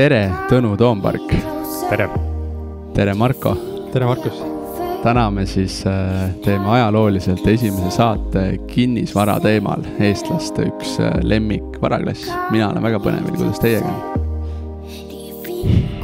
tere, 0.00 0.30
Tõnu 0.48 0.78
Toompark. 0.80 1.32
tere. 1.90 2.06
tere, 2.96 3.12
Marko. 3.14 3.50
tere, 3.92 4.06
Markus. 4.08 4.38
täna 5.02 5.30
me 5.30 5.42
siis 5.46 5.82
äh, 5.86 6.30
teeme 6.44 6.70
ajalooliselt 6.72 7.46
esimese 7.46 7.90
saate 7.92 8.58
kinnisvara 8.70 9.40
teemal, 9.44 9.84
eestlaste 10.00 10.62
üks 10.70 10.94
äh, 11.04 11.18
lemmikvaraklass. 11.22 12.30
mina 12.50 12.70
olen 12.70 12.82
väga 12.82 12.98
põnevil, 13.04 13.34
kuidas 13.36 13.60
teiega 13.60 13.88
on? 13.90 14.00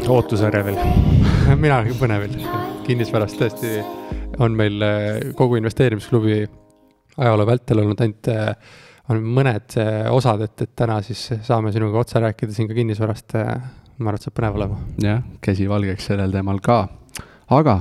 ootusärevil 0.08 0.76
mina 1.64 1.78
olen 1.78 1.96
põnevil, 2.02 2.36
kinnisvarast 2.84 3.40
tõesti 3.40 3.80
on 4.44 4.60
meil 4.60 4.76
äh, 4.84 5.32
kogu 5.40 5.56
investeerimisklubi 5.62 6.42
ajaloo 7.16 7.48
vältel 7.48 7.80
olnud 7.80 8.04
ainult 8.04 8.28
on 9.08 9.24
mõned 9.40 9.80
osad, 10.12 10.40
et, 10.44 10.68
et 10.68 10.76
täna 10.84 11.00
siis 11.06 11.30
saame 11.48 11.72
sinuga 11.72 12.04
otse 12.04 12.20
rääkida 12.20 12.52
siin 12.52 12.68
ka 12.68 12.76
kinnisvarast 12.76 13.40
ma 13.98 14.10
arvan, 14.10 14.20
et 14.20 14.26
saab 14.26 14.36
põnev 14.36 14.58
olema. 14.58 14.78
jah, 15.02 15.24
käsi 15.40 15.68
valgeks 15.70 16.10
sellel 16.10 16.34
teemal 16.34 16.60
ka. 16.64 16.82
aga 17.56 17.76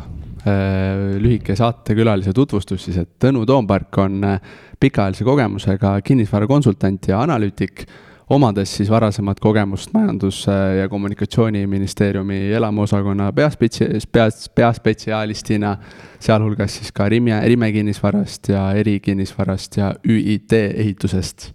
äh, 0.46 1.18
lühike 1.20 1.58
saatekülalise 1.58 2.34
tutvustus 2.34 2.88
siis, 2.88 2.98
et 3.02 3.16
Tõnu 3.20 3.46
Toompark 3.46 4.00
on 4.04 4.24
äh, 4.24 4.42
pikaajalise 4.80 5.28
kogemusega 5.28 5.98
kinnisvarakonsultant 6.06 7.10
ja 7.12 7.22
analüütik 7.26 7.86
omades 8.30 8.72
siis 8.78 8.90
varasemat 8.90 9.40
kogemust 9.40 9.92
Majandus- 9.94 10.48
ja 10.80 10.88
Kommunikatsiooniministeeriumi 10.90 12.40
elamuosakonna 12.58 13.30
peaspetsi-, 13.36 14.00
pea, 14.12 14.30
peaspetsialistina, 14.56 15.76
sealhulgas 16.20 16.80
siis 16.80 16.90
ka 16.96 17.10
Rime, 17.10 17.38
Rime 17.46 17.70
kinnisvarast 17.76 18.50
ja 18.50 18.72
erikinnisvarast 18.74 19.78
ja 19.78 19.94
ÜIT 20.08 20.58
ehitusest. 20.64 21.52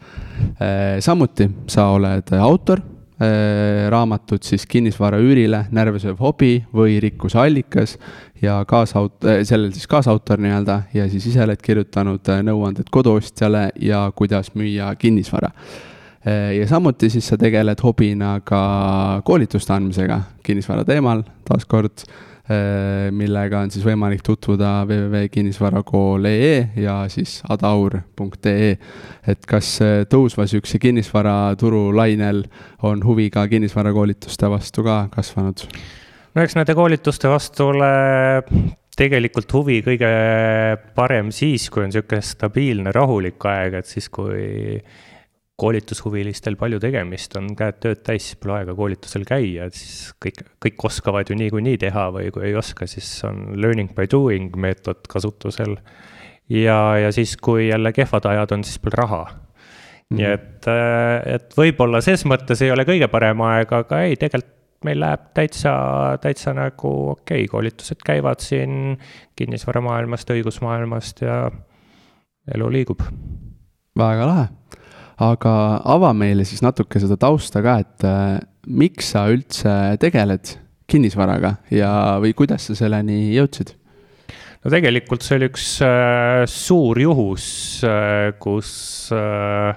Äh, 0.60 1.00
samuti 1.00 1.50
sa 1.66 1.90
oled 1.96 2.30
autor 2.38 2.80
Äh, 2.80 2.99
raamatud 3.90 4.44
siis 4.46 4.64
Kinnisvara 4.66 5.18
üürile, 5.20 5.66
närvesööv 5.76 6.16
hobi 6.22 6.54
või 6.72 6.94
rikkuse 7.04 7.38
allikas 7.42 7.98
ja 8.40 8.62
kaasaut-, 8.68 9.26
äh, 9.28 9.42
sellel 9.44 9.74
siis 9.76 9.86
kaasautor 9.90 10.40
nii-öelda 10.40 10.82
ja 10.94 11.08
siis 11.10 11.26
ise 11.28 11.42
oled 11.44 11.60
kirjutanud 11.62 12.32
äh, 12.32 12.40
nõuanded 12.46 12.88
koduostjale 12.90 13.68
ja 13.80 14.06
kuidas 14.16 14.54
müüa 14.54 14.94
kinnisvara. 14.98 15.52
ja 16.56 16.66
samuti 16.68 17.08
siis 17.10 17.28
sa 17.28 17.36
tegeled 17.40 17.80
hobina 17.80 18.40
ka 18.44 19.22
koolituste 19.24 19.72
andmisega 19.72 20.18
kinnisvara 20.44 20.84
teemal, 20.84 21.22
taaskord 21.48 22.04
Äh, 22.04 22.29
millega 23.14 23.60
on 23.62 23.70
siis 23.70 23.84
võimalik 23.86 24.24
tutvuda 24.26 24.80
www.kinnisvarakool.ee 24.88 26.82
ja 26.82 26.96
siis 27.12 27.38
adaur.ee. 27.48 28.72
et 29.30 29.46
kas 29.46 29.76
äh, 29.84 30.02
tõusva 30.10 30.48
sihukese 30.50 30.80
kinnisvaraturu 30.82 31.88
lainel 31.94 32.42
on 32.82 33.04
huvi 33.06 33.28
ka 33.30 33.46
kinnisvarakoolituste 33.50 34.50
vastu 34.50 34.84
ka 34.86 35.04
kasvanud? 35.14 35.66
no 36.34 36.42
eks 36.42 36.58
nende 36.58 36.74
koolituste 36.74 37.30
vastu 37.30 37.70
ole 37.70 37.92
tegelikult 38.98 39.52
huvi 39.54 39.80
kõige 39.86 40.10
parem 40.96 41.30
siis, 41.34 41.68
kui 41.70 41.86
on 41.86 41.94
sihuke 41.94 42.18
stabiilne, 42.24 42.92
rahulik 42.92 43.46
aeg, 43.48 43.78
et 43.80 43.88
siis, 43.88 44.10
kui 44.12 44.80
koolitushuvilistel 45.60 46.56
palju 46.60 46.80
tegemist, 46.82 47.34
on 47.36 47.52
käed 47.58 47.80
tööd 47.82 48.00
täis, 48.06 48.30
pole 48.40 48.60
aega 48.60 48.74
koolitusel 48.76 49.26
käia, 49.28 49.68
et 49.68 49.76
siis 49.76 50.14
kõik, 50.22 50.40
kõik 50.64 50.86
oskavad 50.88 51.28
ju 51.30 51.36
niikuinii 51.38 51.76
teha 51.80 52.06
või 52.14 52.30
kui 52.34 52.48
ei 52.48 52.56
oska, 52.58 52.88
siis 52.90 53.08
on 53.28 53.50
learning 53.60 53.92
by 53.96 54.08
doing 54.10 54.56
meetod 54.56 55.04
kasutusel. 55.10 55.76
ja, 56.48 56.80
ja 56.98 57.12
siis, 57.12 57.36
kui 57.36 57.68
jälle 57.68 57.92
kehvad 57.92 58.26
ajad 58.32 58.56
on, 58.56 58.64
siis 58.64 58.80
pole 58.82 58.98
raha 59.00 59.24
nii 60.10 60.26
et, 60.26 60.66
äh, 60.66 61.36
et 61.36 61.52
võib-olla 61.54 62.00
ses 62.02 62.24
mõttes 62.26 62.62
ei 62.64 62.72
ole 62.74 62.84
kõige 62.88 63.06
parem 63.12 63.42
aeg, 63.46 63.72
aga 63.72 64.02
ei, 64.06 64.16
tegelikult 64.18 64.56
meil 64.84 64.96
läheb 65.02 65.26
täitsa, 65.36 65.72
täitsa 66.22 66.54
nagu 66.56 66.90
okei 67.12 67.44
okay,, 67.44 67.50
koolitused 67.52 68.00
käivad 68.04 68.40
siin 68.40 68.96
kinnisvaramaailmast, 69.36 70.32
õigusmaailmast 70.32 71.20
ja 71.26 71.42
elu 72.54 72.70
liigub. 72.72 73.04
väga 73.98 74.26
lahe 74.26 74.48
aga 75.20 75.54
ava 75.84 76.14
meile 76.16 76.46
siis 76.48 76.62
natuke 76.64 77.00
seda 77.02 77.18
tausta 77.20 77.62
ka, 77.64 77.76
et 77.84 78.06
äh, 78.08 78.38
miks 78.66 79.12
sa 79.14 79.26
üldse 79.32 79.74
tegeled 80.00 80.56
kinnisvaraga 80.90 81.56
ja, 81.74 81.92
või 82.22 82.32
kuidas 82.36 82.68
sa 82.68 82.78
selleni 82.78 83.30
jõudsid? 83.36 83.76
no 84.60 84.72
tegelikult 84.72 85.24
see 85.24 85.38
oli 85.38 85.50
üks 85.50 85.68
äh, 85.84 86.42
suur 86.50 86.98
juhus 87.00 87.46
äh,, 87.86 88.32
kus 88.42 88.72
äh, 89.16 89.70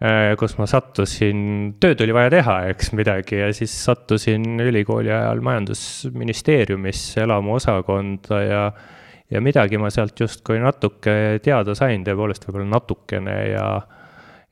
äh, 0.00 0.30
kus 0.40 0.56
ma 0.60 0.68
sattusin, 0.70 1.74
tööd 1.82 2.00
oli 2.04 2.16
vaja 2.16 2.32
teha, 2.38 2.56
eks 2.72 2.94
midagi, 2.96 3.40
ja 3.42 3.50
siis 3.56 3.74
sattusin 3.84 4.60
ülikooli 4.64 5.12
ajal 5.12 5.44
majandusministeeriumisse 5.44 7.26
elamuosakonda 7.26 8.40
ja 8.46 8.64
ja 9.30 9.38
midagi 9.38 9.78
ma 9.78 9.92
sealt 9.94 10.18
justkui 10.18 10.58
natuke 10.58 11.38
teada 11.44 11.76
sain, 11.78 12.02
tõepoolest 12.02 12.48
võib-olla 12.48 12.66
natukene 12.72 13.36
ja 13.52 13.66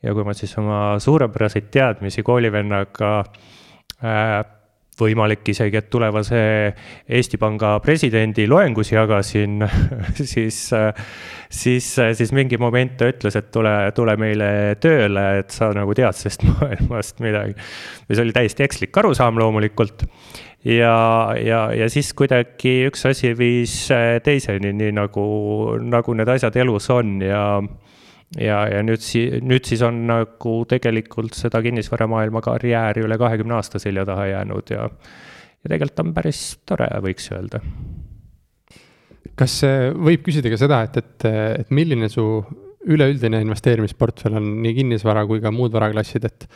ja 0.03 0.15
kui 0.15 0.27
ma 0.27 0.35
siis 0.37 0.53
oma 0.61 0.99
suurepäraseid 1.03 1.73
teadmisi 1.75 2.23
koolivennaga 2.27 3.13
äh, 4.05 4.45
võimalik 4.99 5.47
isegi, 5.53 5.79
et 5.79 5.89
tulevase 5.91 6.41
Eesti 7.09 7.39
Panga 7.41 7.77
presidendi 7.85 8.49
loengus 8.51 8.93
jagasin 8.93 9.63
siis, 10.33 10.61
siis, 11.51 11.89
siis 12.19 12.35
mingi 12.37 12.59
moment 12.61 12.97
ta 12.99 13.11
ütles, 13.11 13.39
et 13.39 13.51
tule, 13.55 13.75
tule 13.97 14.17
meile 14.21 14.51
tööle, 14.83 15.27
et 15.43 15.55
sa 15.55 15.71
nagu 15.77 15.95
tead 15.97 16.19
sellest 16.19 16.45
maailmast 16.51 17.23
midagi. 17.25 17.57
mis 18.09 18.23
oli 18.23 18.35
täiesti 18.37 18.67
ekslik 18.67 19.03
arusaam 19.03 19.39
loomulikult. 19.41 20.07
ja, 20.67 20.97
ja, 21.39 21.63
ja 21.75 21.91
siis 21.93 22.13
kuidagi 22.19 22.81
üks 22.91 23.07
asi 23.09 23.35
viis 23.39 23.81
teiseni, 24.25 24.75
nii 24.75 24.97
nagu, 24.99 25.29
nagu 25.79 26.19
need 26.19 26.37
asjad 26.37 26.59
elus 26.59 26.91
on 26.95 27.21
ja 27.23 27.45
ja, 28.37 28.61
ja 28.69 28.83
nüüd 28.85 29.03
si-, 29.05 29.41
nüüd 29.45 29.69
siis 29.69 29.83
on 29.87 30.03
nagu 30.11 30.59
tegelikult 30.69 31.37
seda 31.39 31.63
kinnisvaramaailma 31.65 32.43
karjääri 32.45 33.07
üle 33.07 33.19
kahekümne 33.21 33.59
aasta 33.59 33.81
selja 33.83 34.05
taha 34.09 34.29
jäänud 34.33 34.75
ja, 34.75 34.89
ja 34.89 35.73
tegelikult 35.73 36.05
on 36.05 36.15
päris 36.17 36.43
tore, 36.69 36.89
võiks 37.05 37.31
öelda. 37.33 37.63
kas 39.39 39.61
võib 39.95 40.25
küsida 40.27 40.53
ka 40.53 40.61
seda, 40.61 40.83
et, 40.89 41.01
et, 41.01 41.29
et 41.65 41.71
milline 41.75 42.11
su 42.13 42.27
üleüldine 42.89 43.41
investeerimisportfell 43.45 44.39
on 44.39 44.49
nii 44.63 44.77
kinnisvara 44.77 45.25
kui 45.29 45.43
ka 45.45 45.53
muud 45.55 45.73
varaklassid, 45.75 46.25
et, 46.29 46.47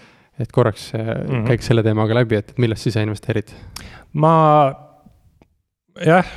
et 0.40 0.52
korraks 0.52 0.92
mm 0.94 1.02
-hmm. 1.02 1.44
käiks 1.48 1.68
selle 1.70 1.82
teemaga 1.82 2.14
läbi, 2.20 2.36
et 2.36 2.54
millest 2.58 2.86
ise 2.86 3.02
investeerid? 3.02 3.52
ma 4.12 4.32
jah, 6.00 6.32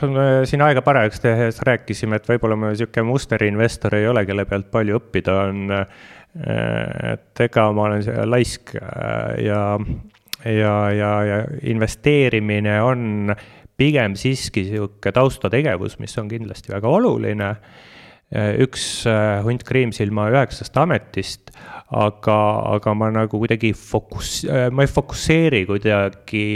siin 0.47 0.63
aega 0.65 0.83
parajaks 0.85 1.21
tehes 1.23 1.61
rääkisime, 1.65 2.19
et 2.19 2.27
võib-olla 2.29 2.57
ma 2.59 2.73
sihuke 2.75 3.03
musterinvestor 3.05 3.95
ei 3.99 4.07
ole, 4.11 4.25
kelle 4.27 4.45
pealt 4.49 4.71
palju 4.73 4.99
õppida 4.99 5.39
on. 5.49 5.75
et 6.35 7.39
ega 7.45 7.69
ma 7.71 7.85
olen 7.87 8.01
laisk 8.27 8.73
ja, 8.75 9.61
ja, 10.43 10.73
ja, 10.91 11.11
ja 11.23 11.37
investeerimine 11.71 12.73
on 12.83 13.31
pigem 13.77 14.17
siiski 14.19 14.65
sihuke 14.67 15.13
taustategevus, 15.15 15.95
mis 15.99 16.17
on 16.19 16.27
kindlasti 16.31 16.73
väga 16.73 16.91
oluline 16.91 17.53
üks 18.63 18.85
hunt 19.45 19.63
kriimsilma 19.67 20.29
üheksast 20.33 20.77
ametist, 20.81 21.53
aga, 21.95 22.39
aga 22.75 22.95
ma 22.97 23.11
nagu 23.13 23.39
kuidagi 23.41 23.71
fokus, 23.77 24.41
ma 24.45 24.85
ei 24.85 24.91
fokusseeri 24.91 25.63
kuidagi 25.69 26.47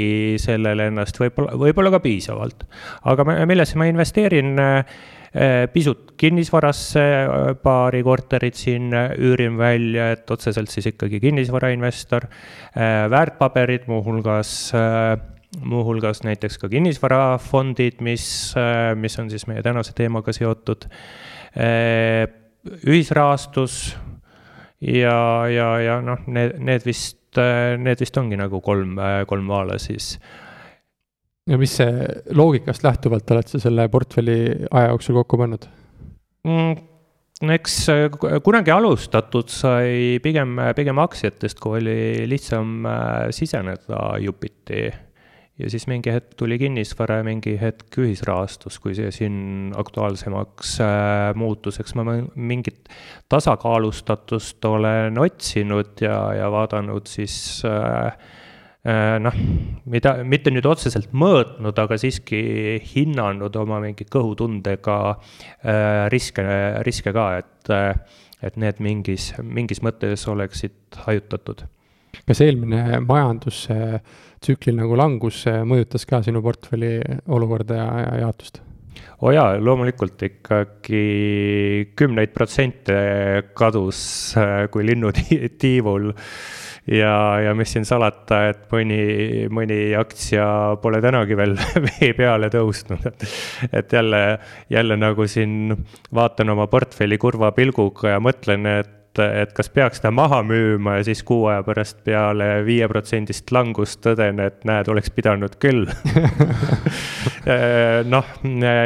sellele 0.41 0.89
ennast 0.91 1.21
võib-olla, 1.21 1.55
võib-olla 1.59 1.93
ka 1.95 2.01
piisavalt. 2.03 2.65
aga 3.09 3.27
millesse 3.45 3.79
ma 3.79 3.89
investeerin 3.89 4.57
pisut 5.73 6.15
kinnisvarasse, 6.17 7.01
paari 7.61 8.01
korterit 8.03 8.57
siin 8.57 8.89
üürin 8.91 9.59
välja, 9.59 10.11
et 10.15 10.31
otseselt 10.31 10.73
siis 10.73 10.89
ikkagi 10.89 11.19
kinnisvarainvestor. 11.21 12.25
Väärtpaberid, 13.13 13.85
muuhulgas 13.87 14.71
muuhulgas 15.65 16.21
näiteks 16.23 16.59
ka 16.61 16.69
kinnisvarafondid, 16.69 18.03
mis, 18.05 18.53
mis 18.95 19.19
on 19.19 19.29
siis 19.31 19.47
meie 19.49 19.63
tänase 19.65 19.95
teemaga 19.97 20.33
seotud. 20.35 20.89
Eh, 21.55 22.25
ühisrahastus 22.85 23.95
ja, 24.79 25.47
ja, 25.49 25.69
ja 25.81 25.95
noh, 26.05 26.21
need, 26.29 26.59
need 26.61 26.85
vist, 26.85 27.17
need 27.35 28.03
vist 28.03 28.19
ongi 28.21 28.37
nagu 28.39 28.61
kolm, 28.61 28.99
kolm 29.29 29.49
vaala 29.49 29.79
siis. 29.81 30.17
ja 31.49 31.57
mis 31.57 31.73
see 31.79 32.05
loogikast 32.37 32.85
lähtuvalt 32.85 33.31
oled 33.33 33.49
sa 33.49 33.61
selle 33.63 33.87
portfelli 33.89 34.37
aja 34.69 34.91
jooksul 34.91 35.17
kokku 35.21 35.39
pannud 35.41 35.65
mm,? 36.45 36.75
no 37.41 37.55
eks 37.55 37.77
kunagi 38.45 38.73
alustatud 38.75 39.49
sai 39.49 40.19
pigem, 40.23 40.57
pigem 40.77 40.99
aktsiatest, 41.01 41.59
kui 41.63 41.79
oli 41.79 41.99
lihtsam 42.29 42.85
äh, 42.85 43.29
siseneda 43.35 44.17
Jupiti 44.21 44.89
ja 45.59 45.69
siis 45.71 45.85
mingi 45.91 46.11
hetk 46.13 46.35
tuli 46.39 46.57
kinnisvara 46.59 47.19
ja 47.19 47.27
mingi 47.27 47.55
hetk 47.59 47.99
ühisrahastus, 47.99 48.79
kui 48.79 48.95
see 48.97 49.11
siin 49.13 49.37
aktuaalsemaks 49.77 50.75
äh, 50.85 51.31
muutus, 51.39 51.79
eks 51.81 51.95
ma 51.99 52.05
mingit 52.35 52.89
tasakaalustatust 53.31 54.65
olen 54.65 55.19
otsinud 55.19 55.99
ja, 56.05 56.19
ja 56.39 56.51
vaadanud 56.53 57.09
siis 57.11 57.35
äh, 57.67 58.13
noh, 59.19 59.39
mida, 59.91 60.15
mitte 60.23 60.53
nüüd 60.53 60.67
otseselt 60.69 61.11
mõõtnud, 61.11 61.81
aga 61.83 61.97
siiski 61.99 62.39
hinnanud 62.93 63.55
oma 63.59 63.81
mingi 63.83 64.07
kõhutundega 64.07 64.99
äh, 65.11 66.05
riske, 66.13 66.45
riske 66.87 67.13
ka, 67.15 67.27
et, 67.43 67.73
et 68.45 68.61
need 68.61 68.79
mingis, 68.83 69.33
mingis 69.43 69.83
mõttes 69.83 70.23
oleksid 70.31 71.03
hajutatud. 71.03 71.67
Kas 72.27 72.41
eelmine 72.45 73.01
majandustsükli 73.05 74.75
nagu 74.77 74.97
langus 74.99 75.43
mõjutas 75.67 76.07
ka 76.09 76.23
sinu 76.25 76.43
portfelli 76.45 76.97
olukorda 77.27 77.79
ja, 77.79 77.89
ja 78.05 78.17
jaotust? 78.25 78.63
oo 79.19 79.29
oh 79.29 79.35
jaa, 79.35 79.57
loomulikult 79.59 80.21
ikkagi 80.27 81.03
kümneid 81.99 82.31
protsente 82.35 82.95
kadus 83.57 83.99
kui 84.71 84.85
linnutiivul 84.87 86.09
ja, 86.87 87.13
ja 87.43 87.55
mis 87.57 87.73
siin 87.73 87.85
salata, 87.87 88.41
et 88.51 88.63
mõni, 88.71 89.01
mõni 89.53 89.79
aktsia 89.99 90.45
pole 90.81 91.01
tänagi 91.03 91.37
veel 91.39 91.55
vee 91.87 92.13
peale 92.17 92.49
tõusnud, 92.53 93.05
et. 93.11 93.27
et 93.81 93.97
jälle, 93.99 94.23
jälle 94.71 94.97
nagu 94.99 95.27
siin 95.27 95.75
vaatan 96.15 96.55
oma 96.55 96.69
portfelli 96.71 97.19
kurva 97.21 97.51
pilguga 97.55 98.15
ja 98.15 98.23
mõtlen, 98.23 98.65
et 98.79 98.95
et 99.17 99.53
kas 99.57 99.71
peaks 99.73 100.03
ta 100.03 100.11
maha 100.13 100.43
müüma 100.45 100.99
ja 100.99 101.07
siis 101.07 101.23
kuu 101.25 101.47
aja 101.49 101.63
pärast 101.65 102.03
peale 102.05 102.59
viieprotsendist 102.67 103.49
langust 103.55 104.03
tõden, 104.05 104.41
et 104.43 104.61
näed, 104.69 104.91
oleks 104.93 105.09
pidanud 105.15 105.57
küll. 105.61 105.87
Noh, 108.13 108.27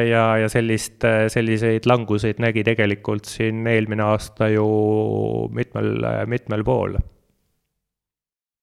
ja, 0.07 0.23
ja 0.39 0.47
sellist, 0.51 1.03
selliseid 1.33 1.87
languseid 1.89 2.39
nägi 2.39 2.63
tegelikult 2.63 3.27
siin 3.27 3.67
eelmine 3.67 4.05
aasta 4.07 4.47
ju 4.53 4.67
mitmel, 5.51 5.97
mitmel 6.31 6.63
pool 6.63 6.95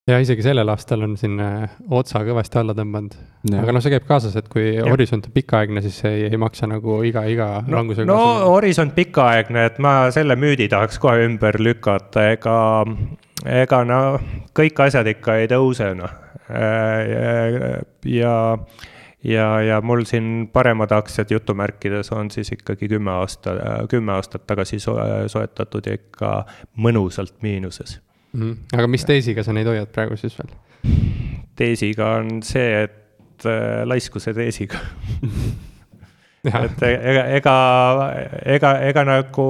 ja 0.08 0.18
isegi 0.22 0.44
sellel 0.44 0.70
aastal 0.72 1.04
on 1.04 1.16
siin 1.20 1.40
äh, 1.42 1.72
otsa 1.92 2.22
kõvasti 2.26 2.60
alla 2.60 2.74
tõmmanud. 2.76 3.16
aga 3.60 3.74
noh, 3.74 3.82
see 3.84 3.92
käib 3.94 4.06
kaasas, 4.08 4.36
et 4.40 4.48
kui 4.52 4.66
ja. 4.76 4.86
horisont 4.88 5.28
on 5.28 5.34
pikaaegne, 5.34 5.82
siis 5.84 5.98
ei, 6.08 6.26
ei 6.30 6.40
maksa 6.40 6.68
nagu 6.70 7.00
iga, 7.06 7.24
iga 7.30 7.50
no, 7.66 7.80
langusega. 7.80 8.08
no 8.08 8.18
kaasa. 8.18 8.50
horisont 8.54 8.94
pikaaegne, 8.96 9.66
et 9.70 9.80
ma 9.82 9.94
selle 10.14 10.36
müüdi 10.40 10.70
tahaks 10.72 11.00
kohe 11.02 11.26
ümber 11.26 11.60
lükata, 11.62 12.30
ega, 12.36 12.56
ega 13.60 13.82
no 13.88 14.00
kõik 14.56 14.86
asjad 14.86 15.12
ikka 15.14 15.40
ei 15.42 15.50
tõuse, 15.52 15.92
noh. 15.98 16.16
Äh, 16.50 17.78
ja, 18.10 18.34
ja, 19.22 19.48
ja 19.62 19.80
mul 19.86 20.02
siin 20.08 20.48
paremad 20.52 20.90
aktsiad 20.96 21.30
jutumärkides 21.30 22.10
on 22.16 22.32
siis 22.34 22.50
ikkagi 22.56 22.88
kümme 22.90 23.12
aasta, 23.20 23.54
kümme 23.92 24.16
aastat 24.16 24.48
tagasi 24.50 24.80
soetatud 24.80 25.86
ja 25.86 26.00
ikka 26.00 26.38
mõnusalt 26.80 27.36
miinuses 27.44 28.00
mm. 28.32 28.40
-hmm. 28.40 28.78
aga 28.78 28.86
mis 28.86 29.04
teesiga 29.04 29.44
sa 29.46 29.52
neid 29.56 29.66
hoiad 29.70 29.92
praegu 29.94 30.16
siis 30.16 30.36
veel? 30.38 30.54
teesiga 31.56 32.14
on 32.20 32.42
see, 32.42 32.84
et 32.84 33.46
äh, 33.46 33.82
laiskuse 33.84 34.34
teesiga 34.34 34.80
et 36.64 36.82
ega, 36.82 37.26
ega, 37.36 37.56
ega, 38.44 38.74
ega 38.88 39.04
nagu 39.04 39.46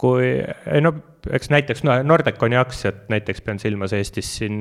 kui, 0.00 0.32
ei 0.72 0.80
no 0.80 0.94
eks 1.30 1.50
näiteks 1.52 1.82
no 1.84 1.94
Nordeconi 2.02 2.56
aktsiat 2.56 3.08
näiteks 3.12 3.42
pean 3.44 3.58
silmas 3.60 3.92
Eestis 3.92 4.30
siin, 4.38 4.56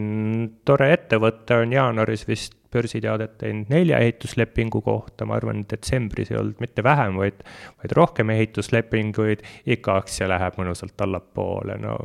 tore 0.65 0.91
ettevõte 0.93 1.61
on 1.63 1.73
jaanuaris 1.73 2.25
vist 2.27 2.57
börsiteadet 2.73 3.37
teinud 3.41 3.71
nelja 3.71 3.97
ehituslepingu 4.03 4.81
kohta, 4.85 5.25
ma 5.25 5.39
arvan, 5.39 5.63
detsembris 5.71 6.29
ei 6.29 6.37
olnud 6.37 6.59
mitte 6.61 6.83
vähem, 6.85 7.17
vaid, 7.17 7.39
vaid 7.81 7.95
rohkem 7.97 8.29
ehituslepinguid, 8.35 9.41
ikka 9.65 9.95
aktsia 10.03 10.27
läheb 10.29 10.59
mõnusalt 10.59 11.01
allapoole, 11.05 11.79
no 11.81 11.97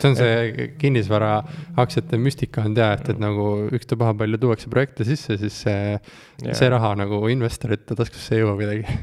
see 0.00 0.10
on 0.10 0.16
see 0.18 0.66
kinnisvara 0.80 1.30
aktsiate 1.80 2.18
müstika 2.20 2.64
on 2.66 2.76
tea, 2.76 2.88
et, 2.96 3.10
et 3.12 3.22
nagu 3.22 3.46
ükstapuha 3.76 4.14
palju 4.20 4.40
tuuakse 4.42 4.70
projekte 4.72 5.06
sisse, 5.08 5.38
siis 5.40 5.60
see, 5.66 5.96
see 6.46 6.70
raha 6.72 6.94
nagu 7.00 7.20
investorite 7.32 7.96
taskusse 7.98 8.36
ei 8.36 8.44
jõua 8.44 8.56
kuidagi. 8.58 8.98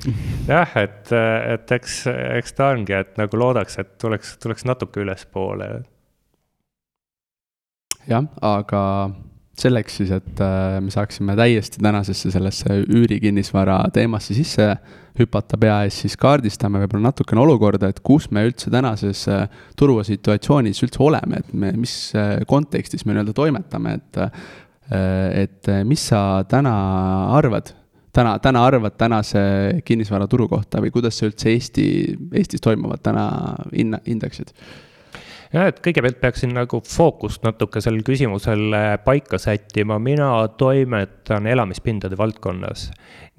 jah, 0.51 0.77
et, 0.83 1.13
et 1.55 1.75
eks, 1.79 1.99
eks 2.39 2.57
ta 2.57 2.71
ongi, 2.75 2.95
et 2.97 3.17
nagu 3.21 3.41
loodaks, 3.41 3.79
et 3.81 3.93
tuleks, 4.01 4.37
tuleks 4.43 4.67
natuke 4.69 5.03
ülespoole. 5.03 5.69
jah, 8.09 8.27
aga 8.43 8.83
selleks 9.59 9.99
siis, 10.01 10.11
et 10.13 10.41
äh, 10.41 10.79
me 10.81 10.91
saaksime 10.93 11.35
täiesti 11.37 11.81
tänasesse 11.83 12.31
sellesse 12.33 12.81
üürikinnisvara 12.89 13.83
teemasse 13.93 14.33
sisse 14.33 14.73
hüpata 15.19 15.59
pea 15.61 15.77
ees, 15.85 15.99
siis 16.03 16.15
kaardistame 16.19 16.81
võib-olla 16.83 17.11
natukene 17.11 17.43
olukorda, 17.43 17.91
et 17.91 18.01
kus 18.05 18.29
me 18.33 18.45
üldse 18.47 18.71
tänases 18.73 19.27
äh, 19.31 19.45
turusituatsioonis 19.79 20.81
üldse 20.85 21.01
oleme, 21.05 21.43
et 21.43 21.53
me, 21.53 21.71
mis 21.77 21.95
äh, 22.17 22.39
kontekstis 22.49 23.05
me 23.05 23.15
nii-öelda 23.15 23.37
toimetame, 23.37 23.97
et 24.01 24.21
et 24.93 25.67
mis 25.87 26.01
sa 26.09 26.43
täna 26.51 26.73
arvad, 27.33 27.69
täna, 28.13 28.33
täna 28.43 28.65
arvad 28.67 28.97
tänase 28.99 29.39
kinnisvaraturu 29.87 30.49
kohta 30.51 30.81
või 30.83 30.91
kuidas 30.93 31.15
sa 31.17 31.29
üldse 31.29 31.49
Eesti, 31.49 31.85
Eestis 32.35 32.61
toimuvad 32.61 33.01
täna 33.01 33.23
hinna, 33.71 34.01
indeksid? 34.11 34.51
jah, 35.53 35.69
et 35.71 35.79
kõigepealt 35.85 36.19
peaksin 36.21 36.53
nagu 36.53 36.81
fookust 36.83 37.47
natuke 37.47 37.81
sellel 37.81 38.03
küsimusel 38.05 38.75
paika 39.07 39.39
sättima, 39.39 39.97
mina 40.03 40.29
toimetan 40.59 41.47
elamispindade 41.47 42.19
valdkonnas. 42.19 42.89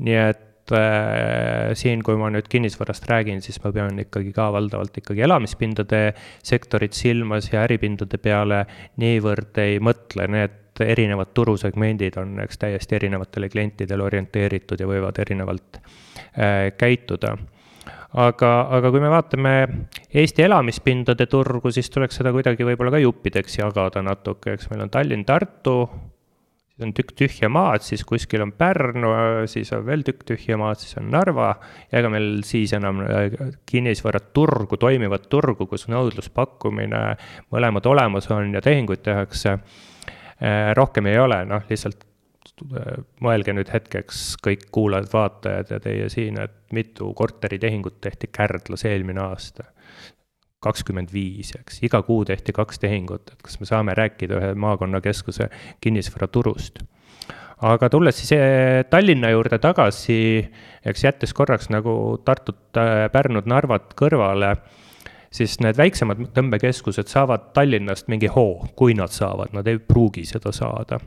nii 0.01 0.21
et 0.25 0.43
äh, 0.73 1.73
siin, 1.77 2.03
kui 2.07 2.17
ma 2.21 2.31
nüüd 2.33 2.49
kinnisvarast 2.51 3.09
räägin, 3.11 3.43
siis 3.45 3.61
ma 3.65 3.73
pean 3.75 3.99
ikkagi 4.01 4.33
ka 4.37 4.51
valdavalt 4.55 4.97
ikkagi 5.03 5.25
elamispindade 5.27 6.03
sektorit 6.43 6.97
silmas 6.97 7.51
ja 7.53 7.65
äripindade 7.67 8.21
peale 8.23 8.65
niivõrd 9.03 9.61
ei 9.65 9.81
mõtle, 9.85 10.29
need 10.31 10.61
erinevad 10.85 11.31
turusegmendid 11.35 12.17
on 12.19 12.39
eks 12.43 12.59
täiesti 12.59 12.97
erinevatele 12.99 13.49
klientidele 13.49 14.03
orienteeritud 14.03 14.81
ja 14.81 14.89
võivad 14.91 15.21
erinevalt 15.23 15.79
äh, 15.79 16.73
käituda. 16.79 17.37
Aga, 18.15 18.51
aga 18.71 18.91
kui 18.95 19.03
me 19.03 19.11
vaatame 19.11 19.53
Eesti 20.15 20.45
elamispindade 20.47 21.27
turgu, 21.27 21.73
siis 21.75 21.91
tuleks 21.91 22.21
seda 22.21 22.31
kuidagi 22.35 22.67
võib-olla 22.67 22.93
ka 22.95 23.03
juppideks 23.03 23.59
jagada 23.59 24.05
natuke, 24.07 24.55
eks 24.55 24.69
meil 24.71 24.85
on 24.87 24.93
Tallinn-Tartu, 24.95 25.75
siis 26.75 26.87
on 26.87 26.93
tükk 26.95 27.13
tühja 27.15 27.49
maad, 27.49 27.83
siis 27.87 28.03
kuskil 28.05 28.43
on 28.43 28.53
Pärnu, 28.53 29.11
siis 29.47 29.71
on 29.73 29.85
veel 29.87 30.03
tükk 30.03 30.25
tühja 30.27 30.57
maad, 30.59 30.81
siis 30.83 30.97
on 30.99 31.11
Narva 31.11 31.53
ja 31.91 32.01
ega 32.01 32.11
meil 32.11 32.43
siis 32.47 32.73
enam 32.75 33.01
äh, 33.05 33.37
kinnisvaraturgu, 33.67 34.77
toimivat 34.77 35.29
turgu, 35.31 35.69
kus 35.71 35.87
nõudluspakkumine 35.89 37.05
mõlemad 37.55 37.87
olemas 37.87 38.29
on 38.31 38.55
ja 38.55 38.63
tehinguid 38.65 39.05
tehakse, 39.07 39.59
äh, 40.41 40.75
rohkem 40.75 41.07
ei 41.07 41.19
ole, 41.19 41.45
noh, 41.47 41.63
lihtsalt 41.71 42.05
mõelge 43.25 43.55
nüüd 43.55 43.71
hetkeks 43.73 44.37
kõik 44.43 44.69
kuulajad-vaatajad 44.75 45.73
ja 45.75 45.79
teie 45.83 46.09
siin, 46.13 46.39
et 46.39 46.55
mitu 46.75 47.09
korteritehingut 47.17 48.01
tehti 48.01 48.31
Kärdlas 48.31 48.85
eelmine 48.87 49.25
aasta. 49.25 49.65
Kakskümmend 50.65 51.13
viis, 51.13 51.53
eks, 51.59 51.83
iga 51.87 52.01
kuu 52.07 52.25
tehti 52.29 52.55
kaks 52.57 52.81
tehingut, 52.83 53.35
et 53.35 53.45
kas 53.45 53.61
me 53.61 53.69
saame 53.69 53.97
rääkida 53.99 54.41
ühe 54.41 54.53
maakonnakeskuse 54.67 55.51
kinnisvaraturust. 55.85 56.83
aga 57.65 57.89
tulles 57.89 58.17
siis 58.19 58.33
eh, 58.37 58.85
Tallinna 58.91 59.31
juurde 59.31 59.59
tagasi, 59.59 60.17
eks 60.85 61.05
jättes 61.05 61.35
korraks 61.35 61.71
nagu 61.73 62.19
Tartut, 62.25 62.73
Pärnut, 63.13 63.47
Narvat 63.47 63.95
kõrvale 63.99 64.57
siis 65.35 65.57
need 65.63 65.79
väiksemad 65.79 66.21
tõmbekeskused 66.35 67.11
saavad 67.11 67.51
Tallinnast 67.57 68.09
mingi 68.13 68.31
hoo, 68.33 68.69
kui 68.79 68.95
nad 68.99 69.13
saavad, 69.15 69.55
nad 69.57 69.69
ei 69.71 69.81
pruugi 69.83 70.25
seda 70.29 70.53
saada. 70.55 71.01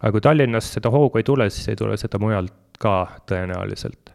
aga 0.00 0.12
kui 0.12 0.24
Tallinnast 0.24 0.78
seda 0.78 0.92
hoogu 0.94 1.20
ei 1.20 1.26
tule, 1.26 1.50
siis 1.52 1.72
ei 1.72 1.80
tule 1.80 1.98
seda 2.00 2.20
mujalt 2.22 2.78
ka 2.80 2.94
tõenäoliselt. 3.30 4.14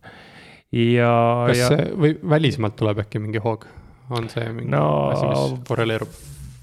ja. 0.72 1.14
kas 1.48 1.62
ja... 1.62 1.70
või 1.98 2.16
välismaalt 2.30 2.76
tuleb 2.80 3.04
äkki 3.06 3.22
mingi 3.22 3.42
hoog, 3.44 3.68
on 4.10 4.30
see 4.32 4.48
mingi 4.54 4.72
no, 4.74 4.86
asi, 5.14 5.28
mis 5.30 5.68
korreleerub? 5.70 6.18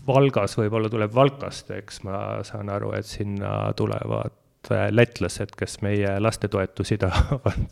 Valgas 0.06 0.54
võib-olla 0.54 0.88
tuleb 0.90 1.14
Valkast, 1.14 1.70
eks 1.74 2.04
ma 2.06 2.18
saan 2.46 2.68
aru, 2.70 2.92
et 2.94 3.08
sinna 3.10 3.72
tulevad 3.74 4.34
Äh, 4.70 4.88
lätlased, 4.90 5.52
kes 5.58 5.80
meie 5.82 6.20
lastetoetusi 6.20 6.98
tahavad. 7.02 7.66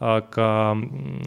aga, 0.00 0.46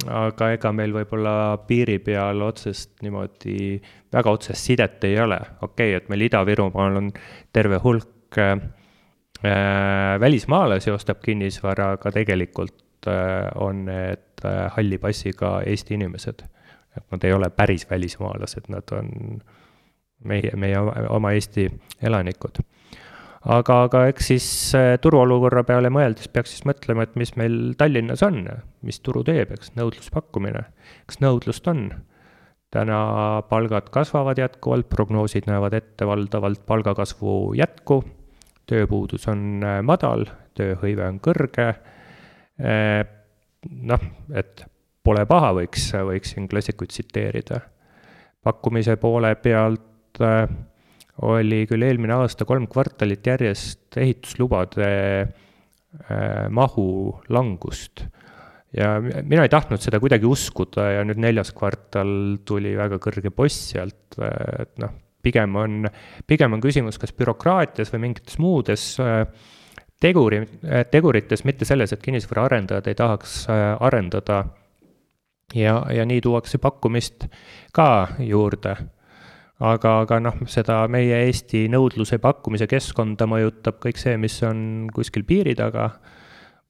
aga 0.10 0.48
ega 0.56 0.72
meil 0.74 0.94
võib-olla 0.96 1.34
piiri 1.68 2.00
peal 2.02 2.42
otsest 2.42 3.04
niimoodi 3.06 3.78
väga 4.14 4.34
otsest 4.34 4.72
sidet 4.72 5.04
ei 5.06 5.20
ole. 5.22 5.38
okei 5.62 5.92
okay,, 5.92 5.98
et 6.00 6.10
meil 6.10 6.26
Ida-Virumaal 6.26 6.98
on 6.98 7.12
terve 7.54 7.78
hulk 7.84 8.40
äh, 8.42 8.58
välismaalasi 10.20 10.92
ostab 10.92 11.22
kinnisvara, 11.22 11.92
aga 12.00 12.12
tegelikult 12.12 13.08
äh, 13.08 13.52
on 13.62 13.86
need 13.86 14.46
äh, 14.46 14.66
halli 14.78 14.98
passiga 14.98 15.60
Eesti 15.62 16.00
inimesed. 16.00 16.42
Et 16.98 17.06
nad 17.12 17.24
ei 17.26 17.34
ole 17.34 17.50
päris 17.50 17.88
välismaalased, 17.90 18.70
nad 18.74 18.96
on 18.96 19.10
meie, 20.24 20.52
meie 20.56 20.80
oma 21.10 21.34
Eesti 21.36 21.68
elanikud. 22.02 22.62
Aga, 23.54 23.82
aga 23.90 24.06
eks 24.08 24.30
siis 24.32 24.46
äh, 24.78 24.94
turuolukorra 25.04 25.66
peale 25.68 25.90
mõeldes 25.92 26.30
peaks 26.32 26.54
siis 26.54 26.64
mõtlema, 26.68 27.04
et 27.04 27.18
mis 27.20 27.34
meil 27.36 27.74
Tallinnas 27.80 28.24
on, 28.24 28.46
mis 28.88 29.02
turu 29.04 29.26
teeb, 29.28 29.52
eks 29.52 29.74
nõudluspakkumine, 29.80 30.64
kas 31.10 31.20
nõudlust 31.24 31.68
on? 31.72 31.88
täna 32.74 33.44
palgad 33.52 33.92
kasvavad 33.94 34.40
jätkuvalt, 34.42 34.88
prognoosid 34.90 35.46
näevad 35.46 35.76
ette 35.78 36.08
valdavalt 36.10 36.64
palgakasvu 36.66 37.54
jätku, 37.60 38.00
tööpuudus 38.66 39.28
on 39.30 39.62
madal, 39.86 40.26
tööhõive 40.58 41.06
on 41.06 41.20
kõrge, 41.22 41.68
noh, 43.92 44.08
et 44.34 44.66
pole 45.03 45.25
paha, 45.29 45.51
võiks, 45.60 45.89
võiks 46.07 46.33
siin 46.33 46.48
klassikuid 46.51 46.91
tsiteerida. 46.93 47.60
pakkumise 48.43 48.95
poole 49.00 49.36
pealt 49.39 50.19
äh, 50.24 50.48
oli 51.24 51.63
küll 51.69 51.86
eelmine 51.86 52.15
aasta 52.15 52.45
kolm 52.45 52.67
kvartalit 52.72 53.27
järjest 53.27 53.98
ehituslubade 54.00 54.89
äh, 55.22 56.50
mahu 56.50 57.19
langust. 57.29 58.05
ja 58.77 58.95
mina 59.01 59.43
ei 59.43 59.50
tahtnud 59.50 59.83
seda 59.83 60.00
kuidagi 60.00 60.25
uskuda 60.25 60.89
ja 60.98 61.03
nüüd 61.05 61.19
neljas 61.22 61.51
kvartal 61.53 62.39
tuli 62.45 62.75
väga 62.77 62.98
kõrge 63.03 63.29
post 63.29 63.75
sealt, 63.75 64.15
et 64.17 64.79
noh, 64.81 64.95
pigem 65.24 65.55
on, 65.55 65.83
pigem 66.27 66.55
on 66.55 66.63
küsimus 66.63 66.98
kas 67.00 67.13
bürokraatias 67.13 67.91
või 67.93 68.07
mingites 68.07 68.39
muudes 68.39 68.95
äh, 69.03 69.27
teguri, 70.00 70.41
tegurites, 70.91 71.43
mitte 71.48 71.67
selles, 71.67 71.93
et 71.93 72.01
kinnisvaraarendajad 72.03 72.88
ei 72.91 72.98
tahaks 72.98 73.45
arendada 73.51 74.43
ja, 75.55 75.77
ja 75.93 76.05
nii 76.05 76.22
tuuakse 76.22 76.57
pakkumist 76.62 77.27
ka 77.74 78.07
juurde. 78.19 78.75
aga, 79.63 79.91
aga 80.03 80.19
noh, 80.19 80.41
seda 80.50 80.81
meie 80.91 81.22
Eesti 81.27 81.67
nõudluse 81.72 82.17
pakkumise 82.19 82.67
keskkonda 82.67 83.27
mõjutab 83.29 83.79
kõik 83.83 84.01
see, 84.01 84.17
mis 84.19 84.36
on 84.43 84.89
kuskil 84.93 85.24
piiri 85.24 85.53
taga, 85.55 85.91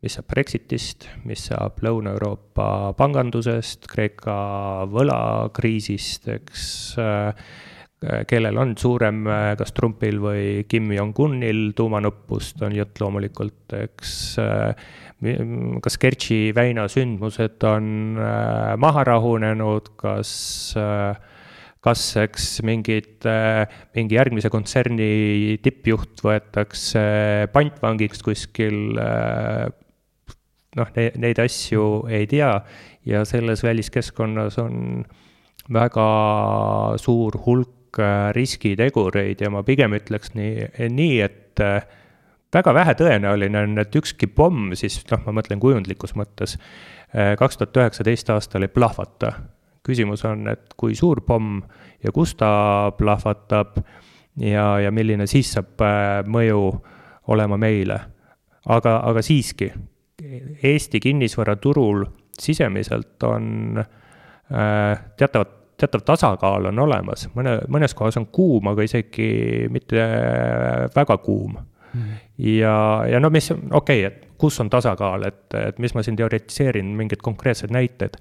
mis 0.04 0.18
saab 0.20 0.28
Brexitist, 0.30 1.08
mis 1.26 1.48
saab 1.48 1.80
Lõuna-Euroopa 1.82 2.94
pangandusest, 3.00 3.88
Kreeka 3.90 4.36
võlakriisist, 4.92 6.28
eks 6.36 6.66
äh, 7.02 7.48
kellel 8.28 8.60
on 8.60 8.76
suurem, 8.78 9.24
kas 9.58 9.72
Trumpil 9.76 10.20
või 10.22 10.44
Kim 10.68 10.92
Jong-unil 10.92 11.72
tuumanõppust, 11.78 12.62
on 12.68 12.76
jutt 12.76 13.00
loomulikult, 13.02 13.78
eks 13.80 14.14
äh, 14.44 14.92
kas 15.84 15.98
Kertši 16.02 16.54
väina 16.56 16.88
sündmused 16.92 17.64
on 17.68 18.18
äh, 18.20 18.74
maha 18.82 19.06
rahunenud, 19.08 19.94
kas 20.00 20.32
äh, 20.80 21.14
kas 21.84 22.04
eks 22.22 22.62
mingid, 22.64 23.26
äh, 23.28 23.66
mingi 23.96 24.16
järgmise 24.16 24.52
kontserni 24.54 25.58
tippjuht 25.64 26.24
võetakse 26.24 27.04
pantvangiks 27.52 28.24
kuskil, 28.24 28.96
noh, 30.80 30.94
neid 30.96 31.42
asju 31.44 31.88
ei 32.08 32.30
tea. 32.32 32.54
Ja 33.04 33.26
selles 33.28 33.66
väliskeskkonnas 33.66 34.56
on 34.64 35.04
väga 35.76 36.08
suur 37.04 37.36
hulk 37.44 38.00
riskitegureid 38.34 39.44
ja 39.44 39.52
ma 39.52 39.62
pigem 39.68 39.94
ütleks 40.00 40.32
nii, 40.38 40.72
nii, 40.88 41.20
et 41.28 41.62
väga 42.54 42.74
vähetõenäoline 42.74 43.64
on, 43.66 43.78
et 43.82 43.96
ükski 43.96 44.28
pomm 44.28 44.74
siis, 44.78 45.00
noh, 45.12 45.24
ma 45.26 45.38
mõtlen 45.40 45.62
kujundlikus 45.62 46.16
mõttes, 46.20 46.58
äh, 47.16 47.34
kaks 47.40 47.60
tuhat 47.60 47.82
üheksateist 47.82 48.30
aastal 48.34 48.68
ei 48.68 48.72
plahvata. 48.74 49.34
küsimus 49.84 50.22
on, 50.26 50.48
et 50.48 50.74
kui 50.80 50.96
suur 50.96 51.20
pomm 51.28 51.62
ja 52.04 52.12
kus 52.16 52.36
ta 52.40 52.92
plahvatab 52.98 53.82
ja, 54.40 54.80
ja 54.80 54.92
milline 54.92 55.28
siis 55.28 55.52
saab 55.52 55.82
äh, 55.82 56.22
mõju 56.26 56.82
olema 57.28 57.58
meile. 57.58 58.00
aga, 58.66 59.00
aga 59.04 59.22
siiski, 59.22 59.74
Eesti 60.64 61.00
kinnisvaraturul 61.00 62.06
sisemiselt 62.40 63.24
on 63.24 63.78
äh, 63.78 65.04
teatavat 65.18 65.60
teatav 65.78 66.04
tasakaal 66.06 66.70
on 66.70 66.80
olemas, 66.80 67.26
mõne, 67.36 67.58
mõnes 67.68 67.96
kohas 67.98 68.16
on 68.18 68.28
kuum, 68.32 68.68
aga 68.70 68.86
isegi 68.86 69.68
mitte 69.74 70.06
väga 70.96 71.18
kuum 71.18 71.58
ja, 72.38 73.04
ja 73.10 73.20
no 73.20 73.30
mis, 73.30 73.52
okei 73.52 73.72
okay,, 73.72 74.04
et 74.04 74.38
kus 74.38 74.60
on 74.60 74.70
tasakaal, 74.70 75.28
et, 75.28 75.46
et 75.56 75.80
mis 75.80 75.94
ma 75.96 76.04
siin 76.04 76.18
teoritiseerin, 76.20 76.96
mingid 76.98 77.22
konkreetsed 77.24 77.72
näited. 77.72 78.18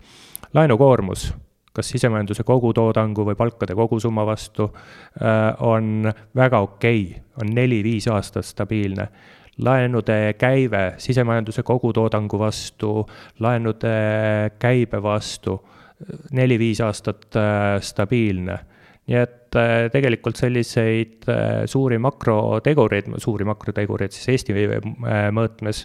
laenukoormus, 0.55 1.33
kas 1.73 1.89
sisemajanduse 1.89 2.45
kogutoodangu 2.45 3.25
või 3.25 3.37
palkade 3.37 3.75
kogusumma 3.75 4.27
vastu 4.27 4.69
äh, 4.69 5.55
on 5.61 6.13
väga 6.37 6.61
okei 6.61 7.07
okay,, 7.11 7.23
on 7.41 7.55
neli-viis 7.55 8.09
aastat 8.09 8.45
stabiilne 8.45 9.09
laenude 9.59 10.35
käive 10.39 10.95
sisemajanduse 10.99 11.63
kogutoodangu 11.63 12.39
vastu, 12.39 13.09
laenude 13.41 13.97
käibe 14.59 15.03
vastu 15.03 15.59
neli-viis 16.33 16.81
aastat 16.81 17.37
äh, 17.37 17.81
stabiilne 17.81 18.59
nii 19.07 19.19
et 19.19 19.39
äh, 19.59 19.87
tegelikult 19.93 20.39
selliseid 20.41 21.29
äh, 21.31 21.65
suuri 21.71 21.99
makrotegureid, 22.03 23.11
suuri 23.23 23.47
makrotegureid 23.49 24.15
siis 24.15 24.31
Eesti 24.35 24.57
äh, 24.57 25.29
mõõtmes 25.35 25.85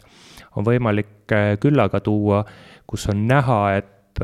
on 0.57 0.65
võimalik 0.65 1.29
küllaga 1.61 1.99
tuua, 2.01 2.41
kus 2.89 3.03
on 3.11 3.27
näha, 3.29 3.59
et 3.77 4.21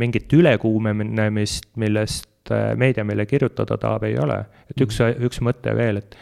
mingit 0.00 0.32
ülekuumenemist, 0.32 1.74
millest 1.76 2.48
meedia 2.80 3.04
meile 3.04 3.26
kirjutada 3.28 3.76
tahab, 3.80 4.06
ei 4.08 4.14
ole. 4.16 4.38
et 4.70 4.80
üks, 4.80 5.02
üks 5.26 5.42
mõte 5.44 5.74
veel, 5.76 6.00
et, 6.00 6.16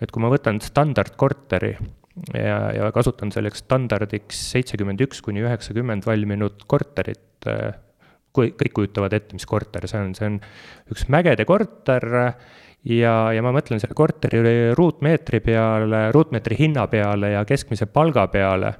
et 0.00 0.14
kui 0.14 0.24
ma 0.24 0.30
võtan 0.32 0.62
standardkorteri 0.64 1.74
ja, 2.38 2.56
ja 2.78 2.88
kasutan 2.94 3.34
selleks 3.34 3.66
standardiks 3.66 4.40
seitsekümmend 4.54 5.04
üks 5.04 5.20
kuni 5.26 5.44
üheksakümmend 5.44 6.08
valminud 6.08 6.64
korterit 6.70 7.50
kui 8.32 8.52
kõik 8.56 8.72
kujutavad 8.76 9.12
ette, 9.12 9.36
mis 9.36 9.46
korter 9.48 9.86
see 9.88 10.00
on, 10.00 10.14
see 10.16 10.28
on 10.30 10.40
üks 10.92 11.06
mägede 11.12 11.44
korter 11.48 12.06
ja, 12.88 13.14
ja 13.34 13.42
ma 13.44 13.52
mõtlen 13.54 13.80
selle 13.82 13.96
korteri 13.98 14.72
ruutmeetri 14.78 15.42
peale, 15.44 16.04
ruutmeetri 16.14 16.58
hinna 16.58 16.86
peale 16.90 17.34
ja 17.36 17.44
keskmise 17.48 17.88
palga 17.92 18.26
peale, 18.32 18.72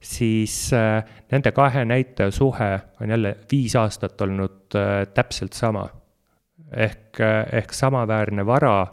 siis 0.00 0.68
äh, 0.76 1.00
nende 1.32 1.52
kahe 1.56 1.84
näitaja 1.88 2.30
suhe 2.34 2.70
on 3.00 3.14
jälle 3.14 3.36
viis 3.50 3.76
aastat 3.76 4.20
olnud 4.26 4.76
äh, 4.78 5.06
täpselt 5.14 5.52
sama. 5.58 5.88
ehk, 6.68 7.20
äh, 7.20 7.46
ehk 7.52 7.72
samaväärne 7.72 8.46
vara 8.46 8.86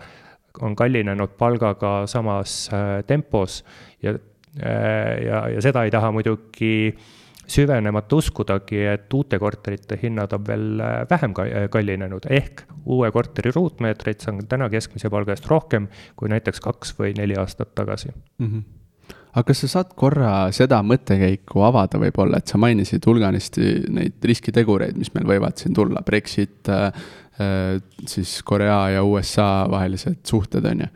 on 0.62 0.76
kallinenud 0.76 1.36
palgaga 1.38 2.08
samas 2.08 2.70
tempos 3.08 3.66
ja 4.02 4.14
ja, 5.26 5.50
ja 5.52 5.62
seda 5.62 5.84
ei 5.84 5.92
taha 5.92 6.14
muidugi 6.16 6.88
äh, 6.88 7.02
süvenemata 7.48 8.16
uskudagi, 8.16 8.80
et 8.94 9.14
uute 9.14 9.40
korterite 9.40 10.00
hinnad 10.02 10.34
on 10.34 10.46
veel 10.48 10.80
äh, 10.84 10.96
vähem 11.10 11.36
äh, 11.42 11.68
kallinenud, 11.72 12.28
ehk 12.30 12.66
uue 12.86 13.12
korteri 13.12 13.54
ruutmeetreid 13.56 14.24
saan 14.24 14.46
täna 14.50 14.70
keskmise 14.70 15.10
palga 15.14 15.36
eest 15.36 15.50
rohkem 15.50 15.90
kui 16.16 16.32
näiteks 16.32 16.62
kaks 16.64 16.96
või 17.00 17.14
neli 17.18 17.38
aastat 17.40 17.76
tagasi. 17.76 18.14
Mm. 18.40 18.50
-hmm 18.52 18.64
aga 19.36 19.44
kas 19.50 19.66
sa 19.66 19.68
saad 19.68 19.90
korra 20.00 20.30
seda 20.56 20.78
mõttekäiku 20.80 21.60
avada 21.68 22.00
võib-olla, 22.00 22.40
et 22.40 22.48
sa 22.48 22.58
mainisid 22.58 23.04
hulganisti 23.06 23.74
neid 23.92 24.24
riskitegureid, 24.24 24.96
mis 24.96 25.12
meil 25.14 25.28
võivad 25.28 25.60
siin 25.60 25.76
tulla, 25.76 26.02
Brexit, 26.08 26.70
äh, 26.72 26.94
siis 28.08 28.38
Korea 28.48 28.90
ja 28.96 29.04
USA 29.04 29.68
vahelised 29.72 30.24
suhted, 30.24 30.66
on 30.72 30.86
ju 30.86 30.88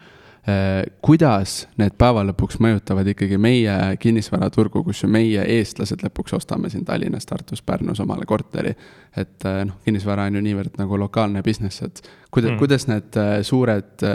kuidas 1.06 1.54
need 1.80 1.96
päeva 2.00 2.24
lõpuks 2.28 2.60
mõjutavad 2.64 3.08
ikkagi 3.12 3.38
meie 3.42 3.76
kinnisvaraturgu, 4.00 4.84
kus 4.88 5.04
ju 5.04 5.10
meie, 5.12 5.44
eestlased, 5.58 6.04
lõpuks 6.06 6.36
ostame 6.38 6.72
siin 6.72 6.86
Tallinnas, 6.88 7.28
Tartus, 7.30 7.62
Pärnus 7.66 8.00
omale 8.04 8.28
korteri. 8.30 8.76
et 9.18 9.46
äh, 9.46 9.64
noh, 9.66 9.80
kinnisvara 9.86 10.28
on 10.30 10.40
ju 10.40 10.44
niivõrd 10.46 10.78
nagu 10.80 11.00
lokaalne 11.00 11.44
business, 11.44 11.82
et 11.82 12.02
kuidas 12.32 12.52
mm., 12.52 12.60
kuidas 12.62 12.88
need 12.88 13.20
äh, 13.20 13.36
suured 13.44 14.06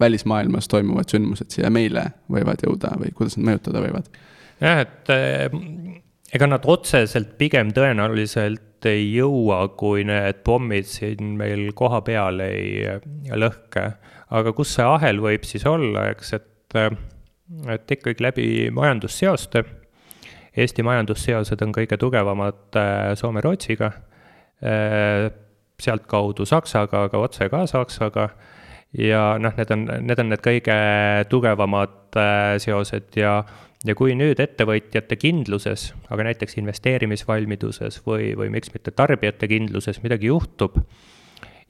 välismaailmas 0.00 0.68
toimuvad 0.68 1.10
sündmused 1.10 1.50
siia 1.50 1.70
meile 1.70 2.06
võivad 2.32 2.62
jõuda 2.66 2.94
või 3.00 3.12
kuidas 3.16 3.36
nad 3.36 3.50
mõjutada 3.50 3.82
võivad? 3.84 4.10
jah, 4.60 4.84
et 4.86 5.12
ega 6.36 6.48
nad 6.48 6.64
otseselt 6.68 7.36
pigem 7.40 7.72
tõenäoliselt 7.76 8.65
ei 8.84 9.08
jõua, 9.14 9.62
kui 9.78 10.04
need 10.04 10.42
pommid 10.44 10.84
siin 10.90 11.38
meil 11.40 11.70
kohapeal 11.78 12.42
ei 12.44 12.84
lõhke 13.32 13.86
aga 14.34 14.52
kus 14.56 14.74
see 14.76 14.86
ahel 14.86 15.20
võib 15.22 15.46
siis 15.46 15.66
olla, 15.68 16.08
eks, 16.12 16.32
et, 16.36 16.78
et 17.72 17.96
ikkagi 17.96 18.24
läbi 18.24 18.46
majandusseoste. 18.74 19.62
Eesti 20.56 20.84
majandusseosed 20.86 21.60
on 21.62 21.74
kõige 21.76 21.98
tugevamad 22.00 22.78
äh, 22.80 23.12
Soome-Rootsiga, 23.20 23.90
äh, 24.64 25.26
sealtkaudu 25.82 26.46
Saksaga, 26.48 27.04
aga 27.10 27.20
otse 27.20 27.50
ka 27.52 27.66
Saksaga 27.68 28.30
ja 28.96 29.36
noh, 29.42 29.52
need 29.58 29.72
on, 29.74 29.84
need 30.08 30.22
on 30.22 30.32
need 30.32 30.42
kõige 30.44 30.78
tugevamad 31.28 32.16
äh, 32.16 32.56
seosed 32.62 33.20
ja, 33.20 33.42
ja 33.86 33.94
kui 33.98 34.14
nüüd 34.18 34.40
ettevõtjate 34.42 35.18
kindluses, 35.20 35.90
aga 36.10 36.26
näiteks 36.30 36.58
investeerimisvalmiduses 36.60 38.00
või, 38.06 38.32
või 38.38 38.50
miks 38.54 38.72
mitte 38.74 38.94
tarbijate 38.94 39.48
kindluses 39.50 40.02
midagi 40.04 40.30
juhtub 40.30 40.80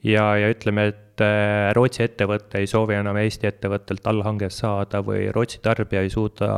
ja, 0.03 0.29
ja 0.39 0.49
ütleme, 0.53 0.89
et 0.93 1.23
äh, 1.23 1.69
Rootsi 1.77 2.05
ettevõte 2.05 2.61
ei 2.61 2.69
soovi 2.69 2.97
enam 2.97 3.17
Eesti 3.21 3.49
ettevõttelt 3.49 4.07
allhanget 4.09 4.55
saada 4.55 5.03
või 5.05 5.27
Rootsi 5.33 5.61
tarbija 5.63 6.03
ei 6.05 6.13
suuda 6.13 6.49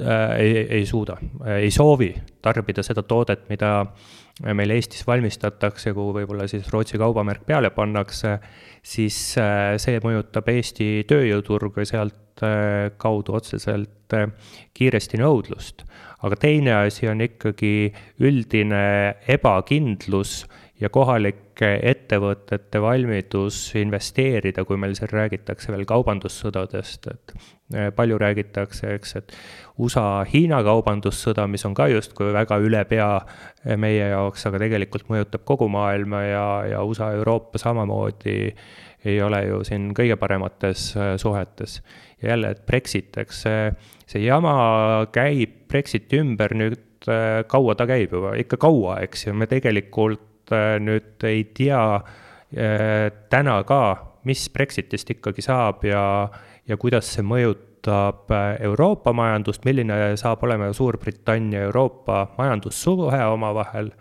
ei, 0.00 0.66
ei 0.78 0.86
suuda, 0.86 1.18
ei 1.58 1.70
soovi 1.70 2.14
tarbida 2.42 2.82
seda 2.82 3.02
toodet, 3.04 3.44
mida 3.50 3.72
meil 4.56 4.72
Eestis 4.74 5.04
valmistatakse, 5.06 5.92
kuhu 5.92 6.14
võib-olla 6.16 6.46
siis 6.50 6.70
Rootsi 6.72 6.98
kaubamärk 7.00 7.44
peale 7.46 7.70
pannakse, 7.74 8.38
siis 8.82 9.18
äh, 9.40 9.74
see 9.82 10.00
mõjutab 10.02 10.48
Eesti 10.52 11.04
tööjõuturgu 11.08 11.84
ja 11.84 11.90
sealt 11.90 12.44
äh, 12.46 12.88
kaudu 13.00 13.36
otseselt 13.38 14.16
äh, 14.16 14.30
kiiresti 14.74 15.20
nõudlust. 15.20 15.84
aga 16.22 16.36
teine 16.38 16.74
asi 16.86 17.08
on 17.10 17.20
ikkagi 17.20 17.92
üldine 18.22 18.82
ebakindlus 19.26 20.44
ja 20.82 20.90
kohalike 20.90 21.70
ettevõtete 21.86 22.80
valmidus 22.82 23.58
investeerida, 23.78 24.64
kui 24.66 24.78
meil 24.80 24.96
siin 24.98 25.10
räägitakse 25.12 25.72
veel 25.72 25.84
kaubandussõdadest, 25.88 27.08
et 27.12 27.34
eh, 27.74 27.90
palju 27.94 28.18
räägitakse, 28.20 28.94
eks, 28.96 29.16
et 29.20 29.34
USA-Hiina 29.82 30.62
kaubandussõda, 30.66 31.46
mis 31.50 31.64
on 31.68 31.76
ka 31.78 31.86
justkui 31.92 32.32
väga 32.34 32.58
üle 32.64 32.82
pea 32.90 33.10
eh, 33.20 33.76
meie 33.78 34.10
jaoks, 34.10 34.46
aga 34.50 34.62
tegelikult 34.64 35.06
mõjutab 35.12 35.46
kogu 35.48 35.68
maailma 35.72 36.24
ja, 36.26 36.46
ja 36.74 36.82
USA-Euroopa 36.86 37.62
samamoodi 37.62 38.38
ei 39.02 39.18
ole 39.22 39.40
ju 39.48 39.62
siin 39.66 39.90
kõige 39.98 40.18
paremates 40.18 40.92
eh, 40.96 41.14
suhetes. 41.20 41.80
ja 42.22 42.34
jälle, 42.34 42.56
et 42.56 42.66
Brexit, 42.66 43.14
eks 43.22 43.44
see, 43.46 43.70
see 44.06 44.26
jama 44.26 45.06
käib 45.14 45.62
Brexiti 45.70 46.18
ümber 46.22 46.54
nüüd 46.58 46.80
kaua 47.50 47.74
ta 47.74 47.82
käib 47.90 48.12
juba, 48.14 48.36
ikka 48.38 48.60
kaua, 48.62 49.00
eks 49.02 49.26
ju, 49.26 49.32
me 49.34 49.48
tegelikult 49.50 50.31
nüüd 50.82 51.24
ei 51.28 51.44
tea 51.56 51.82
äh, 51.96 53.10
täna 53.30 53.60
ka, 53.68 53.82
mis 54.28 54.46
Brexitist 54.54 55.10
ikkagi 55.10 55.44
saab 55.44 55.84
ja, 55.86 56.02
ja 56.68 56.78
kuidas 56.80 57.10
see 57.14 57.24
mõjutab 57.26 58.30
äh, 58.32 58.56
Euroopa 58.68 59.14
majandust, 59.16 59.64
milline 59.68 60.16
saab 60.20 60.44
olema 60.46 60.72
Suurbritannia 60.76 61.64
ja 61.64 61.70
Euroopa 61.70 62.26
majandussuhe 62.38 63.24
omavahel 63.32 63.92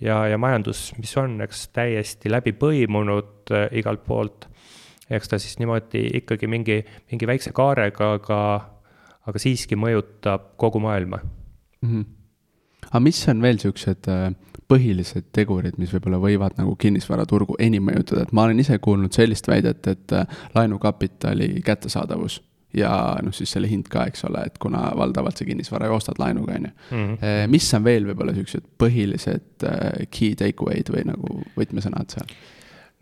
ja, 0.00 0.24
ja 0.28 0.38
majandus, 0.38 0.92
mis 0.98 1.14
on, 1.20 1.38
eks 1.44 1.68
täiesti 1.74 2.32
läbi 2.32 2.54
põimunud 2.58 3.54
igalt 3.76 4.04
poolt. 4.06 4.48
eks 5.10 5.28
ta 5.28 5.38
siis 5.38 5.58
niimoodi 5.60 6.06
ikkagi 6.20 6.48
mingi, 6.48 6.78
mingi 7.12 7.26
väikse 7.28 7.52
kaarega, 7.52 8.14
aga, 8.18 8.38
aga 9.28 9.40
siiski 9.40 9.76
mõjutab 9.76 10.54
kogu 10.60 10.80
maailma 10.80 11.20
mm. 11.20 11.90
-hmm. 11.90 12.04
aga 12.90 13.00
mis 13.00 13.20
on 13.28 13.42
veel 13.42 13.58
siuksed 13.58 14.08
äh, 14.08 14.32
põhilised 14.68 15.28
tegurid, 15.36 15.76
mis 15.78 15.92
võib-olla 15.94 16.18
võivad 16.22 16.56
nagu 16.58 16.74
kinnisvaraturgu 16.80 17.58
enim 17.62 17.84
mõjutada, 17.90 18.24
et 18.24 18.32
ma 18.32 18.46
olen 18.48 18.60
ise 18.62 18.78
kuulnud 18.82 19.12
sellist 19.12 19.48
väidet, 19.48 19.86
et 19.90 20.16
äh, 20.16 20.42
laenukapitali 20.54 21.50
kättesaadavus 21.64 22.40
ja 22.74 22.90
noh, 23.22 23.34
siis 23.34 23.52
selle 23.54 23.68
hind 23.70 23.88
ka, 23.92 24.06
eks 24.10 24.26
ole, 24.28 24.42
et 24.48 24.58
kuna 24.62 24.88
valdavalt 24.98 25.38
see 25.38 25.48
kinnisvara 25.50 25.88
ju 25.90 25.98
ostad 25.98 26.18
laenuga, 26.18 26.56
on 26.58 26.68
ju. 26.68 26.72
Mhm. 26.90 27.14
Äh, 27.20 27.44
mis 27.50 27.68
on 27.76 27.86
veel 27.86 28.08
võib-olla 28.08 28.34
niisugused 28.34 28.66
põhilised 28.80 29.68
äh, 29.68 30.04
key 30.10 30.34
take 30.38 30.64
away'd 30.64 30.90
või 30.94 31.06
nagu 31.12 31.40
võtmesõnad 31.58 32.16
seal? 32.16 32.36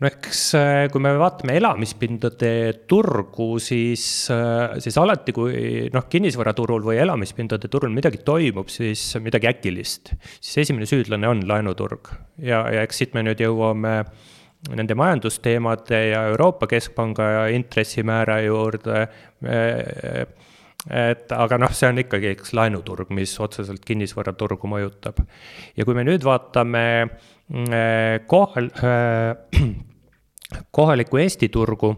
No 0.01 0.09
eks 0.09 0.41
äh, 0.57 0.87
kui 0.91 1.01
me 1.03 1.13
vaatame 1.19 1.55
elamispindade 1.59 2.51
turgu, 2.89 3.47
siis, 3.63 4.05
äh, 4.33 4.75
siis 4.83 4.97
alati, 5.01 5.35
kui 5.35 5.87
noh, 5.93 6.07
kinnisvaraturul 6.09 6.85
või 6.89 6.99
elamispindade 7.03 7.69
turul 7.71 7.93
midagi 7.95 8.23
toimub, 8.25 8.71
siis 8.73 9.05
midagi 9.23 9.49
äkilist, 9.51 10.13
siis 10.39 10.63
esimene 10.65 10.89
süüdlane 10.89 11.29
on 11.29 11.43
laenuturg. 11.49 12.13
ja, 12.41 12.65
ja 12.73 12.85
eks 12.85 13.03
siit 13.03 13.17
me 13.17 13.25
nüüd 13.25 13.43
jõuame 13.43 13.99
nende 14.73 14.95
majandusteemade 14.95 15.99
ja 16.13 16.23
Euroopa 16.31 16.69
Keskpanga 16.71 17.49
intressimäära 17.51 18.39
juurde 18.45 19.07
et 20.91 21.31
aga 21.31 21.59
noh, 21.61 21.71
see 21.71 21.87
on 21.87 22.01
ikkagi 22.01 22.33
eks 22.33 22.53
laenuturg, 22.57 23.11
mis 23.15 23.33
otseselt 23.39 23.85
kinnisvaraturgu 23.87 24.67
mõjutab. 24.67 25.21
ja 25.77 25.85
kui 25.85 25.95
me 25.95 26.03
nüüd 26.03 26.25
vaatame 26.27 26.83
mm, 27.05 28.27
kohal 28.27 28.69
äh, 28.83 29.37
kohalikku 30.71 31.21
Eesti 31.23 31.49
turgu, 31.49 31.93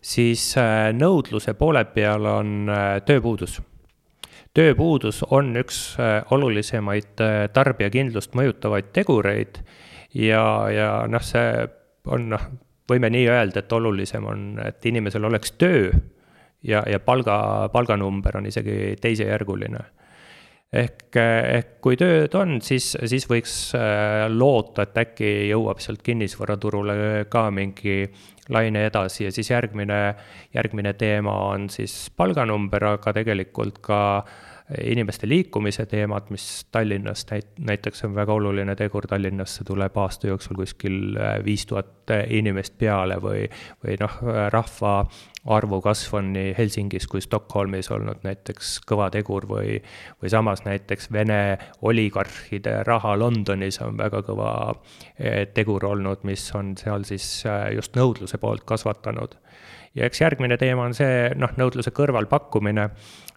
siis 0.00 0.52
äh, 0.60 0.92
nõudluse 0.94 1.54
poole 1.58 1.84
peal 1.84 2.26
on 2.30 2.70
tööpuudus. 3.06 3.60
tööpuudus 4.54 5.22
on 5.30 5.56
üks 5.56 5.96
olulisemaid 6.30 7.22
tarbijakindlust 7.52 8.34
mõjutavaid 8.38 8.92
tegureid 8.92 9.62
ja, 10.14 10.44
ja 10.70 10.90
noh, 11.08 11.24
see 11.24 11.66
on 12.06 12.28
noh, 12.36 12.50
võime 12.90 13.10
nii 13.10 13.28
öelda, 13.30 13.62
et 13.62 13.72
olulisem 13.72 14.26
on, 14.26 14.58
et 14.62 14.84
inimesel 14.86 15.24
oleks 15.24 15.54
töö 15.58 15.90
ja, 16.62 16.84
ja 16.86 17.00
palga, 17.00 17.68
palganumber 17.72 18.38
on 18.38 18.46
isegi 18.46 18.94
teisejärguline. 19.00 19.82
Ehk, 20.72 21.18
ehk 21.20 21.72
kui 21.84 21.98
tööd 22.00 22.32
on, 22.40 22.54
siis, 22.64 22.94
siis 22.96 23.26
võiks 23.28 23.54
äh, 23.76 24.22
loota, 24.32 24.86
et 24.86 24.96
äkki 25.02 25.32
jõuab 25.50 25.82
sealt 25.84 26.00
kinnisvaraturule 26.06 27.26
ka 27.28 27.50
mingi 27.52 28.06
laine 28.52 28.86
edasi 28.88 29.26
ja 29.26 29.32
siis 29.36 29.50
järgmine, 29.52 29.98
järgmine 30.56 30.94
teema 30.96 31.34
on 31.50 31.68
siis 31.68 32.06
palganumber, 32.16 32.88
aga 32.94 33.12
tegelikult 33.20 33.82
ka 33.84 34.00
inimeste 34.80 35.28
liikumise 35.28 35.84
teemad, 35.86 36.30
mis 36.32 36.46
Tallinnas 36.72 37.26
näit-, 37.28 37.52
näiteks 37.60 38.06
on 38.08 38.16
väga 38.16 38.32
oluline 38.32 38.72
tegur, 38.78 39.04
Tallinnasse 39.10 39.68
tuleb 39.68 39.96
aasta 40.00 40.32
jooksul 40.32 40.56
kuskil 40.56 41.18
äh, 41.20 41.36
viis 41.44 41.66
tuhat 41.68 42.16
inimest 42.32 42.78
peale 42.80 43.20
või, 43.20 43.44
või 43.84 44.00
noh, 44.00 44.16
rahva 44.56 44.94
arvu 45.50 45.80
kasv 45.82 46.14
on 46.20 46.30
nii 46.36 46.52
Helsingis 46.58 47.08
kui 47.10 47.20
Stockholmis 47.22 47.90
olnud 47.90 48.22
näiteks 48.22 48.76
kõva 48.86 49.08
tegur 49.10 49.46
või, 49.50 49.80
või 50.22 50.30
samas 50.30 50.62
näiteks 50.66 51.10
Vene 51.12 51.58
oligarhide 51.82 52.78
raha 52.86 53.16
Londonis 53.18 53.80
on 53.82 53.98
väga 53.98 54.22
kõva 54.26 54.52
eh, 55.18 55.48
tegur 55.54 55.84
olnud, 55.90 56.22
mis 56.28 56.44
on 56.54 56.76
seal 56.78 57.06
siis 57.08 57.26
eh, 57.46 57.72
just 57.74 57.98
nõudluse 57.98 58.38
poolt 58.38 58.64
kasvatanud. 58.68 59.34
ja 59.94 60.06
eks 60.06 60.20
järgmine 60.20 60.56
teema 60.56 60.86
on 60.86 60.94
see, 60.94 61.32
noh, 61.34 61.50
nõudluse 61.58 61.90
kõrval 61.90 62.30
pakkumine, 62.30 62.88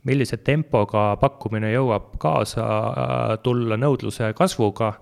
millise 0.05 0.37
tempoga 0.37 1.15
pakkumine 1.21 1.73
jõuab 1.73 2.19
kaasa 2.21 2.65
eh, 2.65 3.37
tulla 3.43 3.81
nõudluse 3.81 4.33
kasvuga 4.37 4.93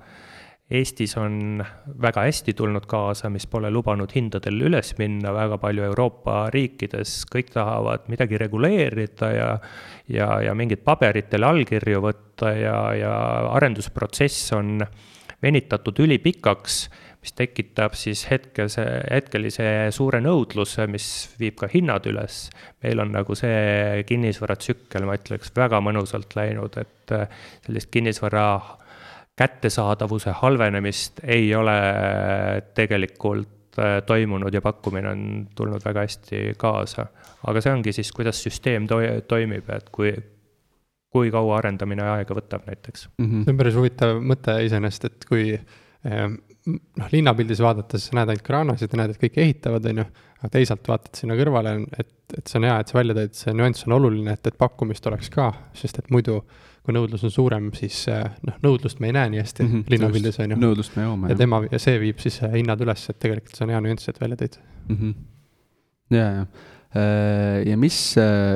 Eestis 0.71 1.17
on 1.19 1.59
väga 2.01 2.23
hästi 2.23 2.53
tulnud 2.55 2.85
kaasa, 2.89 3.29
mis 3.29 3.45
pole 3.51 3.67
lubanud 3.69 4.13
hindadel 4.15 4.61
üles 4.69 4.93
minna 4.97 5.33
väga 5.35 5.57
palju 5.61 5.83
Euroopa 5.89 6.47
riikides, 6.55 7.25
kõik 7.29 7.51
tahavad 7.53 8.07
midagi 8.09 8.39
reguleerida 8.39 9.31
ja 9.35 9.49
ja, 10.07 10.27
ja 10.41 10.53
mingid 10.57 10.83
paberitele 10.85 11.47
allkirju 11.47 12.03
võtta 12.03 12.51
ja, 12.57 12.77
ja 12.97 13.15
arendusprotsess 13.55 14.53
on 14.57 14.79
venitatud 15.43 15.99
ülipikaks, 15.99 16.77
mis 17.23 17.35
tekitab 17.35 17.95
siis 17.99 18.25
hetkese, 18.27 18.83
hetkelise 19.11 19.65
suure 19.95 20.19
nõudluse, 20.23 20.87
mis 20.91 21.07
viib 21.39 21.57
ka 21.59 21.69
hinnad 21.71 22.07
üles. 22.11 22.49
meil 22.83 22.99
on 22.99 23.11
nagu 23.15 23.35
see 23.35 24.03
kinnisvaratsükkel, 24.07 25.07
ma 25.07 25.15
ütleks, 25.19 25.51
väga 25.55 25.79
mõnusalt 25.83 26.35
läinud, 26.39 26.79
et 26.79 27.15
sellist 27.65 27.91
kinnisvara 27.91 28.47
kättesaadavuse 29.35 30.31
halvenemist 30.41 31.19
ei 31.23 31.55
ole 31.55 31.77
tegelikult 32.73 33.79
äh, 33.79 34.01
toimunud 34.05 34.53
ja 34.53 34.61
pakkumine 34.61 35.09
on 35.09 35.23
tulnud 35.55 35.81
väga 35.85 36.05
hästi 36.05 36.41
kaasa. 36.57 37.05
aga 37.47 37.61
see 37.61 37.73
ongi 37.73 37.93
siis, 37.93 38.11
kuidas 38.11 38.43
süsteem 38.43 38.87
to-, 38.87 39.01
toimib, 39.27 39.69
et 39.73 39.89
kui, 39.91 40.13
kui 41.09 41.31
kaua 41.31 41.57
arendamine 41.57 42.05
aega 42.15 42.37
võtab 42.37 42.67
näiteks 42.69 43.09
mm. 43.17 43.25
-hmm. 43.25 43.43
see 43.43 43.53
on 43.53 43.61
päris 43.61 43.79
huvitav 43.79 44.21
mõte 44.21 44.57
iseenesest, 44.65 45.05
et 45.09 45.25
kui 45.29 45.47
ehm, 45.53 46.35
noh, 46.67 47.09
linnapildis 47.11 47.63
vaadates 47.65 48.05
sa 48.09 48.19
näed 48.19 48.29
ainult 48.29 48.45
kraanasid 48.45 48.93
ja 48.93 49.01
näed, 49.01 49.15
et 49.15 49.23
kõik 49.23 49.39
ehitavad, 49.47 49.89
on 49.89 50.03
ju, 50.03 50.05
aga 50.43 50.51
teisalt 50.53 50.87
vaatad 50.87 51.17
sinna 51.17 51.39
kõrvale, 51.39 51.73
et, 51.97 52.13
et 52.37 52.47
see 52.47 52.61
on 52.61 52.69
hea, 52.69 52.77
et 52.79 52.93
sa 52.93 52.99
välja 52.99 53.17
tõid, 53.17 53.33
see 53.39 53.57
nüanss 53.57 53.89
on 53.89 53.97
oluline, 53.97 54.37
et, 54.37 54.47
et 54.47 54.57
pakkumist 54.57 55.09
oleks 55.09 55.33
ka, 55.33 55.49
sest 55.73 55.99
et 55.99 56.13
muidu 56.13 56.37
äh, 56.37 56.61
kui 56.83 56.95
nõudlus 56.95 57.23
on 57.23 57.31
suurem, 57.31 57.69
siis 57.77 58.03
äh, 58.11 58.25
noh, 58.47 58.59
nõudlust 58.65 58.99
me 58.99 59.09
ei 59.09 59.15
näe 59.15 59.31
nii 59.31 59.41
hästi 59.41 59.63
mm 59.63 59.71
-hmm, 59.71 59.93
linnapildis, 59.93 60.39
on 60.43 60.53
ju. 60.53 60.59
nõudlust 60.59 60.97
me 60.97 61.07
joome. 61.07 61.31
ja 61.31 61.39
tema, 61.39 61.61
ja 61.71 61.79
see 61.79 61.95
viib 62.01 62.19
siis 62.19 62.41
äh, 62.43 62.57
hinnad 62.59 62.81
üles, 62.83 63.07
et 63.09 63.19
tegelikult 63.23 63.55
see 63.55 63.65
on 63.67 63.73
hea 63.73 63.81
nüanss, 63.85 64.09
et 64.11 64.19
välja 64.19 64.39
tõid 64.41 64.57
mm. 64.89 64.97
-hmm. 64.97 65.13
ja, 66.17 66.25
ja 66.25 66.41
äh, 66.43 67.61
ja 67.69 67.77
mis, 67.79 67.99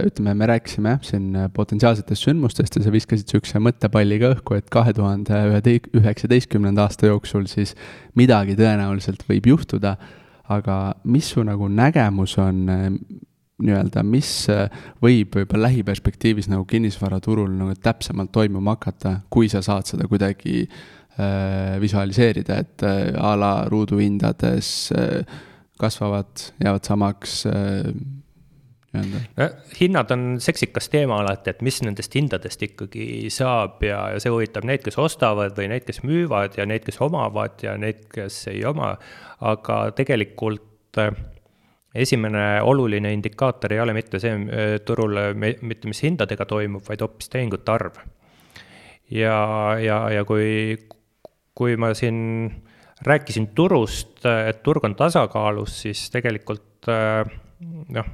ütleme, 0.09 0.33
me 0.35 0.49
rääkisime 0.51 0.97
jah, 0.97 1.07
siin 1.07 1.31
potentsiaalsetest 1.53 2.27
sündmustest 2.27 2.75
ja 2.75 2.83
sa 2.83 2.91
viskasid 2.91 3.31
niisuguse 3.31 3.63
mõttepalliga 3.63 4.33
õhku, 4.35 4.59
et 4.59 4.69
kahe 4.69 4.93
tuhande 4.93 5.79
üheksateistkümnenda 5.95 6.83
aasta 6.83 7.07
jooksul 7.07 7.47
siis 7.47 7.75
midagi 8.15 8.59
tõenäoliselt 8.59 9.23
võib 9.29 9.47
juhtuda, 9.55 9.95
aga 10.51 10.95
mis 11.03 11.31
su 11.31 11.43
nagu 11.43 11.67
nägemus 11.67 12.37
on, 12.43 12.67
nii-öelda, 13.63 14.04
mis 14.06 14.30
äh, 14.54 14.67
võib 15.02 15.34
võib-olla 15.39 15.67
lähiperspektiivis 15.67 16.50
nagu 16.52 16.65
kinnisvaraturul 16.70 17.50
nagu 17.58 17.74
täpsemalt 17.82 18.32
toimuma 18.36 18.76
hakata, 18.78 19.20
kui 19.34 19.50
sa 19.50 19.63
saad 19.65 19.89
seda 19.89 20.06
kuidagi 20.10 20.62
äh, 20.67 21.78
visualiseerida, 21.82 22.62
et 22.62 22.86
äh, 22.86 23.10
a 23.17 23.34
la 23.39 23.54
ruuduhindades 23.72 24.70
äh, 24.93 25.41
kasvavad, 25.82 26.52
jäävad 26.63 26.86
samaks 26.89 27.43
äh,, 27.50 27.91
nii-öelda? 28.93 29.50
hinnad 29.80 30.12
on 30.12 30.26
seksikas 30.41 30.89
teema 30.89 31.20
alati, 31.22 31.52
et 31.54 31.62
mis 31.65 31.80
nendest 31.86 32.15
hindadest 32.15 32.63
ikkagi 32.63 33.30
saab 33.34 33.84
ja, 33.86 34.04
ja 34.13 34.22
see 34.22 34.34
huvitab 34.34 34.67
neid, 34.67 34.84
kes 34.86 34.98
ostavad 35.02 35.58
või 35.58 35.70
neid, 35.74 35.86
kes 35.88 36.04
müüvad 36.06 36.58
ja 36.58 36.65
neid, 36.70 36.86
kes 36.88 37.02
omavad 37.04 37.62
ja 37.65 37.78
neid, 37.80 38.06
kes 38.13 38.43
ei 38.54 38.63
oma. 38.65 38.96
aga 39.41 39.80
tegelikult 39.98 41.02
äh, 41.02 41.13
esimene 42.03 42.62
oluline 42.62 43.12
indikaator 43.13 43.73
ei 43.73 43.81
ole 43.83 43.95
mitte 43.97 44.21
see 44.23 44.36
äh, 44.36 44.75
turul, 44.86 45.17
mitte 45.38 45.89
mis 45.89 46.03
hindadega 46.05 46.45
toimub, 46.49 46.86
vaid 46.88 47.03
hoopis 47.05 47.33
tehingute 47.33 47.73
arv. 47.73 47.99
ja, 49.12 49.39
ja, 49.81 49.99
ja 50.12 50.23
kui, 50.27 50.77
kui 51.55 51.75
ma 51.77 51.93
siin 51.97 52.19
rääkisin 53.05 53.51
turust, 53.55 54.23
et 54.25 54.63
turg 54.65 54.86
on 54.86 54.95
tasakaalus, 54.97 55.81
siis 55.86 56.07
tegelikult 56.13 56.88
noh 56.88 58.07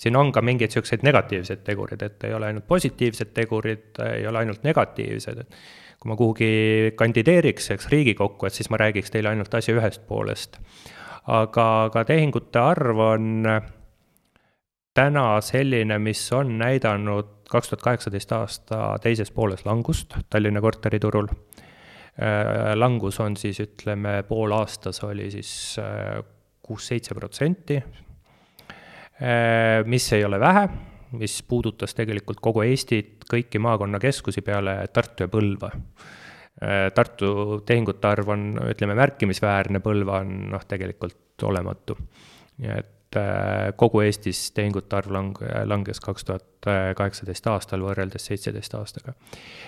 siin 0.00 0.16
on 0.16 0.32
ka 0.32 0.42
mingeid 0.44 0.72
niisuguseid 0.72 1.04
negatiivseid 1.04 1.64
tegureid, 1.66 2.02
et 2.02 2.24
ei 2.24 2.34
ole 2.34 2.48
ainult 2.48 2.66
positiivsed 2.68 3.34
tegurid, 3.36 4.00
ei 4.06 4.26
ole 4.26 4.44
ainult 4.44 4.64
negatiivsed, 4.64 5.42
et 5.42 5.58
kui 6.00 6.12
ma 6.12 6.16
kuhugi 6.16 6.52
kandideeriks, 6.96 7.70
eks, 7.74 7.90
Riigikokku, 7.92 8.48
et 8.48 8.56
siis 8.56 8.70
ma 8.72 8.80
räägiks 8.80 9.12
teile 9.12 9.34
ainult 9.34 9.54
asja 9.54 9.76
ühest 9.76 10.06
poolest. 10.08 10.56
Aga, 11.30 11.66
aga 11.88 12.04
tehingute 12.08 12.58
arv 12.58 13.02
on 13.04 13.46
täna 14.94 15.24
selline, 15.44 15.98
mis 16.02 16.24
on 16.36 16.56
näidanud 16.58 17.36
kaks 17.50 17.70
tuhat 17.70 17.86
kaheksateist 17.86 18.32
aasta 18.36 18.82
teises 19.02 19.30
pooles 19.34 19.64
langust 19.66 20.14
Tallinna 20.30 20.62
korteriturul. 20.62 21.30
Äh, 22.20 22.74
langus 22.74 23.20
on 23.22 23.36
siis, 23.38 23.62
ütleme, 23.62 24.20
poolaastas 24.28 25.02
oli 25.06 25.30
siis 25.30 25.52
äh, 25.80 26.20
kuus-seitse 26.62 27.14
protsenti, 27.14 27.80
Äh, 29.20 29.84
mis 29.84 30.12
ei 30.12 30.24
ole 30.24 30.40
vähe, 30.40 30.68
mis 31.12 31.42
puudutas 31.42 31.92
tegelikult 31.92 32.38
kogu 32.40 32.62
Eestit, 32.64 33.26
kõiki 33.28 33.60
maakonnakeskusi 33.60 34.40
peale 34.40 34.78
Tartu 34.92 35.26
ja 35.26 35.28
Põlva. 35.28 35.68
Äh, 36.60 36.88
Tartu 36.94 37.60
tehingute 37.66 38.08
arv 38.08 38.32
on, 38.34 38.46
ütleme, 38.70 38.96
märkimisväärne, 38.98 39.82
Põlva 39.84 40.20
on 40.24 40.50
noh, 40.54 40.64
tegelikult 40.68 41.46
olematu. 41.48 41.96
nii 42.60 42.72
et 42.76 43.16
äh, 43.16 43.70
kogu 43.80 44.02
Eestis 44.04 44.50
tehingute 44.56 44.96
arv 44.96 45.14
lang-, 45.16 45.44
langes 45.64 46.02
kaks 46.04 46.28
tuhat 46.28 46.46
kaheksateist 46.96 47.46
aastal 47.48 47.80
võrreldes 47.80 48.26
seitseteist 48.28 48.74
aastaga. 48.76 49.14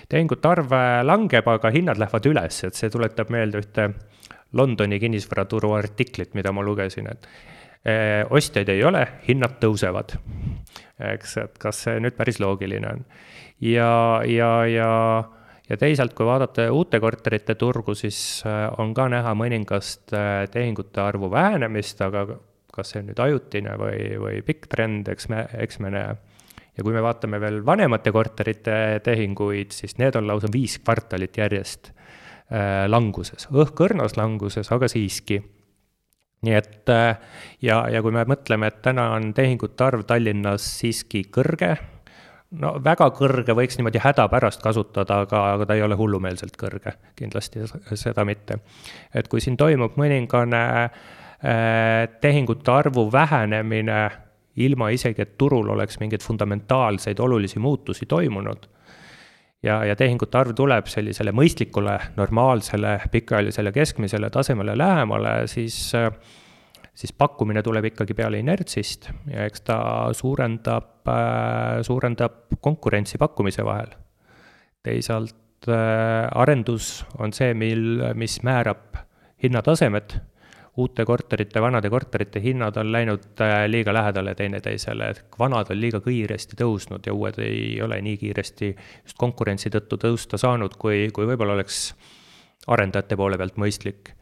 tehingute 0.09 0.47
arv 0.47 0.75
langeb, 1.03 1.47
aga 1.49 1.71
hinnad 1.73 1.97
lähevad 1.97 2.29
üles, 2.29 2.63
et 2.63 2.77
see 2.77 2.93
tuletab 2.93 3.33
meelde 3.33 3.63
ühte 3.63 3.89
Londoni 4.53 4.99
kinnisvaraturu 5.01 5.71
artiklit, 5.73 6.35
mida 6.37 6.51
ma 6.53 6.61
lugesin, 6.61 7.07
et 7.09 7.25
Äh, 7.83 8.23
ostjaid 8.31 8.69
ei 8.71 8.83
ole, 8.87 9.01
hinnad 9.27 9.57
tõusevad. 9.59 10.13
eks, 11.03 11.33
et 11.41 11.57
kas 11.59 11.81
see 11.83 11.97
nüüd 11.99 12.15
päris 12.15 12.39
loogiline 12.39 12.87
on. 12.87 13.01
ja, 13.59 14.21
ja, 14.23 14.51
ja, 14.71 14.91
ja 15.69 15.77
teisalt, 15.79 16.13
kui 16.17 16.27
vaadata 16.27 16.67
uute 16.73 16.99
korterite 16.99 17.55
turgu, 17.59 17.95
siis 17.95 18.17
äh, 18.47 18.67
on 18.81 18.93
ka 18.93 19.07
näha 19.11 19.33
mõningast 19.37 20.13
äh, 20.17 20.43
tehingute 20.51 21.01
arvu 21.03 21.31
vähenemist, 21.31 22.01
aga 22.01 22.27
kas 22.73 22.93
see 22.93 23.03
on 23.03 23.09
nüüd 23.11 23.19
ajutine 23.21 23.75
või, 23.77 23.97
või 24.19 24.43
pikk 24.45 24.69
trend, 24.71 25.09
eks 25.13 25.29
me, 25.29 25.45
eks 25.61 25.79
me 25.83 25.93
näe. 25.93 26.13
ja 26.77 26.83
kui 26.83 26.93
me 26.93 27.03
vaatame 27.05 27.39
veel 27.39 27.61
vanemate 27.65 28.11
korterite 28.11 28.99
tehinguid, 29.05 29.71
siis 29.71 29.99
need 30.01 30.15
on 30.17 30.27
lausa 30.27 30.49
viis 30.53 30.79
kvartalit 30.81 31.37
järjest 31.37 31.91
languses, 32.87 33.47
õhkõrnas 33.49 34.17
languses, 34.17 34.67
aga 34.73 34.89
siiski 34.91 35.39
nii 36.43 36.55
et 36.57 36.91
äh, 36.91 37.17
ja, 37.63 37.83
ja 37.91 38.01
kui 38.03 38.13
me 38.15 38.25
mõtleme, 38.27 38.69
et 38.69 38.81
täna 38.85 39.09
on 39.15 39.31
tehingute 39.35 39.85
arv 39.85 40.05
Tallinnas 40.07 40.65
siiski 40.79 41.25
kõrge, 41.33 41.75
no 42.61 42.73
väga 42.83 43.09
kõrge 43.15 43.55
võiks 43.57 43.77
niimoodi 43.79 44.01
hädapärast 44.03 44.61
kasutada, 44.63 45.23
aga, 45.25 45.43
aga 45.55 45.67
ta 45.69 45.77
ei 45.77 45.83
ole 45.85 45.97
hullumeelselt 45.99 46.57
kõrge, 46.59 46.95
kindlasti 47.19 47.65
seda 47.99 48.25
mitte. 48.25 48.59
et 49.13 49.27
kui 49.27 49.41
siin 49.41 49.57
toimub 49.57 49.97
mõningane 49.99 50.63
äh, 50.83 50.91
tehingute 52.21 52.71
arvu 52.71 53.09
vähenemine, 53.11 54.03
ilma 54.55 54.91
isegi, 54.93 55.21
et 55.21 55.37
turul 55.37 55.69
oleks 55.73 55.97
mingeid 55.99 56.21
fundamentaalseid 56.21 57.19
olulisi 57.19 57.59
muutusi 57.59 58.05
toimunud, 58.05 58.67
ja, 59.63 59.79
ja 59.85 59.95
tehingute 59.95 60.37
arv 60.37 60.53
tuleb 60.57 60.89
sellisele 60.91 61.33
mõistlikule, 61.35 61.97
normaalsele, 62.17 62.99
pikaajalisele 63.11 63.71
keskmisele 63.71 64.29
tasemele 64.29 64.77
lähemale, 64.77 65.35
siis 65.47 65.93
siis 66.93 67.13
pakkumine 67.17 67.63
tuleb 67.65 67.89
ikkagi 67.89 68.13
peale 68.13 68.39
inertsist 68.39 69.09
ja 69.31 69.47
eks 69.49 69.65
ta 69.65 69.77
suurendab, 70.13 71.09
suurendab 71.81 72.59
konkurentsi 72.61 73.17
pakkumise 73.17 73.65
vahel. 73.65 73.95
teisalt 74.83 75.67
arendus 76.35 77.05
on 77.17 77.33
see, 77.33 77.53
mil, 77.53 78.03
mis 78.19 78.41
määrab 78.43 78.99
hinnatasemed 79.43 80.19
uute 80.77 81.05
korterite, 81.05 81.61
vanade 81.61 81.89
korterite 81.89 82.41
hinnad 82.41 82.77
on 82.77 82.91
läinud 82.91 83.41
äh, 83.41 83.65
liiga 83.67 83.93
lähedale 83.93 84.35
teineteisele, 84.35 85.09
et 85.09 85.23
vanad 85.39 85.69
on 85.69 85.79
liiga 85.79 86.01
kiiresti 86.01 86.57
tõusnud 86.57 87.05
ja 87.05 87.13
uued 87.13 87.37
ei 87.43 87.81
ole 87.81 87.99
nii 88.01 88.17
kiiresti 88.17 88.71
just 88.73 89.17
konkurentsi 89.17 89.69
tõttu 89.73 89.99
tõusta 90.01 90.39
saanud, 90.41 90.77
kui, 90.81 91.09
kui 91.13 91.29
võib-olla 91.29 91.59
oleks 91.59 91.93
arendajate 92.67 93.17
poole 93.19 93.37
pealt 93.37 93.59
mõistlik. 93.61 94.15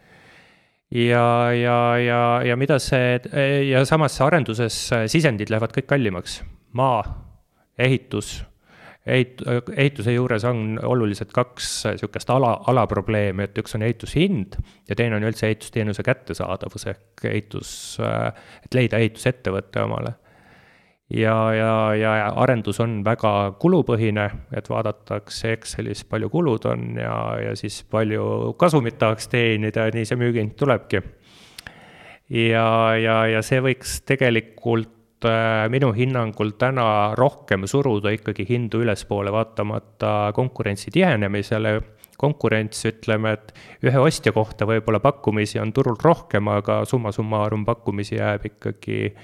Ja, 0.92 1.26
ja, 1.56 1.80
ja, 1.98 2.22
ja 2.46 2.56
mida 2.60 2.80
see, 2.80 3.20
ja 3.70 3.86
samas 3.86 4.20
arenduses 4.22 4.78
sisendid 5.12 5.52
lähevad 5.54 5.74
kõik 5.76 5.90
kallimaks, 5.94 6.42
maa, 6.78 7.04
ehitus 7.80 8.42
ehit-, 9.06 9.42
ehituse 9.76 10.14
juures 10.14 10.46
on 10.48 10.80
oluliselt 10.84 11.32
kaks 11.34 11.70
niisugust 11.90 12.30
ala, 12.34 12.54
alaprobleemi, 12.72 13.48
et 13.48 13.62
üks 13.62 13.76
on 13.78 13.86
ehitushind 13.86 14.58
ja 14.90 14.98
teine 14.98 15.18
on 15.18 15.26
üldse 15.28 15.48
ehitusteenuse 15.50 16.06
kättesaadavus 16.06 16.88
ehk 16.92 17.26
ehitus, 17.32 17.72
et 18.66 18.78
leida 18.78 19.02
ehitusettevõte 19.02 19.86
omale. 19.86 20.16
Ja, 21.14 21.36
ja, 21.54 21.74
ja 21.96 22.14
arendus 22.44 22.80
on 22.80 23.02
väga 23.06 23.54
kulupõhine, 23.60 24.30
et 24.56 24.70
vaadatakse 24.70 25.54
Excelis, 25.58 26.06
palju 26.08 26.30
kulud 26.30 26.66
on 26.72 26.96
ja, 27.00 27.18
ja 27.50 27.56
siis 27.60 27.82
palju 27.84 28.56
kasumit 28.60 29.00
tahaks 29.02 29.28
teenida, 29.32 29.90
nii 29.94 30.08
see 30.08 30.20
müügihind 30.20 30.56
tulebki. 30.60 31.04
ja, 32.30 32.96
ja, 32.96 33.22
ja 33.28 33.46
see 33.46 33.62
võiks 33.64 34.02
tegelikult 34.08 34.98
Äh, 35.26 35.68
minu 35.70 35.92
hinnangul 35.94 36.56
täna 36.58 37.14
rohkem 37.14 37.68
suruda 37.70 38.10
ikkagi 38.10 38.42
hindu 38.50 38.80
ülespoole, 38.82 39.30
vaatamata 39.32 40.32
konkurentsi 40.36 40.92
tihenemisele. 40.92 41.82
konkurents, 42.22 42.84
ütleme, 42.86 43.32
et 43.34 43.48
ühe 43.82 43.98
ostja 43.98 44.30
kohta 44.30 44.68
võib-olla 44.70 45.00
pakkumisi 45.02 45.58
on 45.58 45.72
turul 45.74 45.96
rohkem, 45.98 46.52
aga 46.54 46.84
summa 46.86 47.10
summarum 47.12 47.64
pakkumisi 47.66 48.20
jääb 48.20 48.46
ikkagi 48.46 49.16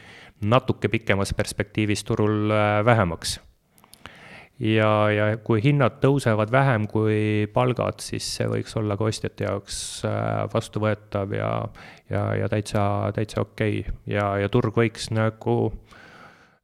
natuke 0.41 0.89
pikemas 0.93 1.33
perspektiivis 1.33 2.03
turul 2.07 2.51
äh, 2.53 2.85
vähemaks 2.85 3.37
ja, 4.59 4.91
ja 5.13 5.29
kui 5.43 5.61
hinnad 5.63 6.01
tõusevad 6.03 6.51
vähem 6.53 6.87
kui 6.91 7.47
palgad, 7.53 8.01
siis 8.01 8.27
see 8.37 8.49
võiks 8.51 8.75
olla 8.77 8.97
ka 8.97 9.09
ostjate 9.09 9.47
jaoks 9.49 9.79
äh, 10.05 10.43
vastuvõetav 10.53 11.33
ja, 11.37 11.51
ja, 12.09 12.27
ja 12.43 12.49
täitsa, 12.51 12.83
täitsa 13.15 13.41
okei 13.45 13.81
okay. 13.81 13.97
ja, 14.17 14.33
ja 14.41 14.49
turg 14.53 14.77
võiks 14.77 15.11
nagu 15.13 15.57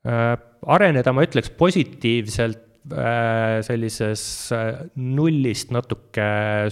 Äh, 0.04 0.34
areneda, 0.68 1.14
ma 1.16 1.24
ütleks 1.24 1.48
positiivselt 1.56 2.92
äh, 2.92 3.62
sellises 3.64 4.52
nullist 5.00 5.72
natuke 5.72 6.26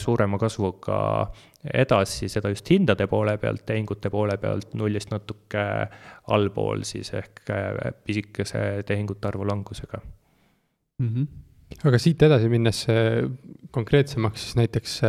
suurema 0.03 0.39
kasvuga 0.41 0.97
edasi, 1.63 2.29
seda 2.31 2.49
just 2.53 2.69
hindade 2.73 3.07
poole 3.11 3.37
pealt, 3.41 3.65
tehingute 3.67 4.09
poole 4.13 4.37
pealt, 4.41 4.73
nullist 4.79 5.11
natuke 5.13 5.65
allpool 6.33 6.85
siis 6.87 7.13
ehk 7.17 7.43
pisikese 8.05 8.81
tehingute 8.87 9.29
arvu 9.29 9.45
langusega 9.47 10.01
mm. 10.01 11.07
-hmm. 11.07 11.27
aga 11.85 11.99
siit 12.01 12.21
edasi 12.21 12.49
minnes 12.49 12.85
konkreetsemaks, 13.71 14.43
siis 14.43 14.55
näiteks 14.55 15.01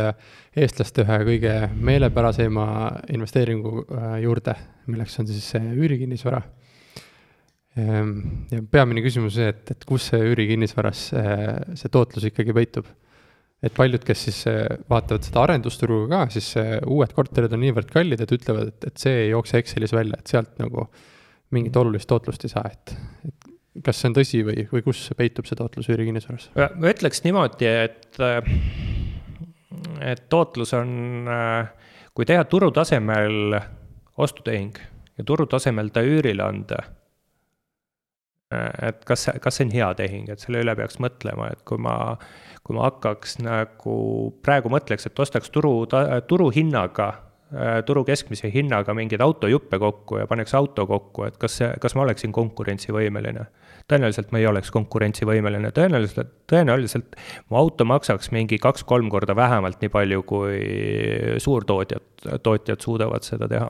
eestlaste 0.55 1.01
ühe 1.01 1.19
kõige 1.31 1.55
meelepärasema 1.73 2.67
investeeringu 3.09 3.85
juurde, 4.21 4.55
milleks 4.87 5.19
on 5.19 5.27
siis 5.27 5.53
üürikinnisvara 5.57 6.41
Ehm, 7.73 8.45
ja 8.53 8.61
peamine 8.69 9.01
küsimus 9.01 9.33
see, 9.39 9.47
et, 9.49 9.71
et 9.73 9.85
kus 9.89 10.11
see 10.11 10.21
üürikinnisvaras 10.29 11.07
see 11.79 11.93
tootlus 11.93 12.27
ikkagi 12.29 12.53
peitub. 12.53 12.89
Et 13.63 13.73
paljud, 13.75 14.03
kes 14.03 14.25
siis 14.27 14.41
eh, 14.51 14.65
vaatavad 14.91 15.25
seda 15.25 15.43
arendusturgu 15.45 16.05
ka, 16.11 16.25
siis 16.33 16.49
eh, 16.59 16.75
uued 16.89 17.13
korterid 17.15 17.53
on 17.55 17.63
niivõrd 17.63 17.91
kallid, 17.93 18.23
et 18.23 18.35
ütlevad, 18.35 18.73
et, 18.73 18.87
et 18.91 19.03
see 19.05 19.25
ei 19.25 19.31
jookse 19.31 19.61
Excelis 19.61 19.95
välja, 19.95 20.19
et 20.19 20.33
sealt 20.33 20.57
nagu 20.61 20.87
mingit 21.53 21.75
olulist 21.79 22.09
tootlust 22.09 22.43
ei 22.47 22.51
saa, 22.51 22.65
et, 22.69 22.95
et 23.29 23.83
kas 23.85 24.01
see 24.01 24.09
on 24.09 24.17
tõsi 24.17 24.41
või, 24.45 24.65
või 24.71 24.83
kus 24.85 25.05
peitub 25.17 25.47
see 25.49 25.57
tootlus 25.59 25.89
üürikinnisvaras? 25.93 26.49
ma 26.57 26.91
ütleks 26.91 27.23
niimoodi, 27.25 27.69
et, 27.69 28.19
et 30.03 30.25
tootlus 30.33 30.73
on, 30.77 31.29
kui 32.13 32.27
teha 32.29 32.43
turutasemel 32.49 33.57
ostutehing 34.21 34.77
ja 35.17 35.25
turutasemel 35.25 35.89
ta 35.93 36.03
üürile 36.05 36.45
anda 36.45 36.83
et 38.89 39.03
kas, 39.07 39.27
kas 39.41 39.59
see 39.59 39.67
on 39.67 39.75
hea 39.75 39.89
tehing, 39.99 40.29
et 40.29 40.43
selle 40.43 40.63
üle 40.63 40.75
peaks 40.77 40.99
mõtlema, 41.03 41.51
et 41.53 41.61
kui 41.67 41.81
ma, 41.81 42.15
kui 42.63 42.77
ma 42.77 42.87
hakkaks 42.89 43.39
nagu 43.43 43.97
praegu 44.45 44.71
mõtleks, 44.73 45.09
et 45.09 45.23
ostaks 45.25 45.53
turu, 45.53 45.75
turuhinnaga 46.29 47.11
turu 47.85 48.01
keskmise 48.07 48.49
hinnaga 48.53 48.95
mingeid 48.97 49.21
autojuppe 49.21 49.77
kokku 49.79 50.17
ja 50.17 50.27
paneks 50.29 50.55
auto 50.57 50.87
kokku, 50.89 51.27
et 51.27 51.37
kas 51.41 51.59
see, 51.59 51.69
kas 51.81 51.95
ma 51.95 52.05
oleksin 52.07 52.33
konkurentsivõimeline. 52.33 53.45
tõenäoliselt 53.91 54.31
ma 54.31 54.39
ei 54.39 54.47
oleks 54.47 54.71
konkurentsivõimeline, 54.71 55.71
tõenäoliselt, 55.75 56.31
tõenäoliselt 56.49 57.17
mu 57.49 57.57
auto 57.59 57.85
maksaks 57.85 58.31
mingi 58.31 58.57
kaks-kolm 58.57 59.09
korda 59.11 59.35
vähemalt 59.35 59.81
nii 59.81 59.91
palju, 59.91 60.23
kui 60.23 60.59
suurtootjad, 61.37 62.39
tootjad 62.43 62.81
suudavad 62.81 63.27
seda 63.27 63.49
teha 63.51 63.69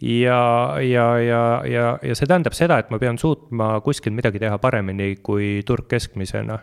ja, 0.00 0.76
ja, 0.82 1.08
ja, 1.18 1.42
ja, 1.64 1.84
ja 2.02 2.14
see 2.14 2.28
tähendab 2.28 2.56
seda, 2.56 2.80
et 2.82 2.90
ma 2.92 3.00
pean 3.02 3.18
suutma 3.18 3.76
kuskil 3.84 4.14
midagi 4.16 4.42
teha 4.42 4.58
paremini 4.62 5.16
kui 5.24 5.60
turg 5.66 5.88
keskmisena 5.90 6.58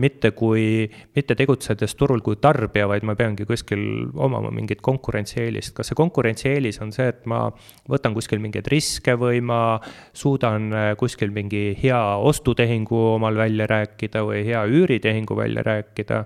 mitte 0.00 0.30
kui, 0.34 0.88
mitte 1.14 1.34
tegutsedes 1.38 1.92
turul 1.94 2.22
kui 2.24 2.38
tarbija, 2.42 2.88
vaid 2.90 3.04
ma 3.06 3.14
peangi 3.14 3.44
kuskil 3.46 3.82
omama 4.16 4.50
mingit 4.50 4.80
konkurentsieelist. 4.82 5.74
kas 5.76 5.92
see 5.92 5.98
konkurentsieelis 6.00 6.80
on 6.82 6.90
see, 6.96 7.06
et 7.12 7.20
ma 7.30 7.44
võtan 7.92 8.16
kuskil 8.16 8.40
mingeid 8.42 8.66
riske 8.72 9.14
või 9.20 9.44
ma 9.44 9.78
suudan 10.16 10.72
kuskil 10.98 11.30
mingi 11.30 11.76
hea 11.78 12.00
ostutehingu 12.24 12.98
omal 13.12 13.36
välja 13.38 13.68
rääkida 13.70 14.24
või 14.26 14.42
hea 14.48 14.64
üüritehingu 14.64 15.36
välja 15.38 15.62
rääkida. 15.62 16.24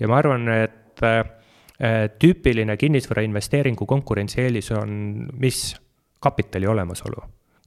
ja 0.00 0.10
ma 0.10 0.18
arvan, 0.18 0.48
et 0.48 0.82
Äh, 1.02 1.24
tüüpiline 2.18 2.76
kinnisvarainvesteeringu 2.80 3.86
konkurentsieelis 3.86 4.70
on 4.72 5.26
mis? 5.36 5.74
kapitali 6.20 6.66
olemasolu. 6.66 7.16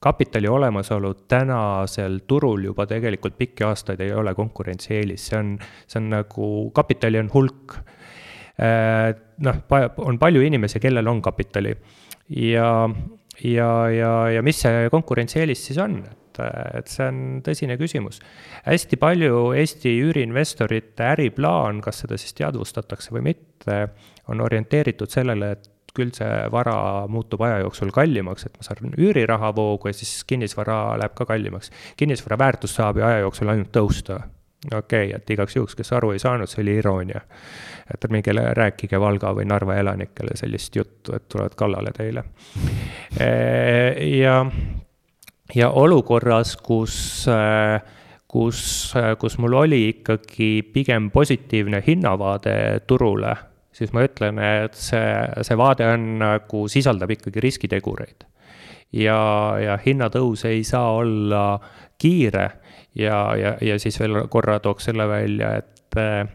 kapitali 0.01 0.47
olemasolu 0.47 1.13
tänasel 1.13 2.19
turul 2.27 2.63
juba 2.63 2.85
tegelikult 2.87 3.37
pikki 3.37 3.63
aastaid 3.63 3.99
ei 3.99 4.13
ole 4.15 4.33
konkurentsieelis, 4.35 5.25
see 5.27 5.39
on, 5.39 5.49
see 5.87 5.99
on 5.99 6.09
nagu, 6.13 6.47
kapitali 6.71 7.19
on 7.19 7.29
hulk. 7.33 7.75
Äh, 8.59 9.11
noh, 9.43 9.59
on 9.97 10.19
palju 10.19 10.41
inimesi, 10.41 10.79
kellel 10.79 11.07
on 11.07 11.21
kapitali 11.21 11.75
ja, 12.29 12.89
ja, 13.43 13.69
ja, 13.89 14.13
ja 14.35 14.41
mis 14.43 14.61
see 14.65 14.89
konkurentsieelis 14.91 15.65
siis 15.67 15.79
on? 15.83 16.01
Et, 16.43 16.77
et 16.79 16.91
see 16.91 17.07
on 17.07 17.41
tõsine 17.45 17.77
küsimus. 17.79 18.21
hästi 18.65 18.99
palju 19.01 19.51
Eesti 19.59 19.95
üüriinvestorite 20.05 21.11
äriplaan, 21.15 21.81
kas 21.85 22.03
seda 22.03 22.17
siis 22.17 22.33
teadvustatakse 22.37 23.13
või 23.15 23.29
mitte, 23.31 23.81
on 24.29 24.41
orienteeritud 24.45 25.11
sellele, 25.11 25.51
et 25.57 25.69
küll 25.95 26.11
see 26.15 26.33
vara 26.51 27.07
muutub 27.11 27.41
aja 27.45 27.61
jooksul 27.63 27.93
kallimaks, 27.95 28.47
et 28.47 28.57
ma 28.57 28.65
saan 28.65 28.93
üürirahavoogu 28.97 29.89
ja 29.89 29.95
siis 29.97 30.23
kinnisvara 30.27 30.97
läheb 31.01 31.15
ka 31.17 31.27
kallimaks. 31.29 31.71
kinnisvara 31.97 32.37
väärtus 32.37 32.75
saab 32.75 32.99
ju 32.99 33.07
aja 33.07 33.23
jooksul 33.25 33.49
ainult 33.49 33.71
tõusta. 33.75 34.21
okei 34.73 35.09
okay,, 35.09 35.15
et 35.15 35.29
igaks 35.29 35.55
juhuks, 35.55 35.75
kes 35.75 35.93
aru 35.93 36.11
ei 36.11 36.19
saanud, 36.19 36.49
see 36.49 36.61
oli 36.63 36.77
iroonia. 36.81 37.21
et 37.93 38.09
mingile 38.11 38.53
rääkige 38.53 38.99
Valga 38.99 39.33
või 39.35 39.45
Narva 39.45 39.75
elanikele 39.75 40.35
sellist 40.35 40.75
juttu, 40.75 41.15
et 41.15 41.29
tulevad 41.29 41.55
kallale 41.55 41.91
teile. 41.95 42.23
ja 44.19 44.45
ja 45.55 45.69
olukorras, 45.69 46.55
kus, 46.57 47.27
äh, 47.27 47.81
kus, 48.27 48.93
äh, 48.95 49.15
kus 49.17 49.37
mul 49.37 49.53
oli 49.53 49.87
ikkagi 49.89 50.63
pigem 50.73 51.09
positiivne 51.11 51.83
hinnavaade 51.87 52.81
turule, 52.87 53.35
siis 53.71 53.93
ma 53.93 54.03
ütlen, 54.05 54.39
et 54.39 54.77
see, 54.77 55.13
see 55.45 55.57
vaade 55.57 55.87
on 55.89 56.09
nagu, 56.21 56.67
sisaldab 56.69 57.11
ikkagi 57.17 57.41
riskitegureid. 57.43 58.25
ja, 58.93 59.19
ja 59.61 59.77
hinnatõus 59.77 60.45
ei 60.49 60.63
saa 60.63 60.95
olla 60.97 61.59
kiire 61.97 62.49
ja, 62.95 63.35
ja, 63.37 63.57
ja 63.61 63.79
siis 63.79 63.99
veel 63.99 64.23
korra 64.29 64.59
tooks 64.59 64.89
selle 64.89 65.07
välja, 65.07 65.55
et 65.61 65.97
äh, 65.97 66.25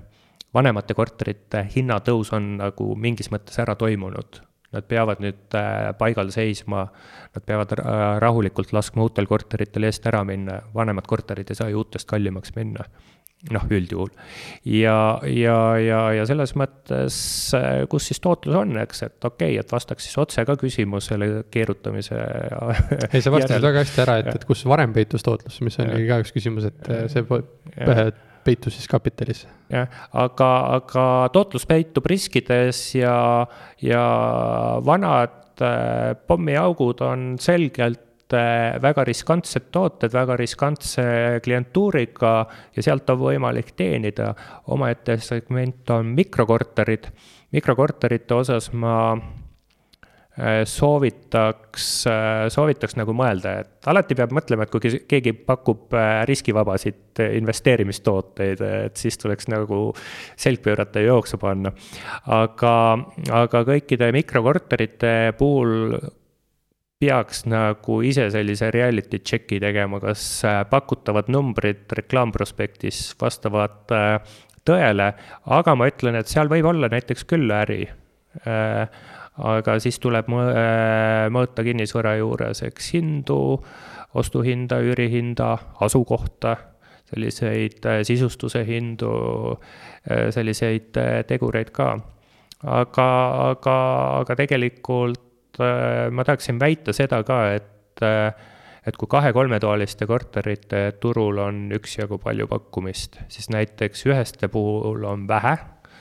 vanemate 0.55 0.95
korterite 0.95 1.67
hinnatõus 1.77 2.33
on 2.33 2.57
nagu 2.61 2.95
mingis 2.95 3.31
mõttes 3.35 3.59
ära 3.59 3.75
toimunud 3.75 4.43
Nad 4.75 4.87
peavad 4.91 5.23
nüüd 5.23 5.57
äh, 5.59 5.91
paigal 5.99 6.31
seisma, 6.35 6.87
nad 7.35 7.47
peavad 7.47 7.75
äh, 7.79 8.05
rahulikult 8.25 8.75
laskma 8.77 9.07
uutel 9.07 9.29
korteritel 9.31 9.89
eest 9.89 10.07
ära 10.11 10.25
minna, 10.27 10.61
vanemad 10.75 11.09
korterid 11.11 11.51
ei 11.51 11.59
saa 11.59 11.71
ju 11.73 11.85
uutest 11.85 12.11
kallimaks 12.11 12.57
minna 12.59 12.89
noh, 13.53 13.65
üldjuhul. 13.69 14.11
ja, 14.65 15.21
ja, 15.29 15.57
ja, 15.81 16.01
ja 16.17 16.27
selles 16.29 16.55
mõttes, 16.59 17.17
äh, 17.57 17.85
kus 17.93 18.09
siis 18.09 18.23
tootlus 18.25 18.57
on, 18.57 18.77
eks, 18.81 19.05
et 19.07 19.27
okei 19.29 19.55
okay,, 19.55 19.61
et 19.61 19.75
vastaks 19.75 20.09
siis 20.09 20.17
otse 20.21 20.47
ka 20.49 20.57
küsimusele 20.61 21.29
keerutamise. 21.53 22.21
ei, 23.13 23.21
sa 23.25 23.33
vastasid 23.35 23.65
väga 23.65 23.85
hästi 23.85 24.05
ära, 24.07 24.19
et, 24.23 24.31
et 24.39 24.47
kus 24.49 24.65
varem 24.69 24.95
peitus 24.97 25.27
tootlus, 25.27 25.61
mis 25.67 25.77
oli 25.85 26.07
ka 26.09 26.23
üks 26.25 26.33
küsimus, 26.37 26.71
et 26.71 26.95
see 27.13 27.27
peitus 28.45 28.77
siis 28.79 28.89
kapitalis. 28.91 29.45
jah, 29.73 29.89
aga, 30.13 30.51
aga 30.79 31.05
tootlus 31.33 31.67
peitub 31.67 32.07
riskides 32.11 32.81
ja, 32.99 33.17
ja 33.83 34.07
vanad 34.85 35.63
äh, 35.63 36.15
pommiaugud 36.27 37.03
on 37.05 37.29
selgelt 37.41 38.35
äh, 38.35 38.81
väga 38.83 39.05
riskantsed 39.09 39.71
tooted, 39.75 40.13
väga 40.13 40.37
riskantse 40.41 41.07
klientuuriga 41.45 42.35
ja 42.77 42.85
sealt 42.85 43.11
on 43.11 43.23
võimalik 43.25 43.75
teenida. 43.77 44.35
omaette 44.67 45.19
segment 45.19 45.91
on 45.91 46.15
mikrokorterid. 46.17 47.09
mikrokorterite 47.53 48.35
osas 48.35 48.73
ma 48.73 49.17
soovitaks, 50.67 51.85
äh, 52.11 52.47
soovitaks 52.51 52.97
nagu 52.99 53.15
mõelda, 53.15 53.53
et 53.63 53.89
alati 53.91 54.17
peab 54.19 54.33
mõtlema, 54.35 54.67
et 54.67 54.73
kui 54.73 54.99
keegi 55.07 55.33
pakub 55.47 55.95
äh, 55.95 56.25
riskivabasid 56.27 57.23
investeerimistooteid, 57.39 58.65
et 58.89 58.99
siis 58.99 59.19
tuleks 59.21 59.47
nagu 59.53 59.93
selg 60.35 60.65
pöörata 60.65 61.05
ja 61.05 61.13
jooksu 61.13 61.39
panna. 61.39 61.71
aga, 62.27 62.75
aga 63.31 63.63
kõikide 63.71 64.11
mikrokorterite 64.17 65.15
puhul 65.39 66.01
peaks 66.99 67.45
nagu 67.47 68.01
ise 68.03 68.27
sellise 68.35 68.73
reality 68.75 69.21
check'i 69.23 69.61
tegema, 69.63 70.01
kas 70.03 70.43
pakutavad 70.71 71.31
numbrid 71.31 71.87
reklaamprospektis 71.95 73.13
vastavad 73.21 73.87
tõele, 74.67 75.13
aga 75.47 75.75
ma 75.79 75.91
ütlen, 75.91 76.19
et 76.19 76.31
seal 76.31 76.51
võib 76.51 76.73
olla 76.73 76.89
näiteks 76.91 77.27
küll 77.29 77.55
äri 77.55 77.85
aga 79.43 79.79
siis 79.83 79.99
tuleb 80.03 80.29
äh, 80.31 81.27
mõõta 81.35 81.65
kinnisvara 81.67 82.15
juures, 82.21 82.63
eks 82.67 82.93
hindu, 82.95 83.39
ostuhinda, 84.15 84.79
üürihinda, 84.85 85.51
asukohta, 85.83 86.57
selliseid 87.11 87.87
äh, 87.91 88.03
sisustuse 88.07 88.65
hindu, 88.69 89.11
äh, 90.07 90.29
selliseid 90.35 90.95
tegureid 91.29 91.75
ka. 91.75 91.97
aga, 92.65 93.09
aga, 93.51 93.77
aga 94.23 94.37
tegelikult 94.39 95.21
ma 96.11 96.25
tahaksin 96.25 96.57
väita 96.59 96.93
seda 96.97 97.21
ka, 97.23 97.53
et 97.55 98.03
et 98.85 98.97
kui 98.99 99.07
kahe-kolmetoaliste 99.09 100.07
korterite 100.09 100.81
turul 101.01 101.39
on 101.39 101.69
üksjagu 101.77 102.19
palju 102.19 102.49
pakkumist, 102.51 103.21
siis 103.29 103.47
näiteks 103.53 104.03
üheste 104.09 104.49
puhul 104.49 105.05
on 105.09 105.29
vähe, 105.29 105.55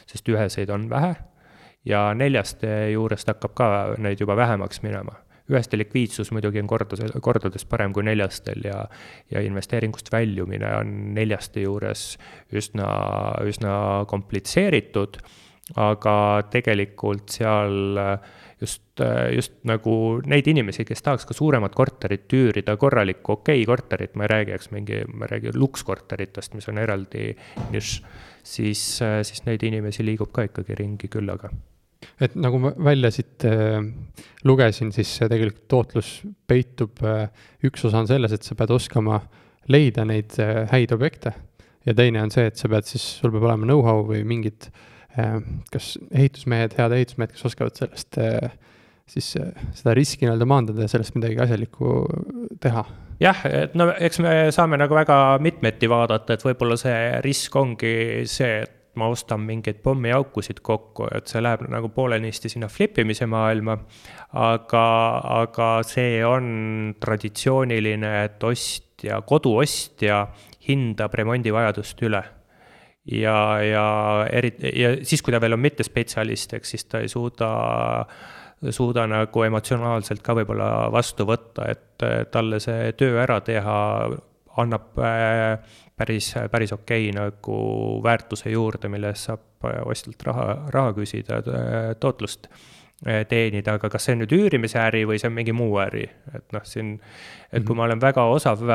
sest 0.09 0.27
üheseid 0.31 0.73
on 0.73 0.89
vähe 0.89 1.13
ja 1.85 2.07
neljaste 2.17 2.71
juurest 2.93 3.29
hakkab 3.31 3.55
ka 3.57 3.69
neid 4.01 4.21
juba 4.23 4.37
vähemaks 4.39 4.83
minema. 4.85 5.19
üheste 5.51 5.75
likviidsus 5.75 6.29
muidugi 6.31 6.61
on 6.61 6.67
korda, 6.71 6.95
kordades 7.21 7.65
parem 7.67 7.91
kui 7.93 8.05
neljastel 8.07 8.63
ja, 8.63 8.85
ja 9.29 9.41
investeeringust 9.43 10.07
väljumine 10.11 10.69
on 10.77 10.93
neljaste 11.17 11.65
juures 11.65 12.13
üsna, 12.55 12.87
üsna 13.43 13.73
komplitseeritud, 14.07 15.19
aga 15.75 16.15
tegelikult 16.51 17.35
seal 17.35 17.99
just, 18.63 19.03
just 19.35 19.59
nagu 19.67 19.97
neid 20.31 20.47
inimesi, 20.47 20.87
kes 20.87 21.03
tahaks 21.03 21.27
ka 21.27 21.35
suuremat 21.35 21.75
korterit 21.75 22.31
üürida, 22.39 22.77
korralikku 22.79 23.35
okei 23.35 23.65
okay 23.65 23.67
korterit, 23.67 24.15
ma 24.15 24.23
ei 24.23 24.33
räägi, 24.33 24.55
eks 24.55 24.71
mingi, 24.71 25.03
ma 25.11 25.27
räägin 25.27 25.59
lukskorteritest, 25.59 26.55
mis 26.55 26.71
on 26.71 26.79
eraldi 26.79 27.33
nišš, 27.75 27.99
siis, 28.55 28.87
siis 29.27 29.45
neid 29.49 29.67
inimesi 29.67 30.07
liigub 30.07 30.31
ka 30.31 30.47
ikkagi 30.47 30.79
ringi 30.79 31.11
küllaga 31.11 31.51
et 32.21 32.35
nagu 32.39 32.59
ma 32.61 32.73
välja 32.77 33.11
siit 33.13 33.45
äh, 33.49 33.79
lugesin, 34.47 34.91
siis 34.95 35.11
tegelikult 35.21 35.65
tootlus 35.71 36.11
peitub 36.47 37.03
äh,, 37.07 37.27
üks 37.65 37.85
osa 37.87 38.03
on 38.03 38.09
selles, 38.09 38.35
et 38.35 38.45
sa 38.45 38.57
pead 38.59 38.73
oskama 38.75 39.21
leida 39.71 40.05
neid 40.07 40.37
äh, 40.43 40.63
häid 40.71 40.95
objekte. 40.95 41.33
ja 41.85 41.93
teine 41.93 42.21
on 42.23 42.31
see, 42.31 42.47
et 42.47 42.59
sa 42.59 42.69
pead 42.71 42.87
siis, 42.87 43.03
sul 43.19 43.33
peab 43.33 43.47
olema 43.49 43.67
know-how 43.67 44.05
või 44.07 44.23
mingid 44.27 44.69
äh, 45.19 45.39
kas 45.71 45.97
ehitusmehed, 46.11 46.77
head 46.79 46.95
ehitusmehed, 46.95 47.33
kes 47.35 47.49
oskavad 47.51 47.75
sellest 47.79 48.19
äh, 48.21 48.53
siis 49.09 49.35
äh, 49.39 49.51
seda 49.75 49.95
riski 49.97 50.25
nii-öelda 50.25 50.47
maandada 50.49 50.85
ja 50.85 50.91
sellest 50.91 51.15
midagi 51.17 51.39
asjalikku 51.43 51.95
teha. 52.63 52.85
jah, 53.23 53.43
et 53.47 53.75
no 53.79 53.89
eks 53.93 54.19
me 54.23 54.35
saame 54.55 54.79
nagu 54.79 54.95
väga 54.95 55.19
mitmeti 55.43 55.89
vaadata, 55.91 56.35
et 56.35 56.45
võib-olla 56.45 56.77
see 56.79 57.19
risk 57.25 57.55
ongi 57.59 57.95
see, 58.29 58.63
et 58.63 58.79
ma 58.95 59.07
ostan 59.09 59.41
mingeid 59.45 59.81
pommiaukusid 59.83 60.61
kokku, 60.61 61.07
et 61.15 61.31
see 61.31 61.41
läheb 61.41 61.65
nagu 61.71 61.89
poolenisti 61.93 62.51
sinna 62.51 62.69
flip 62.69 62.99
imise 63.01 63.25
maailma. 63.29 63.77
aga, 64.33 64.85
aga 65.41 65.69
see 65.87 66.21
on 66.25 66.95
traditsiooniline, 66.99 68.13
et 68.25 68.43
ostja, 68.43 69.21
koduostja 69.21 70.27
hindab 70.67 71.13
remondivajadust 71.13 72.01
üle 72.07 72.23
ja, 73.05 73.37
ja 73.61 73.85
eriti, 74.31 74.71
ja 74.79 74.95
siis, 75.03 75.21
kui 75.21 75.33
ta 75.33 75.41
veel 75.43 75.57
on 75.57 75.63
mittespetsialist, 75.63 76.53
eks 76.57 76.75
siis 76.75 76.85
ta 76.89 77.03
ei 77.03 77.09
suuda, 77.11 77.49
suuda 78.69 79.07
nagu 79.11 79.47
emotsionaalselt 79.47 80.23
ka 80.23 80.37
võib-olla 80.39 80.69
vastu 80.93 81.27
võtta, 81.27 81.67
et 81.71 82.07
talle 82.31 82.61
see 82.63 82.93
töö 82.99 83.19
ära 83.23 83.41
teha 83.43 83.79
annab 84.61 84.99
äh, 85.01 85.59
päris, 85.97 86.33
päris 86.51 86.73
okei 86.73 87.09
okay, 87.09 87.15
nagu 87.17 87.57
väärtuse 88.03 88.53
juurde, 88.53 88.89
mille 88.89 89.13
eest 89.13 89.29
saab 89.29 89.67
äh, 89.69 89.81
ostjalt 89.85 90.23
raha, 90.27 90.47
raha 90.73 90.93
küsida, 90.97 91.41
äh, 91.41 91.89
tootlust 91.99 92.49
äh, 92.49 93.23
teenida, 93.29 93.77
aga 93.77 93.91
kas 93.93 94.07
see 94.07 94.17
on 94.17 94.23
nüüd 94.23 94.33
üürimise 94.37 94.81
äri 94.83 95.03
või 95.09 95.19
see 95.21 95.29
on 95.29 95.37
mingi 95.37 95.55
muu 95.55 95.77
äri, 95.83 96.07
et 96.33 96.55
noh, 96.55 96.65
siin, 96.67 96.95
et 97.51 97.61
kui 97.61 97.73
mhm. 97.73 97.79
ma 97.81 97.87
olen 97.89 98.03
väga 98.03 98.27
osav 98.31 98.65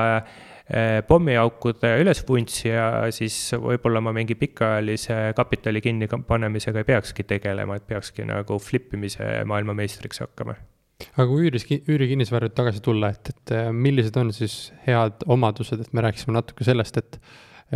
pommiaukude 1.08 1.94
ülesvuntsija, 2.02 2.82
siis 3.16 3.54
võib-olla 3.56 4.02
ma 4.04 4.12
mingi 4.12 4.34
pikaajalise 4.36 5.16
kapitali 5.36 5.80
kinnipanemisega 5.80 6.82
ei 6.82 6.90
peakski 6.90 7.24
tegelema, 7.24 7.78
et 7.80 7.86
peakski 7.88 8.28
nagu 8.28 8.60
flip 8.60 8.92
imise 8.92 9.30
maailmameistriks 9.48 10.20
hakkama 10.26 10.58
aga 11.06 11.26
kui 11.30 11.46
üüris, 11.46 11.66
üürikinnisvara 11.78 12.48
tagasi 12.50 12.82
tulla, 12.82 13.12
et, 13.14 13.30
et 13.32 13.54
äh, 13.54 13.70
millised 13.74 14.16
on 14.18 14.32
siis 14.34 14.72
head 14.86 15.24
omadused, 15.30 15.84
et 15.84 15.92
me 15.94 16.02
rääkisime 16.04 16.34
natuke 16.34 16.66
sellest, 16.66 16.98
et 16.98 17.20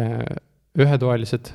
äh, 0.01 0.19
ühetoalised 0.79 1.53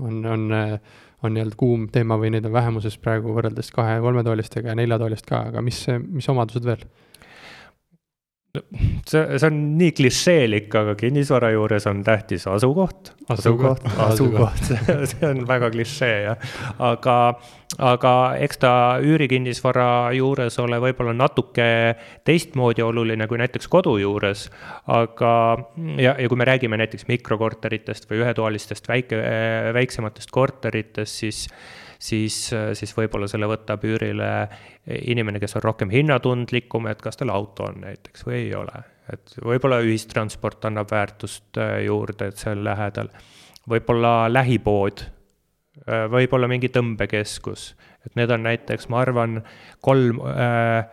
on, 0.00 0.22
on, 0.24 0.46
äh, 0.56 0.76
on 1.22 1.36
nii-öelda 1.36 1.58
kuum 1.60 1.86
teema 1.92 2.16
või 2.20 2.32
neid 2.34 2.48
on 2.48 2.54
vähemuses 2.54 2.96
praegu 3.02 3.34
võrreldes 3.36 3.68
kahe-kolmetoalistega 3.76 4.72
ja 4.72 4.78
neljatoalist 4.78 5.28
ka, 5.28 5.46
aga 5.52 5.64
mis, 5.64 5.84
mis 6.08 6.28
omadused 6.32 6.66
veel? 6.66 6.86
See, 8.52 9.38
see 9.38 9.46
on 9.48 9.60
nii 9.80 9.94
klišeelik, 9.96 10.74
aga 10.76 10.92
kinnisvara 11.00 11.48
juures 11.54 11.86
on 11.88 12.02
tähtis 12.04 12.44
asukoht, 12.50 13.14
asukoht, 13.32 13.86
asukoht, 14.04 14.68
see 15.10 15.24
on 15.24 15.46
väga 15.48 15.70
klišee 15.72 16.18
jah. 16.26 16.44
aga, 16.84 17.16
aga 17.80 18.12
eks 18.44 18.60
ta 18.60 18.74
üürikinnisvara 19.00 19.86
juures 20.18 20.58
ole 20.60 20.82
võib-olla 20.84 21.16
natuke 21.16 21.68
teistmoodi 22.28 22.84
oluline 22.84 23.28
kui 23.30 23.40
näiteks 23.40 23.72
kodu 23.72 23.96
juures. 24.02 24.50
aga, 25.00 25.34
ja, 25.96 26.12
ja 26.12 26.28
kui 26.28 26.36
me 26.42 26.48
räägime 26.48 26.76
näiteks 26.82 27.08
mikrokorteritest 27.08 28.10
või 28.10 28.20
ühetoalistest 28.20 28.92
väike, 28.92 29.22
väiksematest 29.80 30.34
korteritest, 30.34 31.24
siis 31.24 31.46
siis, 32.02 32.36
siis 32.78 32.94
võib-olla 32.96 33.28
selle 33.30 33.46
võtab 33.50 33.84
üürile 33.86 34.30
inimene, 34.86 35.40
kes 35.42 35.56
on 35.58 35.66
rohkem 35.66 35.92
hinnatundlikum, 35.92 36.88
et 36.90 37.02
kas 37.02 37.20
tal 37.20 37.30
auto 37.34 37.68
on 37.70 37.82
näiteks 37.84 38.26
või 38.26 38.38
ei 38.40 38.54
ole. 38.58 38.84
et 39.12 39.34
võib-olla 39.44 39.80
ühistransport 39.82 40.64
annab 40.64 40.90
väärtust 40.90 41.58
äh, 41.58 41.82
juurde, 41.86 42.30
et 42.30 42.44
on 42.46 42.64
lähedal. 42.64 43.10
võib-olla 43.68 44.32
lähipood, 44.32 45.04
äh, 45.86 46.06
võib-olla 46.10 46.48
mingi 46.48 46.70
tõmbekeskus, 46.72 47.74
et 48.06 48.16
need 48.16 48.30
on 48.30 48.42
näiteks, 48.46 48.88
ma 48.88 49.02
arvan, 49.02 49.42
kolm 49.80 50.22
äh, 50.26 50.86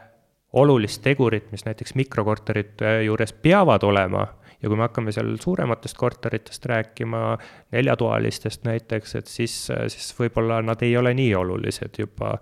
olulist 0.53 1.01
tegurit, 1.05 1.51
mis 1.51 1.65
näiteks 1.65 1.95
mikrokorterite 1.95 3.01
juures 3.05 3.33
peavad 3.33 3.83
olema 3.83 4.25
ja 4.61 4.69
kui 4.69 4.77
me 4.77 4.85
hakkame 4.87 5.13
seal 5.15 5.35
suurematest 5.41 5.97
korteritest 5.97 6.65
rääkima, 6.69 7.37
neljatoalistest 7.75 8.65
näiteks, 8.67 9.15
et 9.15 9.31
siis, 9.31 9.55
siis 9.93 10.11
võib-olla 10.17 10.61
nad 10.65 10.81
ei 10.85 10.97
ole 10.97 11.13
nii 11.17 11.31
olulised 11.35 12.01
juba. 12.01 12.37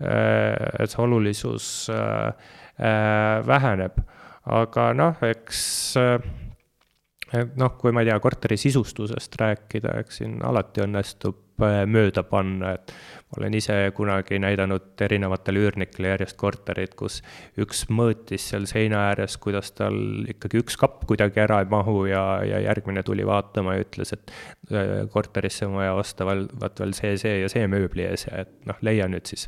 et 0.00 0.88
see 0.88 1.02
olulisus 1.04 1.90
äh, 1.92 2.30
äh, 2.80 3.46
väheneb, 3.46 3.98
aga 4.48 4.86
noh, 4.96 5.18
eks 5.28 5.66
noh, 7.32 7.76
kui 7.78 7.92
ma 7.92 8.02
ei 8.02 8.10
tea, 8.10 8.18
korteri 8.22 8.56
sisustusest 8.60 9.36
rääkida, 9.40 9.94
eks 10.02 10.22
siin 10.22 10.40
alati 10.46 10.82
õnnestub 10.86 11.50
Äh, 11.60 11.82
mööda 11.88 12.22
panna, 12.24 12.72
et 12.78 12.92
ma 13.30 13.40
olen 13.40 13.54
ise 13.58 13.74
kunagi 13.96 14.38
näidanud 14.40 15.00
erinevatele 15.04 15.60
üürnikele 15.66 16.14
järjest 16.14 16.38
korterid, 16.40 16.94
kus 16.96 17.18
üks 17.60 17.82
mõõtis 17.92 18.46
seal 18.52 18.64
seina 18.70 19.02
ääres, 19.10 19.36
kuidas 19.42 19.72
tal 19.76 19.98
ikkagi 20.30 20.62
üks 20.62 20.78
kapp 20.80 21.04
kuidagi 21.10 21.42
ära 21.42 21.60
ei 21.60 21.68
mahu 21.70 22.06
ja, 22.08 22.22
ja 22.46 22.62
järgmine 22.64 23.02
tuli 23.06 23.26
vaatama 23.28 23.76
ja 23.76 23.84
ütles, 23.84 24.14
et 24.16 24.32
äh, 24.72 24.94
korterisse 25.12 25.68
on 25.68 25.76
vaja 25.82 25.98
osta 26.00 26.28
vaat 26.28 26.80
veel 26.80 26.94
see, 26.96 27.18
see 27.20 27.42
ja 27.42 27.50
see 27.52 27.66
mööbli 27.70 28.06
ees 28.08 28.24
ja 28.30 28.46
et 28.46 28.54
noh, 28.70 28.80
leia 28.86 29.10
nüüd 29.10 29.28
siis 29.28 29.44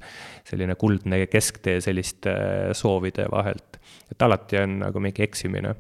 selline 0.49 0.77
kuldne 0.81 1.25
kesktee 1.33 1.81
selliste 1.85 2.35
soovide 2.77 3.31
vahelt. 3.33 3.81
et 4.13 4.29
alati 4.29 4.61
on 4.61 4.79
nagu 4.85 5.01
mingi 5.01 5.25
eksimine 5.25 5.73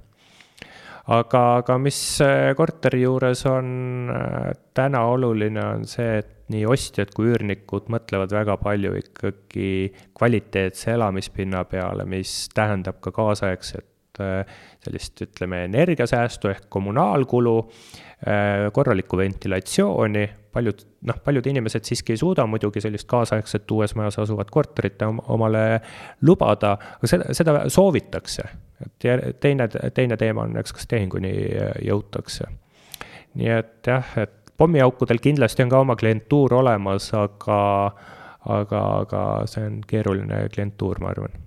aga, 1.10 1.42
aga 1.60 1.78
mis 1.82 1.98
äh, 2.22 2.52
korteri 2.58 3.02
juures 3.02 3.44
on 3.50 4.10
äh, 4.12 4.52
täna 4.74 5.04
oluline, 5.10 5.62
on 5.76 5.86
see, 5.88 6.20
et 6.22 6.50
nii 6.52 6.66
ostjad 6.68 7.10
kui 7.16 7.30
üürnikud 7.32 7.88
mõtlevad 7.92 8.34
väga 8.34 8.58
palju 8.60 8.92
ikkagi 9.00 9.70
kvaliteetse 10.18 10.92
elamispinna 10.94 11.64
peale, 11.70 12.06
mis 12.08 12.46
tähendab 12.54 13.00
ka 13.02 13.14
kaasaegset 13.14 14.22
äh, 14.22 14.44
sellist, 14.84 15.24
ütleme, 15.26 15.64
energiasäästu 15.70 16.52
ehk 16.52 16.68
kommunaalkulu, 16.72 17.56
korralikku 18.72 19.18
ventilatsiooni, 19.18 20.20
paljud, 20.52 20.84
noh, 21.08 21.20
paljud 21.24 21.46
inimesed 21.48 21.86
siiski 21.88 22.14
ei 22.14 22.20
suuda 22.20 22.46
muidugi 22.46 22.82
sellist 22.84 23.08
kaasaegset 23.10 23.70
uues 23.70 23.94
majas 23.98 24.18
asuvat 24.22 24.50
korterit 24.52 25.02
omale 25.06 25.80
lubada, 26.22 26.76
aga 26.98 27.10
seda, 27.10 27.32
seda 27.36 27.56
soovitakse 27.72 28.48
et 28.86 29.40
teine, 29.40 29.68
teine 29.94 30.16
teema 30.16 30.46
on, 30.46 30.56
eks, 30.60 30.74
kas 30.76 30.88
tehinguni 30.90 31.32
jõutakse. 31.86 32.48
nii 33.38 33.52
et 33.54 33.88
jah, 33.88 34.10
et 34.20 34.52
pommiaukudel 34.60 35.22
kindlasti 35.22 35.64
on 35.64 35.72
ka 35.72 35.80
oma 35.84 35.96
klientuur 35.96 36.54
olemas, 36.58 37.08
aga, 37.16 37.60
aga, 38.58 38.82
aga 39.04 39.22
see 39.50 39.64
on 39.68 39.80
keeruline 39.88 40.44
klientuur, 40.54 41.00
ma 41.02 41.14
arvan 41.14 41.40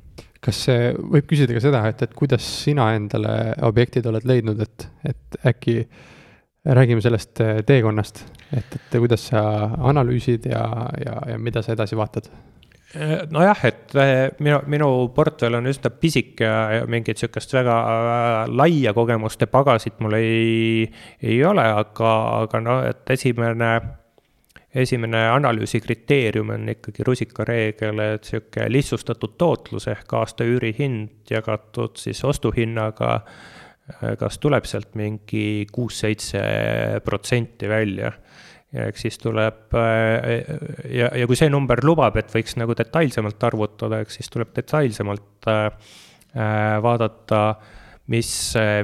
kas 0.45 0.59
võib 0.69 1.25
küsida 1.25 1.55
ka 1.55 1.61
seda, 1.63 1.79
et, 1.89 2.03
et 2.05 2.11
kuidas 2.13 2.45
sina 2.65 2.91
endale 2.93 3.55
objektid 3.65 4.05
oled 4.05 4.27
leidnud, 4.29 4.59
et, 4.61 4.83
et 5.09 5.37
äkki 5.49 5.79
räägime 6.65 7.01
sellest 7.01 7.41
teekonnast, 7.65 8.25
et, 8.57 8.75
et 8.75 8.97
kuidas 8.97 9.27
sa 9.29 9.41
analüüsid 9.91 10.47
ja, 10.49 10.65
ja, 11.05 11.19
ja 11.29 11.37
mida 11.37 11.61
sa 11.61 11.75
edasi 11.75 11.97
vaatad? 11.97 12.31
nojah, 13.29 13.59
et 13.67 13.95
eh, 13.99 14.29
minu, 14.43 14.59
minu 14.71 14.87
portfell 15.15 15.57
on 15.57 15.67
üsna 15.69 15.91
pisike 15.99 16.47
ja 16.47 16.85
mingit 16.89 17.19
sihukest 17.19 17.53
väga 17.57 17.75
äh, 17.81 18.37
laia 18.51 18.93
kogemuste 18.95 19.49
pagasit 19.51 19.99
mul 20.03 20.15
ei, 20.19 20.85
ei 21.21 21.37
ole, 21.45 21.65
aga, 21.81 22.13
aga 22.45 22.61
noh, 22.63 22.83
et 22.87 23.11
esimene, 23.17 23.71
esimene 24.85 25.25
analüüsi 25.33 25.81
kriteerium 25.83 26.53
on 26.55 26.71
ikkagi 26.75 27.07
rusikareegel, 27.07 27.99
et 28.15 28.31
sihuke 28.31 28.69
lihtsustatud 28.71 29.35
tootlus 29.41 29.89
ehk 29.91 30.15
aasta 30.21 30.47
üürihind 30.47 31.31
jagatud 31.31 31.99
siis 31.99 32.23
ostuhinnaga. 32.23 33.19
Kas 34.19 34.39
tuleb 34.41 34.65
sealt 34.65 34.95
mingi 34.97 35.67
kuus-seitse 35.71 36.41
protsenti 37.05 37.69
välja 37.69 38.11
ja 38.75 38.89
eks 38.89 39.05
siis 39.05 39.19
tuleb 39.21 39.75
äh, 39.77 40.43
ja, 40.91 41.09
ja 41.15 41.27
kui 41.29 41.37
see 41.39 41.51
number 41.51 41.81
lubab, 41.85 42.17
et 42.19 42.31
võiks 42.33 42.57
nagu 42.59 42.75
detailsemalt 42.77 43.43
arvutada, 43.47 44.01
eks 44.03 44.19
siis 44.19 44.31
tuleb 44.33 44.51
detailsemalt 44.55 45.49
äh, 45.51 45.65
äh, 46.35 46.75
vaadata, 46.83 47.43
mis, 48.11 48.29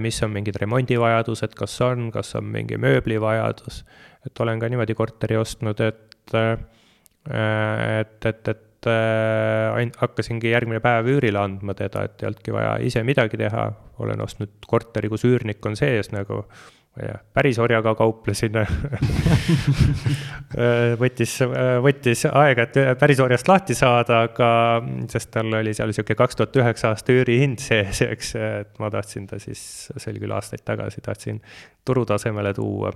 mis 0.02 0.18
on 0.26 0.32
mingid 0.34 0.58
remondivajadused, 0.62 1.54
kas 1.58 1.76
on, 1.86 2.10
kas 2.14 2.34
on 2.40 2.48
mingi 2.56 2.80
mööblivajadus. 2.82 3.84
et 4.26 4.40
olen 4.42 4.62
ka 4.62 4.70
niimoodi 4.70 4.96
korteri 4.98 5.38
ostnud, 5.38 5.82
et, 5.82 6.34
et, 6.34 8.26
et, 8.26 8.48
et 8.54 8.66
ainult 8.90 9.98
hakkasingi 10.02 10.52
järgmine 10.52 10.82
päev 10.84 11.10
üürile 11.14 11.42
andma 11.42 11.76
teda, 11.78 12.08
et 12.08 12.24
ei 12.24 12.30
olnudki 12.30 12.54
vaja 12.56 12.76
ise 12.82 13.04
midagi 13.08 13.38
teha. 13.38 13.72
olen 14.02 14.22
ostnud 14.22 14.66
korteri, 14.68 15.10
kus 15.10 15.26
üürnik 15.30 15.66
on 15.66 15.78
sees 15.78 16.10
nagu 16.12 16.42
ma 16.92 17.04
ei 17.04 17.08
tea, 17.08 17.20
päris 17.34 17.60
orjaga 17.64 17.94
kauplesin 17.96 18.52
võttis, 21.02 21.38
võttis 21.86 22.26
aega, 22.28 22.66
et 22.68 22.80
päris 23.00 23.22
orjast 23.24 23.48
lahti 23.48 23.78
saada, 23.78 24.26
aga, 24.28 24.50
sest 25.12 25.32
tal 25.32 25.54
oli 25.62 25.72
seal 25.78 25.94
sihuke 25.96 26.18
kaks 26.20 26.40
tuhat 26.40 26.60
üheksa 26.60 26.92
aasta 26.92 27.16
üürihind 27.16 27.64
sees, 27.64 28.04
eks, 28.04 28.34
et 28.36 28.84
ma 28.84 28.92
tahtsin 28.92 29.30
ta 29.30 29.40
siis, 29.40 29.62
see 29.96 30.12
oli 30.12 30.26
küll 30.26 30.36
aastaid 30.36 30.66
tagasi, 30.68 31.04
tahtsin 31.06 31.40
turutasemele 31.88 32.52
tuua, 32.60 32.92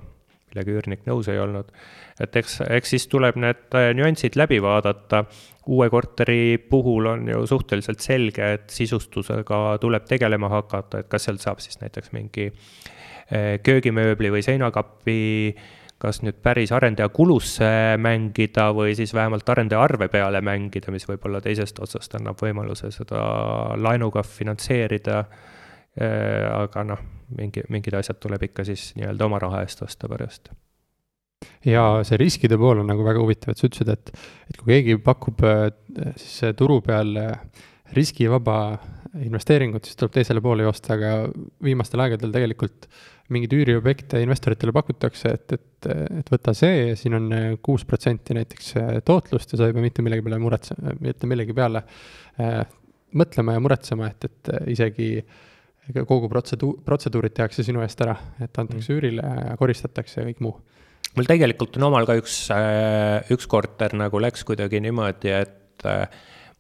millega 0.55 0.71
üürnik 0.71 1.05
nõus 1.09 1.27
ei 1.31 1.39
olnud. 1.39 1.69
et 2.19 2.35
eks, 2.35 2.61
eks 2.69 2.95
siis 2.95 3.07
tuleb 3.11 3.35
need 3.35 3.75
nüansid 3.97 4.39
läbi 4.39 4.61
vaadata. 4.63 5.25
uue 5.67 5.89
korteri 5.89 6.57
puhul 6.57 7.05
on 7.05 7.27
ju 7.27 7.45
suhteliselt 7.47 7.99
selge, 7.99 8.53
et 8.53 8.69
sisustusega 8.69 9.77
tuleb 9.81 10.05
tegelema 10.05 10.49
hakata, 10.49 10.99
et 10.99 11.07
kas 11.09 11.25
sealt 11.25 11.41
saab 11.41 11.59
siis 11.59 11.81
näiteks 11.81 12.13
mingi 12.13 12.51
äh, 12.51 13.57
köögimööbli 13.63 14.31
või 14.31 14.45
seinakapi 14.45 15.23
kas 15.97 16.19
nüüd 16.25 16.37
päris 16.43 16.73
arendaja 16.75 17.09
kulusse 17.09 17.67
mängida 18.01 18.67
või 18.75 18.95
siis 18.97 19.13
vähemalt 19.15 19.49
arendaja 19.49 19.81
arve 19.81 20.09
peale 20.11 20.41
mängida, 20.43 20.91
mis 20.91 21.07
võib-olla 21.07 21.39
teisest 21.41 21.79
otsast 21.79 22.17
annab 22.19 22.41
võimaluse 22.41 22.91
seda 22.91 23.21
laenuga 23.79 24.23
finantseerida. 24.27 25.23
Äh, 25.95 26.43
aga 26.51 26.83
noh, 26.83 27.01
mingi, 27.37 27.63
mingid 27.71 27.95
asjad 27.95 28.19
tuleb 28.19 28.41
ikka 28.49 28.65
siis 28.67 28.89
nii-öelda 28.97 29.29
oma 29.29 29.39
raha 29.39 29.61
eest 29.63 29.79
osta 29.85 30.09
pärast. 30.11 30.49
Ja 31.63 32.01
see 32.07 32.19
riskide 32.19 32.57
pool 32.59 32.81
on 32.81 32.89
nagu 32.91 33.05
väga 33.05 33.21
huvitav, 33.21 33.53
et 33.53 33.61
sa 33.61 33.69
ütlesid, 33.69 33.91
et, 33.93 34.11
et 34.49 34.59
kui 34.59 34.73
keegi 34.73 34.97
pakub 35.03 35.45
äh, 35.47 35.69
siis 36.19 36.57
turu 36.59 36.81
peal 36.83 37.15
riskivaba 37.95 38.57
investeeringut, 39.23 39.87
siis 39.87 39.95
tuleb 39.95 40.17
teisele 40.17 40.43
poole 40.43 40.65
joosta, 40.65 40.97
aga 40.97 41.13
viimastel 41.63 42.03
aegadel 42.03 42.33
tegelikult 42.33 42.89
mingeid 43.31 43.55
üüriobjekte 43.55 44.19
investoritele 44.21 44.73
pakutakse, 44.75 45.31
et, 45.31 45.55
et, 45.55 45.89
et 46.19 46.31
võta 46.33 46.51
see, 46.57 46.91
siin 46.99 47.15
on 47.17 47.31
kuus 47.63 47.87
protsenti 47.87 48.35
näiteks 48.35 48.73
tootlust 49.07 49.55
ja 49.55 49.61
sa 49.61 49.69
ei 49.69 49.77
pea 49.77 49.85
mitte 49.85 50.03
millegi 50.03 50.27
peale 50.27 50.43
muretsema, 50.43 50.97
mitte 50.99 51.31
millegi 51.31 51.55
peale 51.55 51.85
äh, 52.43 52.59
mõtlema 53.15 53.55
ja 53.55 53.63
muretsema, 53.63 54.11
et, 54.11 54.27
et 54.27 54.55
isegi 54.75 55.09
kogu 55.93 56.29
protseduur, 56.31 56.79
protseduurid 56.85 57.35
tehakse 57.37 57.63
sinu 57.63 57.83
eest 57.85 58.01
ära, 58.01 58.15
et 58.41 58.57
antakse 58.57 58.89
mm. 58.89 58.97
üürile 58.97 59.35
ja 59.49 59.57
koristatakse 59.59 60.21
ja 60.21 60.29
kõik 60.29 60.41
muu 60.45 60.55
mul 61.15 61.27
tegelikult 61.29 61.77
on 61.79 61.89
omal 61.89 62.07
ka 62.07 62.15
üks, 62.19 62.39
äh, 62.53 63.23
üks 63.33 63.47
korter 63.51 63.95
nagu 63.97 64.19
läks 64.21 64.43
kuidagi 64.47 64.81
niimoodi, 64.83 65.31
et 65.31 65.87
äh, 65.87 66.07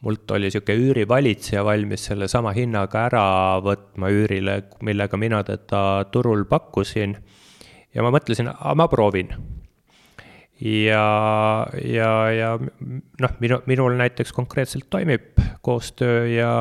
mult 0.05 0.31
oli 0.35 0.49
niisugune 0.49 0.89
üürivalitseja 0.89 1.63
valmis 1.65 2.07
sellesama 2.09 2.53
hinnaga 2.55 3.05
ära 3.09 3.25
võtma 3.65 4.11
üürile, 4.13 4.59
millega 4.85 5.19
mina 5.19 5.41
teda 5.47 6.05
turul 6.13 6.45
pakkusin. 6.49 7.17
ja 7.95 8.03
ma 8.03 8.11
mõtlesin, 8.13 8.51
ma 8.51 8.87
proovin. 8.91 9.33
ja, 10.61 11.05
ja, 11.83 12.11
ja 12.31 12.51
noh, 12.59 13.39
minu, 13.39 13.61
minul 13.65 13.97
näiteks 13.97 14.31
konkreetselt 14.33 14.89
toimib 14.89 15.39
koostöö 15.61 16.27
ja 16.27 16.51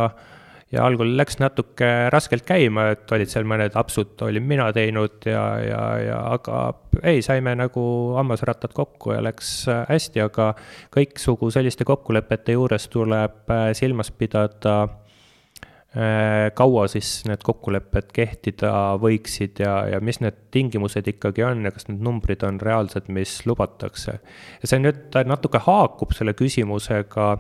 ja 0.75 0.85
algul 0.87 1.14
läks 1.18 1.39
natuke 1.43 1.89
raskelt 2.12 2.45
käima, 2.49 2.89
et 2.95 3.12
olid 3.14 3.31
seal 3.31 3.47
mõned 3.49 3.77
apsud, 3.79 4.16
olin 4.27 4.45
mina 4.47 4.70
teinud 4.75 5.27
ja, 5.29 5.45
ja, 5.62 5.83
ja 6.03 6.18
aga 6.35 6.64
ei, 7.03 7.22
saime 7.25 7.55
nagu 7.59 7.85
hammasrattad 8.18 8.75
kokku 8.77 9.14
ja 9.14 9.22
läks 9.25 9.55
äh, 9.70 9.85
hästi, 9.91 10.25
aga 10.25 10.53
kõiksugu 10.95 11.51
selliste 11.55 11.87
kokkulepete 11.89 12.59
juures 12.59 12.89
tuleb 12.93 13.51
äh, 13.55 13.66
silmas 13.79 14.11
pidada 14.14 14.77
äh, 14.85 16.51
kaua 16.59 16.87
siis 16.91 17.11
need 17.29 17.45
kokkulepped 17.47 18.11
kehtida 18.14 18.72
võiksid 19.03 19.62
ja, 19.62 19.77
ja 19.95 20.01
mis 20.05 20.20
need 20.25 20.49
tingimused 20.55 21.12
ikkagi 21.14 21.47
on 21.47 21.68
ja 21.68 21.75
kas 21.75 21.89
need 21.91 22.03
numbrid 22.05 22.43
on 22.47 22.59
reaalsed, 22.62 23.11
mis 23.14 23.41
lubatakse. 23.47 24.18
ja 24.62 24.72
see 24.72 24.83
nüüd 24.83 25.22
natuke 25.31 25.62
haakub 25.68 26.16
selle 26.16 26.35
küsimusega, 26.39 27.31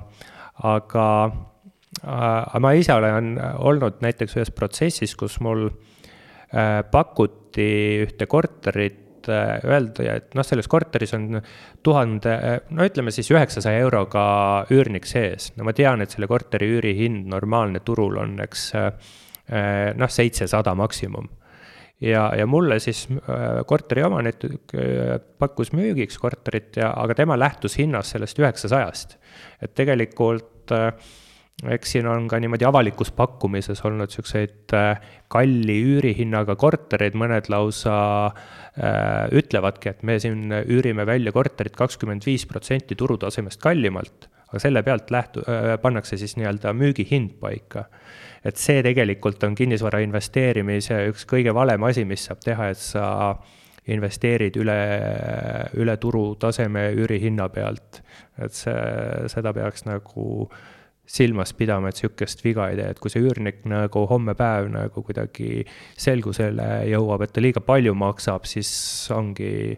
aga 0.70 1.08
aga 2.02 2.60
ma 2.62 2.72
ise 2.76 2.94
olen 2.96 3.38
olnud 3.38 4.02
näiteks 4.04 4.36
ühes 4.38 4.50
protsessis, 4.54 5.14
kus 5.18 5.38
mul 5.44 5.68
äh, 5.68 6.82
pakuti 6.90 7.68
ühte 8.04 8.26
korterit 8.30 9.28
äh, 9.30 9.60
öeldi, 9.68 10.08
et 10.10 10.34
noh, 10.36 10.46
selles 10.46 10.68
korteris 10.70 11.14
on 11.16 11.38
tuhande, 11.84 12.34
no 12.74 12.88
ütleme 12.88 13.14
siis 13.14 13.30
üheksasaja 13.32 13.84
euroga 13.84 14.24
üürnik 14.74 15.08
sees. 15.08 15.52
no 15.58 15.68
ma 15.68 15.76
tean, 15.76 16.02
et 16.04 16.14
selle 16.14 16.28
korteri 16.30 16.72
üürihind 16.76 17.30
normaalne 17.32 17.84
turul 17.84 18.20
on, 18.22 18.36
eks 18.44 18.68
äh, 18.80 18.92
noh, 19.96 20.10
seitsesada 20.10 20.74
maksimum. 20.74 21.28
ja, 22.00 22.26
ja 22.36 22.46
mulle 22.46 22.80
siis 22.82 23.06
korteriomanik 23.66 24.42
pakkus 25.38 25.70
müügiks 25.72 26.18
korterit 26.18 26.76
ja, 26.76 26.90
aga 26.90 27.14
tema 27.14 27.38
lähtus 27.38 27.78
hinnast 27.78 28.16
sellest 28.16 28.38
üheksasajast. 28.42 29.18
et 29.62 29.74
tegelikult 29.78 30.74
äh, 30.74 30.90
eks 31.62 31.94
siin 31.94 32.06
on 32.10 32.26
ka 32.28 32.38
niimoodi 32.42 32.66
avalikus 32.66 33.12
pakkumises 33.14 33.80
olnud 33.86 34.10
siukseid 34.12 34.74
äh, 34.74 34.98
kalli 35.32 35.76
üürihinnaga 35.86 36.56
kortereid, 36.58 37.14
mõned 37.18 37.48
lausa 37.52 37.96
äh, 38.26 39.30
ütlevadki, 39.38 39.94
et 39.94 40.02
me 40.02 40.18
siin 40.22 40.50
üürime 40.64 41.06
välja 41.06 41.32
korterit 41.34 41.76
kakskümmend 41.78 42.26
viis 42.26 42.46
protsenti 42.50 42.98
turutasemest 42.98 43.62
kallimalt, 43.62 44.28
aga 44.50 44.62
selle 44.66 44.82
pealt 44.86 45.14
lähtu- 45.14 45.46
äh,, 45.46 45.74
pannakse 45.82 46.18
siis 46.20 46.36
nii-öelda 46.40 46.74
müügihind 46.76 47.38
paika. 47.40 47.86
et 48.44 48.60
see 48.60 48.82
tegelikult 48.84 49.44
on 49.46 49.54
kinnisvara 49.56 50.02
investeerimise 50.04 51.06
üks 51.08 51.24
kõige 51.24 51.54
valem 51.54 51.86
asi, 51.86 52.04
mis 52.04 52.26
saab 52.26 52.42
teha, 52.44 52.68
et 52.74 52.82
sa 52.82 53.38
investeerid 53.88 54.56
üle, 54.56 54.76
üle 55.80 55.96
turutaseme 56.00 56.90
üürihinna 56.92 57.48
pealt. 57.48 58.02
et 58.42 58.52
see, 58.52 58.74
seda 59.32 59.52
peaks 59.56 59.86
nagu 59.86 60.48
äh, 60.50 60.73
silmas 61.06 61.52
pidama, 61.56 61.90
et 61.90 62.00
sihukest 62.00 62.40
viga 62.44 62.68
ei 62.70 62.78
tee, 62.78 62.88
et 62.94 63.00
kui 63.02 63.12
see 63.12 63.22
üürnik 63.24 63.62
nagu 63.68 64.06
homme 64.08 64.34
päev 64.38 64.70
nagu 64.72 65.04
kuidagi 65.04 65.64
selgusele 66.00 66.68
jõuab, 66.88 67.26
et 67.26 67.34
ta 67.34 67.44
liiga 67.44 67.60
palju 67.64 67.92
maksab, 67.98 68.48
siis 68.48 68.70
ongi 69.14 69.76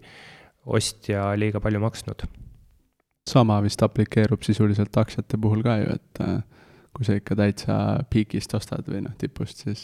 ostja 0.67 1.33
liiga 1.39 1.63
palju 1.63 1.83
maksnud. 1.83 2.27
sama 3.27 3.59
vist 3.63 3.83
aplikeerub 3.83 4.45
sisuliselt 4.47 4.97
aktsiate 4.97 5.39
puhul 5.43 5.63
ka 5.67 5.81
ju, 5.81 5.97
et 5.99 6.21
äh, 6.23 6.37
kui 6.95 7.05
sa 7.05 7.17
ikka 7.19 7.35
täitsa 7.37 7.79
piigist 8.11 8.55
ostad 8.55 8.87
või 8.87 9.03
noh, 9.03 9.17
tipust, 9.19 9.67
siis. 9.67 9.83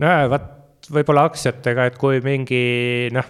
nojah, 0.00 0.24
vot 0.32 0.88
võib-olla 0.90 1.26
aktsiatega, 1.28 1.90
et 1.90 2.00
kui 2.00 2.22
mingi 2.24 2.64
noh 3.12 3.28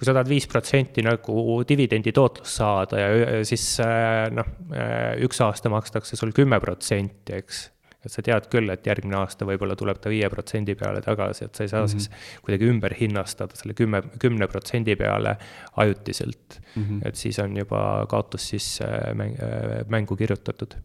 kui 0.00 0.08
sa 0.08 0.14
tahad 0.16 0.30
viis 0.32 0.46
protsenti 0.48 1.02
nagu 1.04 1.58
dividendi 1.68 2.14
tootlust 2.16 2.56
saada 2.56 3.02
ja 3.02 3.42
siis 3.44 3.64
äh, 3.84 4.30
noh, 4.32 4.46
äh, 4.72 5.18
üks 5.26 5.42
aasta 5.44 5.68
makstakse 5.72 6.16
sul 6.16 6.32
kümme 6.36 6.56
protsenti, 6.62 7.36
eks 7.36 7.66
et 8.00 8.08
sa 8.08 8.22
tead 8.24 8.46
küll, 8.48 8.72
et 8.72 8.86
järgmine 8.88 9.18
aasta 9.18 9.44
võib-olla 9.44 9.74
tuleb 9.76 9.98
ta 10.00 10.08
viie 10.08 10.28
protsendi 10.32 10.72
peale 10.80 11.02
tagasi, 11.04 11.44
et 11.44 11.58
sa 11.58 11.66
ei 11.66 11.68
saa 11.68 11.82
mm 11.82 11.90
-hmm. 11.90 12.06
siis 12.08 12.40
kuidagi 12.46 12.70
ümber 12.72 12.94
hinnastada 12.96 13.56
selle 13.60 13.76
kümme, 13.76 14.00
kümne 14.22 14.48
protsendi 14.48 14.96
peale 14.96 15.36
ajutiselt 15.76 16.60
mm. 16.74 16.82
-hmm. 16.82 17.08
et 17.08 17.20
siis 17.20 17.38
on 17.38 17.56
juba 17.56 18.06
kaotus 18.08 18.48
sisse 18.48 18.88
mäng, 19.14 19.36
äh, 19.36 19.84
mängu 19.88 20.16
kirjutatud. 20.16 20.80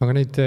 aga 0.00 0.12
neid 0.12 0.38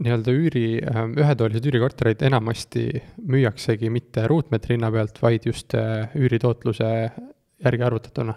nii-öelda 0.00 0.32
üüri, 0.32 0.66
ähm, 0.88 1.12
ühetoalised 1.20 1.66
üürikorterid 1.68 2.22
enamasti 2.24 2.86
müüaksegi 3.28 3.90
mitte 3.92 4.24
ruutmeetri 4.30 4.78
hinna 4.78 4.90
pealt, 4.94 5.20
vaid 5.22 5.46
just 5.46 5.74
äh, 5.76 6.14
üüritootluse 6.16 6.88
järgi 7.62 7.84
arvutatuna? 7.86 8.34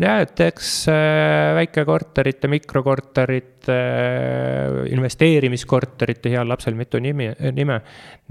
jah, 0.00 0.20
et 0.22 0.40
eks 0.46 0.70
äh, 0.92 1.50
väikekorterite, 1.58 2.50
mikrokorterite, 2.52 3.74
äh, 3.74 4.80
investeerimiskorterite, 4.94 6.32
heal 6.36 6.48
lapsel 6.48 6.78
mitu 6.78 7.02
nimi, 7.02 7.30
nime, 7.56 7.80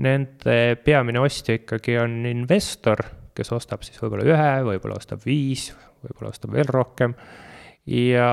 nende 0.06 0.60
peamine 0.86 1.24
ostja 1.24 1.60
ikkagi 1.60 2.00
on 2.02 2.22
investor, 2.32 3.04
kes 3.36 3.52
ostab 3.56 3.84
siis 3.84 4.00
võib-olla 4.02 4.30
ühe, 4.30 4.52
võib-olla 4.72 5.02
ostab 5.02 5.26
viis, 5.28 5.72
võib-olla 6.06 6.32
ostab 6.32 6.56
veel 6.56 6.72
rohkem 6.72 7.18
ja, 7.88 8.30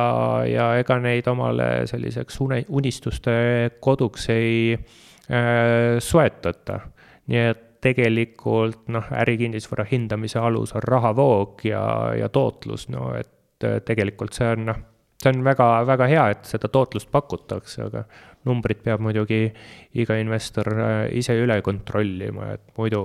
ja 0.47 0.67
ega 0.79 0.99
neid 1.03 1.29
omale 1.31 1.87
selliseks 1.91 2.41
une, 2.45 2.63
unistuste 2.69 3.33
koduks 3.81 4.29
ei 4.35 4.77
äh, 4.77 5.99
soetata. 5.99 6.81
nii 7.31 7.43
et 7.51 7.67
tegelikult 7.81 8.89
noh, 8.93 9.07
ärikinnisvara 9.23 9.87
hindamise 9.89 10.39
alus 10.39 10.75
on 10.77 10.85
rahavoog 10.85 11.65
ja, 11.65 11.83
ja 12.19 12.29
tootlus, 12.29 12.89
no 12.93 13.13
et 13.17 13.65
äh, 13.65 13.81
tegelikult 13.85 14.37
see 14.37 14.51
on 14.53 14.67
noh, 14.69 14.81
see 15.23 15.33
on 15.33 15.45
väga, 15.45 15.69
väga 15.89 16.09
hea, 16.11 16.27
et 16.35 16.51
seda 16.51 16.69
tootlust 16.73 17.11
pakutakse, 17.13 17.87
aga 17.89 18.05
numbrid 18.49 18.83
peab 18.85 19.03
muidugi 19.05 19.47
iga 20.01 20.19
investor 20.21 20.73
äh, 20.77 21.07
ise 21.17 21.37
üle 21.41 21.61
kontrollima, 21.65 22.53
et 22.57 22.65
muidu 22.79 23.03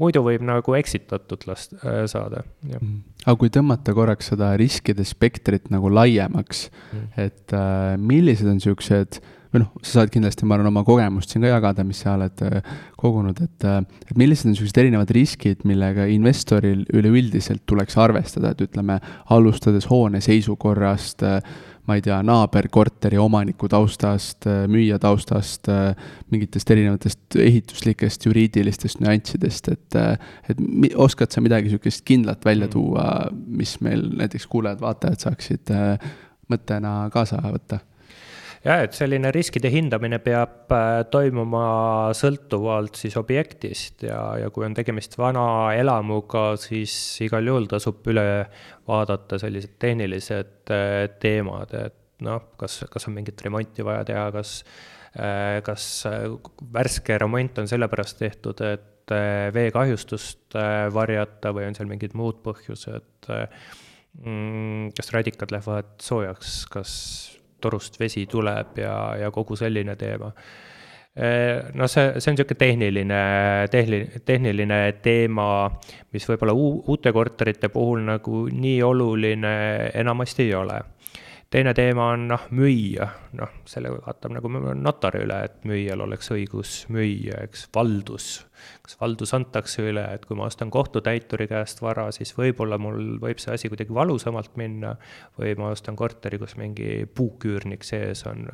muidu 0.00 0.22
võib 0.26 0.44
nagu 0.46 0.76
eksitatud 0.78 1.46
last 1.48 1.76
äh, 1.80 2.04
saada, 2.10 2.44
mm.. 2.66 2.98
aga 3.24 3.36
kui 3.40 3.52
tõmmata 3.52 3.94
korraks 3.96 4.32
seda 4.32 4.52
riskide 4.60 5.06
spektrit 5.08 5.70
nagu 5.74 5.90
laiemaks 5.92 6.68
mm., 6.70 7.08
et 7.26 7.56
äh, 7.56 7.96
millised 8.00 8.48
on 8.48 8.60
niisugused 8.60 9.20
või 9.56 9.62
noh, 9.62 9.70
sa 9.80 10.00
saad 10.00 10.10
kindlasti, 10.12 10.46
ma 10.46 10.56
arvan, 10.56 10.68
oma 10.72 10.82
kogemust 10.86 11.32
siin 11.32 11.44
ka 11.44 11.52
jagada, 11.54 11.84
mis 11.86 12.02
sa 12.02 12.16
oled 12.16 12.42
äh, 12.44 12.74
kogunud, 13.00 13.40
et, 13.44 13.66
äh, 13.68 13.78
et 14.10 14.18
millised 14.18 14.48
on 14.48 14.54
niisugused 14.54 14.80
erinevad 14.82 15.12
riskid, 15.16 15.62
millega 15.68 16.08
investoril 16.12 16.84
üleüldiselt 16.92 17.64
tuleks 17.68 17.96
arvestada, 18.00 18.52
et 18.52 18.66
ütleme, 18.66 18.98
alustades 19.36 19.88
hoone 19.92 20.20
seisukorrast 20.24 21.24
äh,, 21.26 21.40
ma 21.86 21.96
ei 21.96 22.02
tea, 22.02 22.18
naaberkorteri 22.26 23.18
omaniku 23.20 23.68
taustast, 23.70 24.48
müüja 24.70 24.98
taustast, 25.02 25.70
mingitest 26.32 26.70
erinevatest 26.74 27.38
ehituslikest 27.42 28.26
juriidilistest 28.26 29.02
nüanssidest, 29.04 29.70
et, 29.74 29.98
et 30.50 30.62
oskad 30.98 31.34
sa 31.34 31.42
midagi 31.44 31.70
niisugust 31.70 32.04
kindlat 32.06 32.44
välja 32.46 32.66
mm. 32.66 32.74
tuua, 32.74 33.06
mis 33.32 33.76
meil 33.86 34.08
näiteks 34.18 34.48
kuulajad-vaatajad 34.50 35.28
saaksid 35.28 35.76
mõttena 36.50 36.98
kaasa 37.14 37.42
võtta? 37.46 37.82
Jah, 38.66 38.82
et 38.84 38.96
selline 38.96 39.30
riskide 39.34 39.70
hindamine 39.72 40.18
peab 40.22 40.72
äh, 40.74 41.02
toimuma 41.12 41.66
sõltuvalt 42.16 42.98
siis 42.98 43.16
objektist 43.18 44.06
ja, 44.06 44.18
ja 44.40 44.50
kui 44.54 44.66
on 44.66 44.74
tegemist 44.76 45.16
vana 45.20 45.46
elamuga, 45.76 46.48
siis 46.60 46.94
igal 47.24 47.46
juhul 47.46 47.68
tasub 47.70 48.06
üle 48.10 48.26
vaadata 48.88 49.38
sellised 49.42 49.76
tehnilised 49.82 50.74
äh, 50.74 51.06
teemad, 51.22 51.72
et 51.78 52.26
noh, 52.26 52.50
kas, 52.58 52.82
kas 52.90 53.08
on 53.08 53.16
mingit 53.18 53.40
remonti 53.44 53.86
vaja 53.86 54.04
teha, 54.08 54.26
kas, 54.34 54.58
äh, 55.20 55.60
kas 55.66 55.88
värske 56.74 57.18
remont 57.22 57.62
on 57.62 57.70
sellepärast 57.70 58.22
tehtud, 58.24 58.62
et 58.66 58.92
veekahjustust 59.54 60.56
varjata 60.90 61.52
või 61.54 61.68
on 61.68 61.76
seal 61.76 61.86
mingid 61.86 62.16
muud 62.18 62.40
põhjused. 62.42 63.28
Mm, 64.16 64.88
kas 64.96 65.12
radikad 65.14 65.54
lähevad 65.54 65.92
soojaks, 66.02 66.56
kas 66.72 66.96
torust 67.60 68.00
vesi 68.00 68.26
tuleb 68.30 68.78
ja, 68.82 68.96
ja 69.20 69.30
kogu 69.30 69.56
selline 69.56 69.96
teema. 69.96 70.32
noh, 71.16 71.88
see, 71.88 72.10
see 72.20 72.30
on 72.30 72.36
niisugune 72.36 72.58
tehniline, 72.60 73.20
tehniline, 73.72 74.20
tehniline 74.28 74.80
teema, 75.02 75.46
mis 76.12 76.26
võib-olla 76.28 76.52
uute 76.56 77.12
korterite 77.12 77.70
puhul 77.72 78.04
nagu 78.04 78.42
nii 78.52 78.82
oluline 78.84 79.54
enamasti 79.94 80.44
ei 80.44 80.54
ole 80.54 80.82
teine 81.50 81.72
teema 81.74 82.08
on 82.14 82.26
noh, 82.30 82.46
müüa, 82.54 83.06
noh, 83.38 83.52
selle 83.68 83.92
vaatab 83.94 84.34
nagu 84.34 84.50
notari 84.74 85.22
üle, 85.26 85.38
et 85.46 85.62
müüjal 85.68 86.02
oleks 86.06 86.30
õigus 86.34 86.72
müüa, 86.92 87.38
eks, 87.46 87.66
valdus. 87.74 88.28
kas 88.82 88.98
valdus 89.00 89.34
antakse 89.36 89.84
üle, 89.86 90.02
et 90.14 90.26
kui 90.26 90.38
ma 90.38 90.48
ostan 90.50 90.72
kohtutäituri 90.74 91.46
käest 91.50 91.82
vara, 91.84 92.08
siis 92.14 92.34
võib-olla 92.38 92.78
mul 92.82 93.16
võib 93.22 93.42
see 93.42 93.54
asi 93.54 93.70
kuidagi 93.70 93.94
valusamalt 93.94 94.56
minna 94.58 94.96
või 95.38 95.54
ma 95.58 95.70
ostan 95.74 95.96
korteri, 95.96 96.40
kus 96.42 96.56
mingi 96.58 97.04
puuküürnik 97.06 97.86
sees 97.86 98.26
on. 98.26 98.48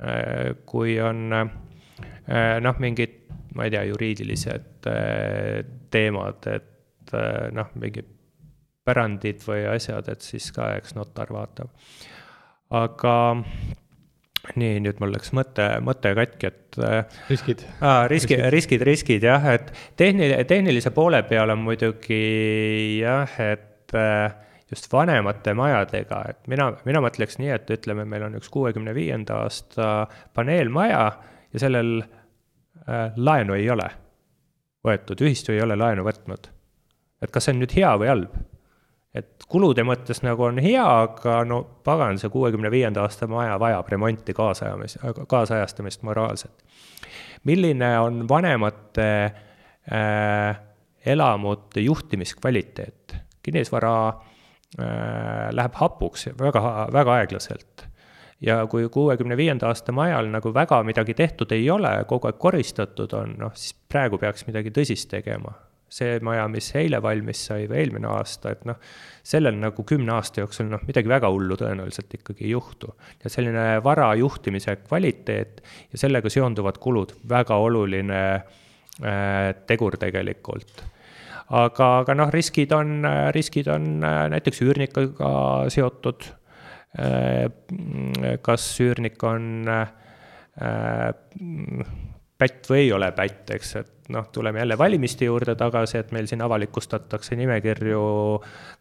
Äh, 0.00 0.56
kui 0.66 0.96
on 1.00 1.28
äh, 1.36 2.58
noh, 2.64 2.80
mingid, 2.82 3.20
ma 3.54 3.68
ei 3.68 3.76
tea, 3.76 3.84
juriidilised 3.92 4.88
äh, 4.90 5.62
teemad, 5.92 6.48
et 6.50 6.72
noh, 7.54 7.68
mingid 7.78 8.15
pärandid 8.86 9.42
või 9.46 9.64
asjad, 9.70 10.08
et 10.12 10.22
siis 10.24 10.50
ka 10.54 10.72
eks 10.78 10.94
notar 10.98 11.32
vaatab. 11.34 11.72
aga 12.70 13.16
nii, 14.54 14.78
nüüd 14.84 15.00
mul 15.02 15.12
läks 15.14 15.32
mõte, 15.36 15.66
mõte 15.84 16.12
katki, 16.16 16.50
et. 16.50 16.78
Äh, 16.78 17.20
riskid 17.30 17.64
ah,. 17.80 18.04
riski, 18.10 18.38
riskid, 18.52 18.84
riskid 18.86 19.26
jah, 19.26 19.44
et 19.56 19.72
tehnil-, 19.98 20.38
tehnilise 20.48 20.92
poole 20.94 21.22
peal 21.28 21.50
on 21.54 21.62
muidugi 21.64 22.20
jah, 23.00 23.32
et 23.42 23.96
äh, 23.96 24.34
just 24.70 24.90
vanemate 24.92 25.54
majadega, 25.56 26.22
et 26.30 26.50
mina, 26.50 26.72
mina 26.86 27.02
mõtleks 27.04 27.40
nii, 27.42 27.52
et 27.54 27.70
ütleme, 27.78 28.06
meil 28.08 28.26
on 28.28 28.38
üks 28.38 28.50
kuuekümne 28.52 28.94
viienda 28.96 29.42
aasta 29.44 30.08
paneelmaja 30.36 31.04
ja 31.52 31.62
sellel 31.62 32.00
äh, 32.02 33.14
laenu 33.16 33.56
ei 33.58 33.70
ole 33.70 33.88
võetud, 34.86 35.22
ühistu 35.26 35.54
ei 35.54 35.62
ole 35.64 35.78
laenu 35.78 36.04
võtnud. 36.06 36.50
et 37.22 37.32
kas 37.32 37.46
see 37.46 37.56
on 37.56 37.64
nüüd 37.64 37.74
hea 37.78 37.94
või 37.98 38.12
halb? 38.12 38.36
Et 39.16 39.46
kulude 39.48 39.84
mõttes 39.86 40.22
nagu 40.24 40.46
on 40.48 40.60
hea, 40.62 40.84
aga 40.84 41.40
no 41.48 41.62
pagan, 41.86 42.18
see 42.20 42.30
kuuekümne 42.32 42.70
viienda 42.72 43.04
aasta 43.06 43.28
maja 43.30 43.56
vajab 43.60 43.88
remonti 43.92 44.34
kaasajamist, 44.36 45.00
kaasajastamist 45.28 46.04
moraalselt. 46.06 46.64
milline 47.44 47.98
on 48.00 48.28
vanemate 48.28 49.10
äh, 49.24 50.60
elamute 51.06 51.80
juhtimiskvaliteet? 51.80 53.16
kinnisvara 53.42 54.08
äh, 54.08 55.50
läheb 55.54 55.74
hapuks 55.74 56.28
väga, 56.38 56.88
väga 56.92 57.14
aeglaselt 57.20 57.86
ja 58.40 58.66
kui 58.66 58.88
kuuekümne 58.88 59.36
viienda 59.36 59.68
aasta 59.70 59.92
majal 59.92 60.26
nagu 60.30 60.54
väga 60.54 60.82
midagi 60.82 61.14
tehtud 61.14 61.52
ei 61.52 61.70
ole, 61.70 61.92
kogu 62.08 62.26
aeg 62.26 62.38
koristatud 62.38 63.14
on, 63.16 63.36
noh 63.38 63.54
siis 63.54 63.76
praegu 63.88 64.18
peaks 64.18 64.46
midagi 64.46 64.74
tõsist 64.74 65.08
tegema 65.10 65.54
see 65.88 66.18
maja, 66.24 66.46
mis 66.50 66.68
eile 66.78 66.98
valmis 67.02 67.44
sai 67.48 67.66
või 67.70 67.78
eelmine 67.84 68.08
aasta, 68.10 68.52
et 68.56 68.64
noh, 68.66 68.78
sellel 69.26 69.58
nagu 69.60 69.84
kümne 69.86 70.16
aasta 70.16 70.42
jooksul 70.42 70.68
noh, 70.70 70.82
midagi 70.86 71.10
väga 71.10 71.30
hullu 71.32 71.58
tõenäoliselt 71.58 72.16
ikkagi 72.18 72.46
ei 72.46 72.52
juhtu. 72.54 72.92
ja 73.22 73.30
selline 73.30 73.66
vara 73.84 74.08
juhtimise 74.18 74.76
kvaliteet 74.82 75.62
ja 75.92 76.02
sellega 76.02 76.30
seonduvad 76.32 76.80
kulud, 76.82 77.14
väga 77.28 77.58
oluline 77.62 78.22
äh, 78.34 79.52
tegur 79.66 79.98
tegelikult. 80.02 80.82
aga, 81.50 81.90
aga 82.00 82.18
noh, 82.18 82.32
riskid 82.34 82.74
on, 82.74 83.06
riskid 83.34 83.70
on 83.70 84.02
äh, 84.02 84.24
näiteks 84.34 84.62
üürnikuga 84.66 85.30
seotud 85.70 86.26
äh,. 86.98 87.46
kas 88.42 88.68
üürnik 88.82 89.22
on 89.22 89.70
äh, 89.70 89.86
pätt 92.38 92.68
või 92.70 92.84
ei 92.84 92.92
ole 92.92 93.10
pätt, 93.16 93.50
eks, 93.56 93.74
et 93.80 94.10
noh, 94.12 94.28
tuleme 94.32 94.60
jälle 94.60 94.78
valimiste 94.78 95.24
juurde 95.24 95.54
tagasi, 95.58 95.98
et 95.98 96.12
meil 96.14 96.28
siin 96.28 96.42
avalikustatakse 96.44 97.36
nimekirju 97.38 98.04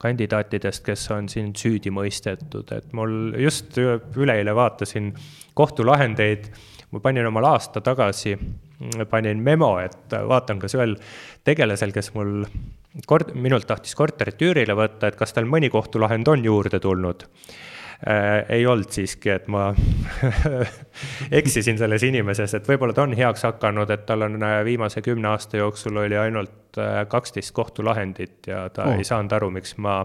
kandidaatidest, 0.01 0.84
kes 0.86 1.08
on 1.16 1.30
siin 1.32 1.53
süüdi 1.58 1.93
mõistetud, 1.93 2.72
et 2.76 2.93
mul 2.93 3.34
just 3.39 3.80
üleeile 3.80 4.56
vaatasin 4.56 5.14
kohtulahendeid, 5.58 6.49
ma 6.91 7.01
panin 7.03 7.28
omal 7.32 7.49
aasta 7.56 7.82
tagasi, 7.82 8.36
panin 9.10 9.43
memo, 9.43 9.76
et 9.80 10.18
vaatan, 10.28 10.60
kas 10.60 10.76
ühel 10.78 10.97
tegelasel, 11.47 11.95
kes 11.95 12.12
mul 12.18 12.43
kord-, 13.08 13.34
minult 13.39 13.68
tahtis 13.70 13.95
korterit 13.95 14.41
üürile 14.41 14.76
võtta, 14.78 15.08
et 15.08 15.20
kas 15.20 15.34
tal 15.34 15.47
mõni 15.49 15.72
kohtulahend 15.74 16.28
on 16.28 16.43
juurde 16.45 16.84
tulnud 16.84 17.26
äh, 18.08 18.46
ei 18.50 18.66
olnud 18.68 18.91
siiski, 18.91 19.30
et 19.30 19.48
ma 19.52 19.70
eksisin 21.41 21.78
selles 21.78 22.04
inimeses, 22.08 22.54
et 22.58 22.68
võib-olla 22.70 22.96
ta 22.96 23.06
on 23.06 23.16
heaks 23.18 23.46
hakanud, 23.48 23.91
et 23.93 24.06
tal 24.10 24.28
on 24.28 24.38
äh, 24.43 24.60
viimase 24.68 25.04
kümne 25.06 25.32
aasta 25.34 25.62
jooksul 25.62 25.98
oli 26.04 26.18
ainult 26.20 26.80
äh, 26.82 27.04
kaksteist 27.12 27.56
kohtulahendit 27.56 28.52
ja 28.52 28.68
ta 28.70 28.89
oh. 28.89 29.00
ei 29.00 29.08
saanud 29.08 29.36
aru, 29.38 29.52
miks 29.58 29.78
ma, 29.78 30.02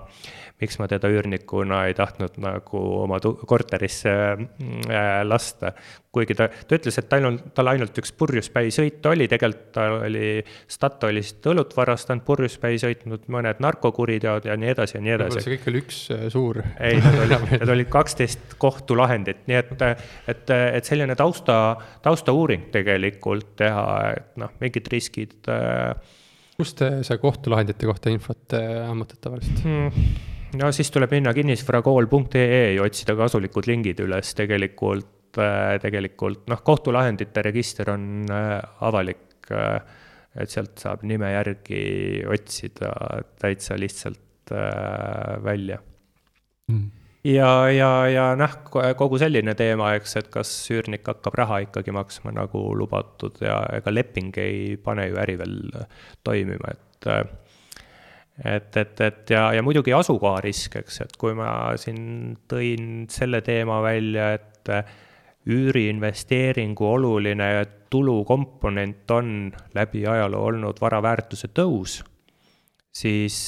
miks 0.60 0.78
ma 0.80 0.88
teda 0.90 1.10
üürnikuna 1.12 1.84
ei 1.88 1.96
tahtnud 1.98 2.38
nagu 2.42 2.84
oma 3.02 3.20
korterisse 3.20 4.14
äh, 4.36 5.10
lasta 5.24 5.74
kuigi 6.14 6.34
ta, 6.34 6.48
ta 6.50 6.78
ütles, 6.78 6.96
et 6.98 7.06
tal 7.10 7.26
on, 7.28 7.36
tal 7.54 7.70
ainult 7.70 7.98
üks 8.02 8.12
purjuspäi 8.18 8.72
sõit 8.74 9.04
oli, 9.06 9.28
tegelikult 9.30 9.68
ta 9.74 9.86
oli 10.00 10.40
Statoilist 10.70 11.46
õlut 11.50 11.74
varastanud, 11.76 12.24
purjuspäi 12.26 12.80
sõitnud, 12.82 13.28
mõned 13.30 13.60
narkokuriteod 13.62 14.48
ja 14.50 14.56
nii 14.58 14.72
edasi 14.72 14.98
ja 14.98 15.02
nii 15.06 15.14
edasi. 15.16 15.44
see 15.44 15.54
kõik 15.54 15.68
oli 15.70 15.82
üks 15.84 16.00
äh, 16.14 16.24
suur. 16.34 16.62
ei, 16.78 16.98
need 16.98 17.20
olid, 17.26 17.46
need 17.60 17.74
olid 17.76 17.92
kaksteist 17.92 18.56
kohtulahendit, 18.62 19.44
nii 19.50 19.60
et, 19.60 19.84
et, 20.34 20.54
et 20.56 20.90
selline 20.90 21.14
tausta, 21.18 21.60
taustauuring 22.02 22.70
tegelikult 22.74 23.54
teha, 23.60 23.84
et 24.16 24.42
noh, 24.42 24.50
mingid 24.62 24.90
riskid. 24.90 25.38
Äh, 25.50 25.94
kust 26.58 26.80
te 26.82 26.90
see 27.06 27.22
kohtulahendite 27.22 27.86
kohta 27.88 28.10
infot 28.12 28.58
äh, 28.58 28.82
ammutate 28.90 29.22
tavaliselt 29.22 29.62
hmm.? 29.62 30.10
No 30.58 30.72
siis 30.74 30.90
tuleb 30.90 31.12
minna 31.14 31.34
kinnisvarakool.ee 31.36 32.74
ja 32.74 32.82
otsida 32.82 33.14
kasulikud 33.18 33.70
lingid 33.70 34.02
üles 34.02 34.34
tegelikult 34.34 35.16
Äh, 35.38 35.76
tegelikult 35.78 36.48
noh, 36.50 36.58
kohtulahendite 36.66 37.42
register 37.46 37.92
on 37.92 38.26
äh, 38.34 38.56
avalik, 38.82 39.46
äh, 39.54 39.78
et 40.34 40.50
sealt 40.50 40.80
saab 40.82 41.04
nime 41.06 41.28
järgi 41.30 42.24
otsida 42.26 42.90
täitsa 43.38 43.76
lihtsalt 43.78 44.50
välja 45.44 45.76
mm. 46.70 46.84
ja, 47.30 47.50
ja, 47.70 47.90
ja 48.10 48.24
noh, 48.38 48.56
kogu 48.98 49.20
selline 49.22 49.54
teema, 49.58 49.92
eks, 49.98 50.16
et 50.18 50.30
kas 50.34 50.50
üürnik 50.74 51.06
hakkab 51.06 51.38
raha 51.38 51.60
ikkagi 51.68 51.94
maksma 51.94 52.34
nagu 52.34 52.64
lubatud 52.78 53.38
ja 53.42 53.60
ega 53.76 53.94
leping 53.94 54.34
ei 54.42 54.74
pane 54.82 55.06
ju 55.12 55.20
äri 55.22 55.36
veel 55.38 55.58
toimima, 56.26 56.74
et 56.74 57.10
et, 58.44 58.76
et, 58.76 59.00
et 59.00 59.32
ja, 59.34 59.50
ja 59.56 59.62
muidugi 59.64 59.92
asukoharisk, 59.96 60.80
eks, 60.82 61.00
et 61.04 61.16
kui 61.20 61.34
ma 61.36 61.76
siin 61.80 62.36
tõin 62.50 63.06
selle 63.12 63.42
teema 63.46 63.80
välja, 63.84 64.32
et 64.38 64.70
üüriinvesteeringu 65.50 66.86
oluline 66.86 67.50
tulukomponent 67.90 69.10
on 69.16 69.50
läbi 69.74 70.04
ajaloo 70.06 70.44
olnud 70.52 70.80
vara 70.80 71.00
väärtuse 71.02 71.48
tõus, 71.56 72.00
siis, 72.92 73.38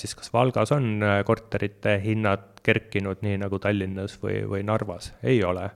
siis 0.00 0.16
kas 0.16 0.32
Valgas 0.32 0.72
on 0.74 1.04
korterite 1.28 1.98
hinnad 2.04 2.56
kerkinud 2.66 3.22
nii 3.22 3.38
nagu 3.44 3.60
Tallinnas 3.62 4.18
või, 4.22 4.40
või 4.48 4.64
Narvas? 4.66 5.12
ei 5.22 5.42
ole. 5.44 5.68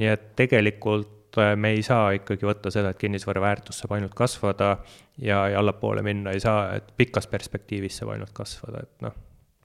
nii 0.00 0.08
et 0.10 0.30
tegelikult 0.38 1.19
me 1.56 1.74
ei 1.76 1.82
saa 1.86 2.10
ikkagi 2.16 2.46
võtta 2.48 2.72
seda, 2.74 2.90
et 2.90 2.98
kinnisvara 2.98 3.42
väärtus 3.42 3.82
saab 3.82 3.96
ainult 3.96 4.14
kasvada 4.18 4.76
ja, 5.18 5.44
ja 5.52 5.58
allapoole 5.60 6.02
minna 6.02 6.34
ei 6.34 6.42
saa, 6.42 6.72
et 6.78 6.90
pikas 6.96 7.30
perspektiivis 7.30 8.00
saab 8.00 8.16
ainult 8.16 8.32
kasvada, 8.34 8.82
et 8.86 9.06
noh 9.06 9.18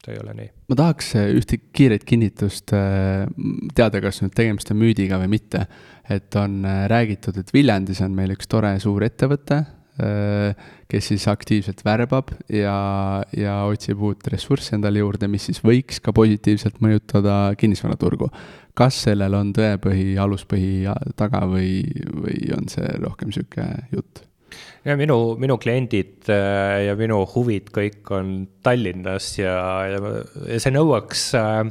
see 0.05 0.15
ei 0.15 0.21
ole 0.21 0.35
nii. 0.37 0.49
ma 0.69 0.77
tahaks 0.79 1.13
äh, 1.19 1.29
ühte 1.39 1.59
kiiret 1.75 2.05
kinnitust 2.07 2.73
äh, 2.77 3.25
teada, 3.77 4.01
kas 4.03 4.21
nüüd 4.23 4.35
tegemist 4.37 4.71
on 4.73 4.79
müüdiga 4.81 5.19
või 5.21 5.31
mitte. 5.37 5.65
et 6.09 6.35
on 6.39 6.61
äh, 6.65 6.85
räägitud, 6.91 7.37
et 7.41 7.53
Viljandis 7.53 8.01
on 8.05 8.15
meil 8.17 8.35
üks 8.35 8.49
tore 8.51 8.75
suur 8.83 9.05
ettevõte, 9.07 9.63
kes 9.95 11.09
siis 11.11 11.23
aktiivselt 11.31 11.79
värbab 11.85 12.33
ja, 12.51 12.75
ja 13.31 13.55
otsib 13.69 14.01
uut 14.03 14.27
ressurssi 14.27 14.75
endale 14.75 14.99
juurde, 14.99 15.29
mis 15.31 15.47
siis 15.47 15.61
võiks 15.63 16.01
ka 16.03 16.11
positiivselt 16.15 16.81
mõjutada 16.83 17.55
kinnisvaraturgu. 17.59 18.27
kas 18.75 18.97
sellel 19.07 19.33
on 19.37 19.53
tõepõhi, 19.55 20.17
aluspõhi 20.19 20.83
taga 21.15 21.45
või, 21.47 21.79
või 22.11 22.51
on 22.57 22.67
see 22.71 22.89
rohkem 22.99 23.31
niisugune 23.31 23.87
jutt? 23.95 24.25
ja 24.85 24.97
minu, 24.99 25.35
minu 25.41 25.57
kliendid 25.57 26.27
ja 26.29 26.93
minu 26.99 27.23
huvid 27.31 27.71
kõik 27.73 28.11
on 28.13 28.35
Tallinnas 28.63 29.31
ja, 29.39 29.55
ja, 29.89 30.13
ja 30.45 30.59
see 30.61 30.75
nõuaks 30.75 31.29
äh, 31.39 31.63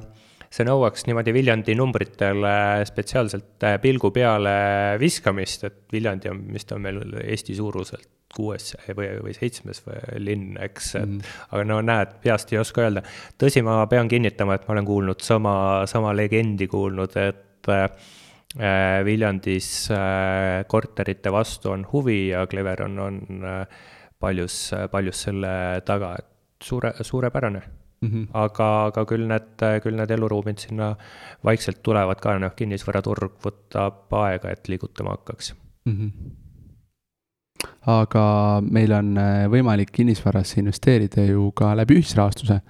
see 0.55 0.66
nõuaks 0.66 1.09
niimoodi 1.09 1.34
Viljandi 1.34 1.74
numbritele 1.78 2.57
spetsiaalselt 2.86 3.64
äh, 3.66 3.78
pilgu 3.82 4.11
peale 4.14 4.55
viskamist, 5.02 5.66
et 5.66 5.80
Viljandi 5.92 6.30
on, 6.30 6.42
mis 6.55 6.66
ta 6.68 6.76
on 6.78 6.84
meil 6.84 7.00
Eesti 7.24 7.57
suuruselt 7.59 8.11
kuues 8.34 8.72
või, 8.96 9.09
või 9.22 9.34
seitsmes 9.34 9.82
või 9.86 10.00
linn, 10.22 10.59
eks, 10.62 10.90
et 10.98 11.07
mm. 11.07 11.34
aga 11.55 11.66
no 11.70 11.78
näed, 11.86 12.16
peast 12.24 12.50
ei 12.52 12.59
oska 12.59 12.82
öelda. 12.86 13.05
tõsi, 13.38 13.62
ma 13.66 13.80
pean 13.90 14.11
kinnitama, 14.11 14.59
et 14.59 14.66
ma 14.66 14.74
olen 14.76 14.88
kuulnud 14.88 15.22
sama, 15.22 15.55
sama 15.90 16.14
legendi 16.16 16.68
kuulnud, 16.70 17.14
et 17.22 17.70
äh, 17.70 17.86
Viljandis 19.07 19.70
äh, 19.94 20.64
korterite 20.70 21.32
vastu 21.34 21.74
on 21.74 21.86
huvi 21.92 22.28
ja 22.32 22.46
Cleveron 22.50 22.98
on 23.07 23.22
äh, 23.42 23.86
paljus, 24.18 24.59
paljus 24.90 25.26
selle 25.28 25.55
taga, 25.86 26.14
et 26.18 26.64
suure, 26.64 26.94
suurepärane 27.02 27.62
mm. 28.05 28.12
-hmm. 28.12 28.28
aga, 28.44 28.70
aga 28.92 29.05
küll 29.11 29.26
need, 29.30 29.66
küll 29.82 29.98
need 29.98 30.11
eluruumid 30.11 30.62
sinna 30.62 30.94
vaikselt 31.44 31.82
tulevad 31.82 32.20
ka, 32.20 32.38
noh, 32.38 32.55
kinnisvaraturg 32.57 33.36
võtab 33.44 34.16
aega, 34.22 34.50
et 34.50 34.68
liigutama 34.68 35.18
hakkaks 35.18 35.55
mm. 35.84 35.92
-hmm 35.92 36.40
aga 37.86 38.61
meil 38.64 38.92
on 38.92 39.16
äh, 39.18 39.44
võimalik 39.52 39.92
kinnisvarasse 39.92 40.61
investeerida 40.61 41.24
ju 41.24 41.50
ka 41.57 41.74
läbi 41.76 41.98
ühisrahastuse. 42.00 42.61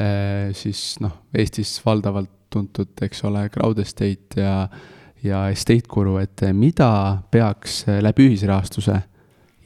Äh, 0.00 0.50
siis 0.56 0.96
noh, 1.00 1.12
Eestis 1.34 1.80
valdavalt 1.84 2.30
tuntud, 2.50 2.92
eks 3.02 3.24
ole, 3.24 3.48
crowd 3.48 3.78
estate 3.78 4.40
ja, 4.40 4.68
ja 5.24 5.48
estate 5.50 5.88
guru, 5.88 6.18
et 6.22 6.44
mida 6.52 7.22
peaks 7.30 7.84
läbi 8.04 8.28
ühisrahastuse 8.28 8.98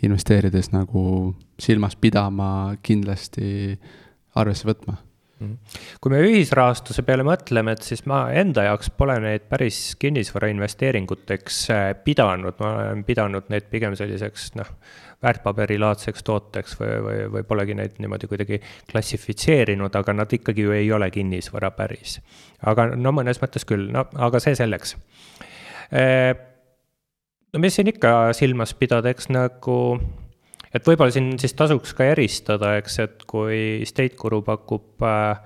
investeerides 0.06 0.70
nagu 0.74 1.34
silmas 1.58 1.96
pidama, 1.96 2.76
kindlasti 2.84 3.78
arvesse 4.37 4.68
võtma? 4.68 4.99
Mhm. 5.37 5.57
kui 6.01 6.12
me 6.14 6.18
ühisrahastuse 6.24 7.03
peale 7.05 7.24
mõtleme, 7.26 7.74
et 7.76 7.84
siis 7.84 8.07
ma 8.09 8.22
enda 8.32 8.62
jaoks 8.70 8.89
pole 8.97 9.18
neid 9.20 9.45
päris 9.51 9.91
kinnisvara 10.01 10.49
investeeringuteks 10.49 11.59
äh, 11.74 11.89
pidanud, 12.07 12.57
ma 12.62 12.70
olen 12.78 13.03
pidanud 13.05 13.51
neid 13.53 13.66
pigem 13.68 13.93
selliseks 14.01 14.55
noh, 14.57 14.70
väärtpaberilaadseks 15.26 16.24
tooteks 16.24 16.78
või, 16.80 16.97
või, 17.05 17.20
või 17.37 17.45
polegi 17.53 17.76
neid 17.76 18.01
niimoodi 18.01 18.32
kuidagi 18.32 18.62
klassifitseerinud, 18.89 20.01
aga 20.01 20.16
nad 20.16 20.32
ikkagi 20.32 20.64
ju 20.64 20.72
ei 20.72 20.89
ole 20.93 21.11
kinnisvara 21.12 21.70
päris. 21.76 22.22
aga 22.64 22.95
no 22.97 23.12
mõnes 23.12 23.43
mõttes 23.43 23.68
küll, 23.68 23.91
no 23.93 24.09
aga 24.16 24.41
see 24.41 24.57
selleks. 24.57 24.97
Äh, 25.93 26.32
no 27.53 27.61
mis 27.61 27.76
siin 27.76 27.93
ikka 27.93 28.32
silmas 28.32 28.72
pidada, 28.72 29.12
eks 29.12 29.28
nagu 29.37 29.76
et 30.76 30.86
võib-olla 30.86 31.14
siin 31.14 31.34
siis 31.40 31.54
tasuks 31.56 31.94
ka 31.96 32.10
eristada, 32.12 32.76
eks, 32.80 32.98
et 33.04 33.26
kui 33.28 33.84
State 33.88 34.16
Guru 34.20 34.42
pakub 34.44 35.04
äh, 35.06 35.42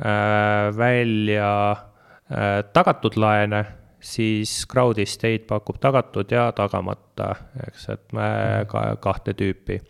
äh, 0.00 0.68
välja 0.76 1.52
äh, 1.72 2.60
tagatud 2.72 3.18
laene, 3.20 3.64
siis 4.02 4.62
Crowd 4.70 4.98
Estate 4.98 5.46
pakub 5.48 5.78
tagatud 5.82 6.30
ja 6.32 6.48
tagamata, 6.56 7.34
eks, 7.68 7.88
et 7.94 8.06
me 8.16 8.28
mhm. 8.28 8.70
ka 8.72 8.86
kahte 9.02 9.36
tüüpi. 9.38 9.80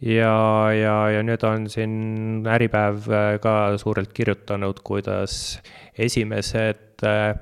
ja, 0.00 0.34
ja, 0.72 0.96
ja 1.16 1.22
nüüd 1.26 1.42
on 1.44 1.68
siin 1.72 2.46
Äripäev 2.48 3.08
äh, 3.10 3.34
ka 3.42 3.76
suurelt 3.80 4.12
kirjutanud, 4.16 4.84
kuidas 4.84 5.60
esimesed 5.98 7.04
äh, 7.04 7.34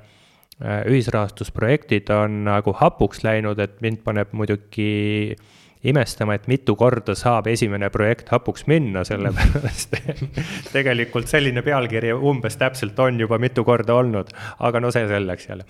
ühisrahastusprojektid 0.59 2.11
on 2.11 2.43
nagu 2.49 2.73
hapuks 2.75 3.23
läinud, 3.23 3.61
et 3.63 3.77
mind 3.85 4.03
paneb 4.03 4.33
muidugi 4.35 5.37
imestama, 5.87 6.35
et 6.35 6.49
mitu 6.51 6.75
korda 6.77 7.15
saab 7.15 7.47
esimene 7.53 7.91
projekt 7.95 8.33
hapuks 8.35 8.67
minna, 8.67 9.05
sellepärast 9.07 9.95
tegelikult 10.75 11.31
selline 11.31 11.63
pealkiri 11.63 12.13
umbes 12.13 12.59
täpselt 12.59 12.99
on 12.99 13.21
juba 13.21 13.39
mitu 13.39 13.65
korda 13.67 13.95
olnud, 14.01 14.33
aga 14.59 14.81
no 14.83 14.91
see 14.95 15.07
selleks 15.11 15.49
jälle. 15.51 15.69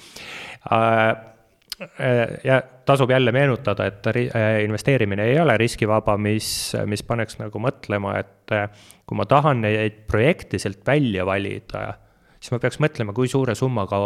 Äh, 1.81 2.39
ja 2.45 2.63
tasub 2.85 3.11
jälle 3.11 3.33
meenutada, 3.33 3.87
et 3.87 4.07
äh, 4.07 4.65
investeerimine 4.65 5.25
ei 5.25 5.41
ole 5.41 5.57
riskivaba, 5.57 6.17
mis, 6.19 6.73
mis 6.87 7.05
paneks 7.07 7.39
nagu 7.39 7.61
mõtlema, 7.63 8.17
et 8.19 8.55
äh, 8.57 8.67
kui 9.07 9.19
ma 9.19 9.29
tahan 9.31 9.63
neid 9.63 10.01
projekte 10.11 10.59
sealt 10.59 10.81
välja 10.87 11.27
valida, 11.27 11.93
siis 12.41 12.51
ma 12.51 12.59
peaks 12.65 12.81
mõtlema, 12.83 13.15
kui 13.15 13.31
suure 13.31 13.55
summaga 13.55 14.01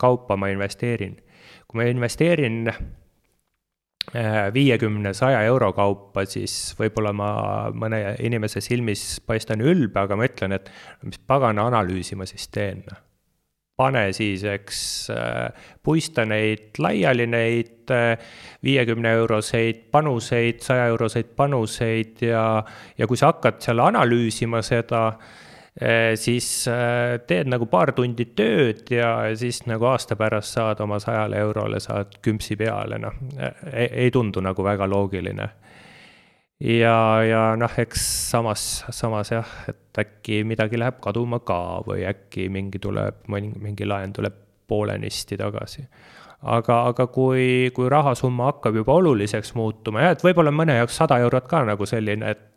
kaupa 0.00 0.36
ma 0.36 0.50
investeerin. 0.50 1.14
kui 1.68 1.78
ma 1.78 1.86
investeerin 1.86 2.72
viiekümne, 4.54 5.14
saja 5.14 5.42
euro 5.46 5.70
kaupa, 5.72 6.24
siis 6.28 6.74
võib-olla 6.78 7.12
ma 7.16 7.30
mõne 7.74 8.16
inimese 8.24 8.60
silmis 8.60 9.20
paistan 9.26 9.62
ülbe, 9.62 10.02
aga 10.02 10.18
ma 10.18 10.26
ütlen, 10.28 10.56
et 10.58 10.68
mis 11.06 11.20
pagana 11.26 11.68
analüüsi 11.70 12.18
ma 12.18 12.26
siis 12.28 12.48
teen. 12.52 12.84
pane 13.76 14.12
siis, 14.12 14.44
eks, 14.44 14.80
puista 15.82 16.24
neid 16.28 16.76
laiali, 16.78 17.26
neid 17.26 17.90
viiekümne 18.62 19.14
euroseid 19.22 19.88
panuseid, 19.90 20.60
saja 20.62 20.86
euroseid 20.92 21.32
panuseid 21.36 22.20
ja, 22.22 22.62
ja 22.98 23.06
kui 23.06 23.16
sa 23.16 23.32
hakkad 23.32 23.62
seal 23.64 23.80
analüüsima 23.82 24.60
seda, 24.62 25.16
siis 26.20 26.68
eh, 26.68 27.18
teed 27.26 27.48
nagu 27.48 27.66
paar 27.72 27.94
tundi 27.96 28.26
tööd 28.36 28.90
ja 28.92 29.14
siis 29.38 29.62
nagu 29.64 29.88
aasta 29.88 30.18
pärast 30.20 30.58
saad 30.58 30.82
oma 30.84 30.98
sajale 31.00 31.40
eurole, 31.40 31.80
saad 31.80 32.18
küpsi 32.22 32.58
peale, 32.60 32.98
noh, 33.00 33.16
ei, 33.72 33.88
ei 34.04 34.10
tundu 34.12 34.44
nagu 34.44 34.64
väga 34.64 34.88
loogiline. 34.90 35.48
ja, 36.60 36.96
ja 37.24 37.42
noh, 37.56 37.78
eks 37.78 38.04
samas, 38.30 38.84
samas 38.90 39.32
jah, 39.32 39.56
et 39.68 39.98
äkki 40.04 40.42
midagi 40.44 40.78
läheb 40.78 41.00
kaduma 41.00 41.40
ka 41.40 41.80
või 41.88 42.04
äkki 42.04 42.50
mingi 42.52 42.78
tuleb, 42.78 43.24
mingi 43.28 43.88
laen 43.88 44.12
tuleb 44.12 44.36
poolenisti 44.68 45.36
tagasi 45.40 45.88
aga, 46.42 46.78
aga 46.90 47.06
kui, 47.06 47.70
kui 47.74 47.88
rahasumma 47.88 48.50
hakkab 48.50 48.76
juba 48.82 48.96
oluliseks 49.00 49.54
muutuma, 49.58 50.04
jah, 50.04 50.16
et 50.16 50.24
võib-olla 50.24 50.52
mõne 50.54 50.76
jaoks 50.80 51.00
sada 51.00 51.18
eurot 51.22 51.48
ka 51.48 51.62
nagu 51.66 51.86
selline, 51.88 52.34
et 52.34 52.48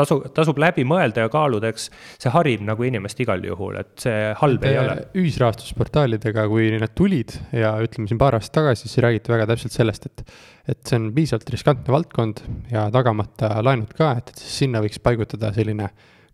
tasu, 0.00 0.20
tasub 0.36 0.60
läbi 0.62 0.84
mõelda 0.88 1.26
ja 1.26 1.32
kaaluda, 1.32 1.70
eks 1.72 1.88
see 2.20 2.32
harib 2.34 2.64
nagu 2.66 2.86
inimest 2.86 3.20
igal 3.22 3.42
juhul, 3.46 3.80
et 3.82 3.92
see 4.02 4.30
halb 4.42 4.64
et, 4.64 4.70
ei 4.72 4.80
ole. 4.82 4.96
ühisrahastusportaalidega, 5.22 6.46
kui 6.50 6.70
need 6.74 6.96
tulid 6.98 7.36
ja 7.56 7.76
ütleme 7.84 8.10
siin 8.10 8.20
paar 8.20 8.38
aastat 8.38 8.58
tagasi, 8.60 8.88
siis 8.88 9.04
räägiti 9.04 9.32
väga 9.32 9.48
täpselt 9.52 9.76
sellest, 9.76 10.10
et 10.10 10.24
et 10.70 10.86
see 10.86 11.00
on 11.00 11.08
piisavalt 11.16 11.50
riskantne 11.50 11.90
valdkond 11.90 12.42
ja 12.70 12.84
tagamata 12.94 13.56
laenud 13.64 13.90
ka, 13.96 14.12
et, 14.20 14.30
et 14.30 14.42
siis 14.42 14.64
sinna 14.64 14.82
võiks 14.84 15.00
paigutada 15.02 15.50
selline 15.56 15.88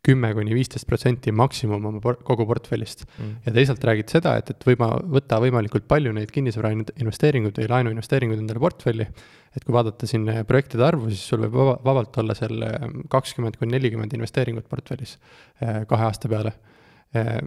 kümme 0.06 0.30
kuni 0.36 0.54
viisteist 0.54 0.86
protsenti 0.88 1.32
maksimum 1.34 1.88
oma 1.90 2.02
por 2.02 2.20
kogu 2.26 2.46
portfellist 2.48 3.06
mm.. 3.06 3.32
ja 3.46 3.54
teisalt 3.56 3.86
räägid 3.88 4.12
seda, 4.12 4.36
et, 4.40 4.52
et 4.54 4.68
võima, 4.68 4.92
võtta 5.16 5.40
võimalikult 5.42 5.88
palju 5.90 6.12
neid 6.14 6.30
kinnisvara 6.34 6.72
investeeringuid 6.76 7.58
või 7.62 7.70
laenuinvesteeringuid 7.72 8.42
endale 8.42 8.62
portfelli 8.62 9.08
et 9.56 9.64
kui 9.64 9.74
vaadata 9.76 10.08
siin 10.08 10.26
äh, 10.30 10.42
projektide 10.48 10.84
arvu, 10.86 11.10
siis 11.12 11.24
sul 11.30 11.42
võib 11.46 11.56
vaba, 11.56 11.76
vabalt 11.84 12.16
olla 12.20 12.36
seal 12.36 12.62
äh, 12.66 12.88
kakskümmend 13.12 13.58
kuni 13.60 13.76
nelikümmend 13.76 14.12
investeeringut 14.16 14.68
portfellis 14.70 15.16
äh, 15.16 15.84
kahe 15.88 16.10
aasta 16.10 16.32
peale. 16.32 16.56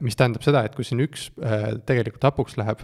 mis 0.02 0.16
tähendab 0.18 0.42
seda, 0.42 0.64
et 0.66 0.74
kui 0.74 0.86
siin 0.88 1.02
üks 1.04 1.28
tegelikult 1.86 2.24
hapuks 2.26 2.56
läheb 2.58 2.80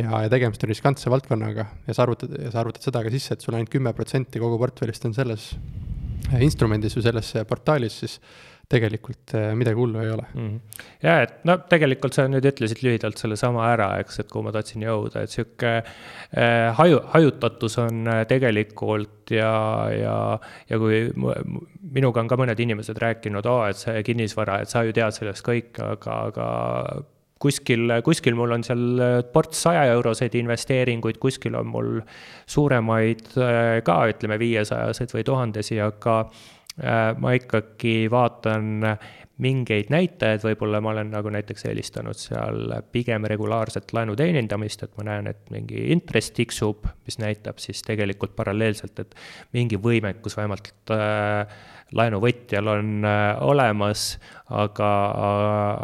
ja, 0.00 0.22
ja 0.24 0.30
tegemist 0.32 0.64
on 0.64 0.70
riskantse 0.72 1.12
valdkonnaga 1.12 1.66
ja 1.86 1.94
sa 1.94 2.02
arvutad, 2.02 2.32
ja 2.32 2.48
sa 2.50 2.62
arvutad 2.62 2.82
seda 2.82 3.02
ka 3.04 3.12
sisse, 3.12 3.36
et 3.36 3.44
sul 3.44 3.54
ainult 3.54 3.70
kümme 3.70 3.92
protsenti 3.94 4.40
kogu 4.42 4.56
portfellist 4.58 5.04
on 5.06 5.14
selles 5.14 5.50
instrumendis 6.40 6.96
või 6.96 7.04
selles 7.06 7.30
portaalis, 7.46 8.00
siis 8.02 8.16
tegelikult 8.68 9.32
äh, 9.36 9.54
midagi 9.56 9.80
hullu 9.80 10.00
ei 10.02 10.10
ole 10.12 10.24
mm. 10.28 10.56
ja 11.02 11.14
et 11.24 11.38
no 11.48 11.56
tegelikult 11.70 12.16
sa 12.16 12.26
nüüd 12.28 12.44
ütlesid 12.50 12.82
lühidalt 12.84 13.20
sellesama 13.20 13.64
ära, 13.70 13.88
eks, 14.02 14.20
et 14.20 14.28
kuhu 14.28 14.44
ma 14.44 14.52
tahtsin 14.52 14.84
jõuda, 14.84 15.24
et 15.24 15.32
sihuke 15.32 15.70
äh, 15.78 16.68
haju, 16.76 17.00
hajutatus 17.14 17.78
on 17.80 18.02
äh, 18.12 18.22
tegelikult 18.28 19.32
ja, 19.32 19.52
ja, 19.92 20.16
ja 20.68 20.80
kui 20.80 21.06
minuga 21.16 22.20
on 22.20 22.28
ka 22.28 22.36
mõned 22.40 22.60
inimesed 22.60 23.00
rääkinud, 23.00 23.48
oo, 23.48 23.62
et 23.68 23.80
see 23.80 24.02
kinnisvara, 24.04 24.60
et 24.64 24.72
sa 24.72 24.84
ju 24.84 24.92
tead 24.96 25.16
sellest 25.16 25.46
kõike, 25.46 25.88
aga, 25.96 26.18
aga 26.28 26.50
kuskil, 27.40 27.88
kuskil 28.04 28.36
mul 28.36 28.52
on 28.58 28.66
seal 28.66 29.00
ports 29.32 29.64
saja 29.64 29.86
euroseid 29.94 30.36
investeeringuid, 30.36 31.20
kuskil 31.22 31.56
on 31.56 31.72
mul 31.72 31.90
suuremaid 32.50 33.32
ka, 33.86 33.98
ütleme, 34.12 34.40
viiesajaseid 34.42 35.14
või 35.14 35.24
tuhandesi, 35.28 35.80
aga 35.80 36.20
ma 36.78 37.32
ikkagi 37.34 38.06
vaatan 38.10 38.84
mingeid 39.42 39.90
näitajaid, 39.92 40.42
võib-olla 40.42 40.80
ma 40.82 40.92
olen 40.92 41.12
nagu 41.14 41.30
näiteks 41.30 41.68
eelistanud 41.70 42.18
seal 42.18 42.72
pigem 42.92 43.26
regulaarset 43.30 43.92
laenu 43.94 44.16
teenindamist, 44.18 44.82
et 44.82 44.94
ma 44.98 45.06
näen, 45.12 45.28
et 45.30 45.50
mingi 45.54 45.84
intress 45.94 46.32
tiksub, 46.34 46.86
mis 47.06 47.20
näitab 47.22 47.60
siis 47.62 47.84
tegelikult 47.86 48.34
paralleelselt, 48.38 48.98
et 49.04 49.14
mingi 49.54 49.78
võimekus 49.82 50.34
vähemalt 50.38 50.94
äh, 50.94 51.58
laenuvõtjal 51.98 52.72
on 52.74 52.96
äh, 53.06 53.26
olemas, 53.46 54.08
aga, 54.50 54.90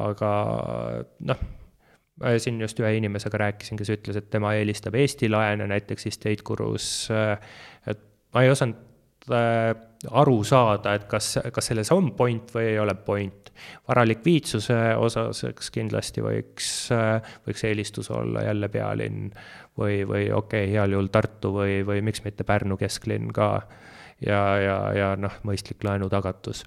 aga 0.09 0.33
noh, 1.31 1.45
siin 2.39 2.59
just 2.63 2.83
ühe 2.83 2.91
inimesega 2.99 3.39
rääkisin, 3.47 3.79
kes 3.79 3.95
ütles, 3.95 4.19
et 4.19 4.33
tema 4.35 4.55
eelistab 4.59 4.99
Eesti 4.99 5.31
laene 5.31 5.71
näiteks 5.71 6.11
Estate 6.11 6.43
Gurus, 6.47 7.07
äh, 7.15 7.39
et 7.87 8.03
ma 8.35 8.43
ei 8.43 8.51
osanud 8.51 8.83
äh, 8.83 8.94
aru 9.31 10.37
saada, 10.45 10.95
et 10.99 11.07
kas, 11.09 11.39
kas 11.53 11.71
selles 11.71 11.91
on 11.95 12.11
point 12.17 12.51
või 12.55 12.75
ei 12.75 12.79
ole 12.79 12.95
point. 12.95 13.41
varalikviidsuse 13.89 14.97
osas, 14.99 15.45
eks 15.49 15.71
kindlasti 15.71 16.21
võiks, 16.21 16.71
võiks 17.47 17.65
eelistus 17.65 18.11
olla 18.11 18.43
jälle 18.43 18.69
pealinn 18.69 19.31
või, 19.79 20.03
või 20.05 20.27
okei 20.33 20.67
okay,, 20.67 20.73
heal 20.73 20.93
juhul 20.93 21.09
Tartu 21.09 21.53
või, 21.55 21.85
või 21.87 22.03
miks 22.03 22.25
mitte 22.25 22.45
Pärnu 22.45 22.77
kesklinn 22.77 23.33
ka. 23.33 23.63
ja, 24.27 24.43
ja, 24.59 24.79
ja 24.93 25.15
noh, 25.17 25.39
mõistlik 25.45 25.85
laenutagatus 25.85 26.65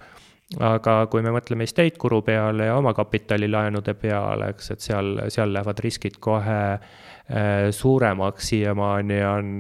aga 0.63 0.93
kui 1.11 1.23
me 1.25 1.33
mõtleme 1.35 1.65
estate 1.67 1.99
guru 1.99 2.21
peale 2.23 2.69
ja 2.69 2.77
omakapitalilaenude 2.79 3.93
peale, 3.99 4.53
eks, 4.53 4.71
et 4.71 4.85
seal, 4.85 5.17
seal 5.33 5.51
lähevad 5.53 5.81
riskid 5.83 6.21
kohe 6.23 6.61
äh, 6.71 7.67
suuremaks, 7.75 8.47
siiamaani 8.53 9.19
on 9.27 9.51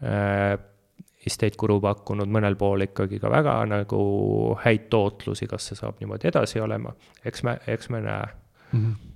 äh, 0.00 0.56
estate 1.26 1.58
guru 1.58 1.80
pakkunud 1.82 2.30
mõnel 2.30 2.56
pool 2.58 2.86
ikkagi 2.86 3.20
ka 3.22 3.30
väga 3.32 3.58
nagu 3.70 4.00
häid 4.62 4.88
tootlusi, 4.92 5.48
kas 5.50 5.70
see 5.70 5.78
saab 5.78 6.00
niimoodi 6.00 6.30
edasi 6.30 6.62
olema, 6.62 6.94
eks 7.24 7.44
me, 7.46 7.58
eks 7.66 7.90
me 7.94 8.02
näe 8.06 8.24
mm. 8.72 8.80
-hmm 8.80 9.14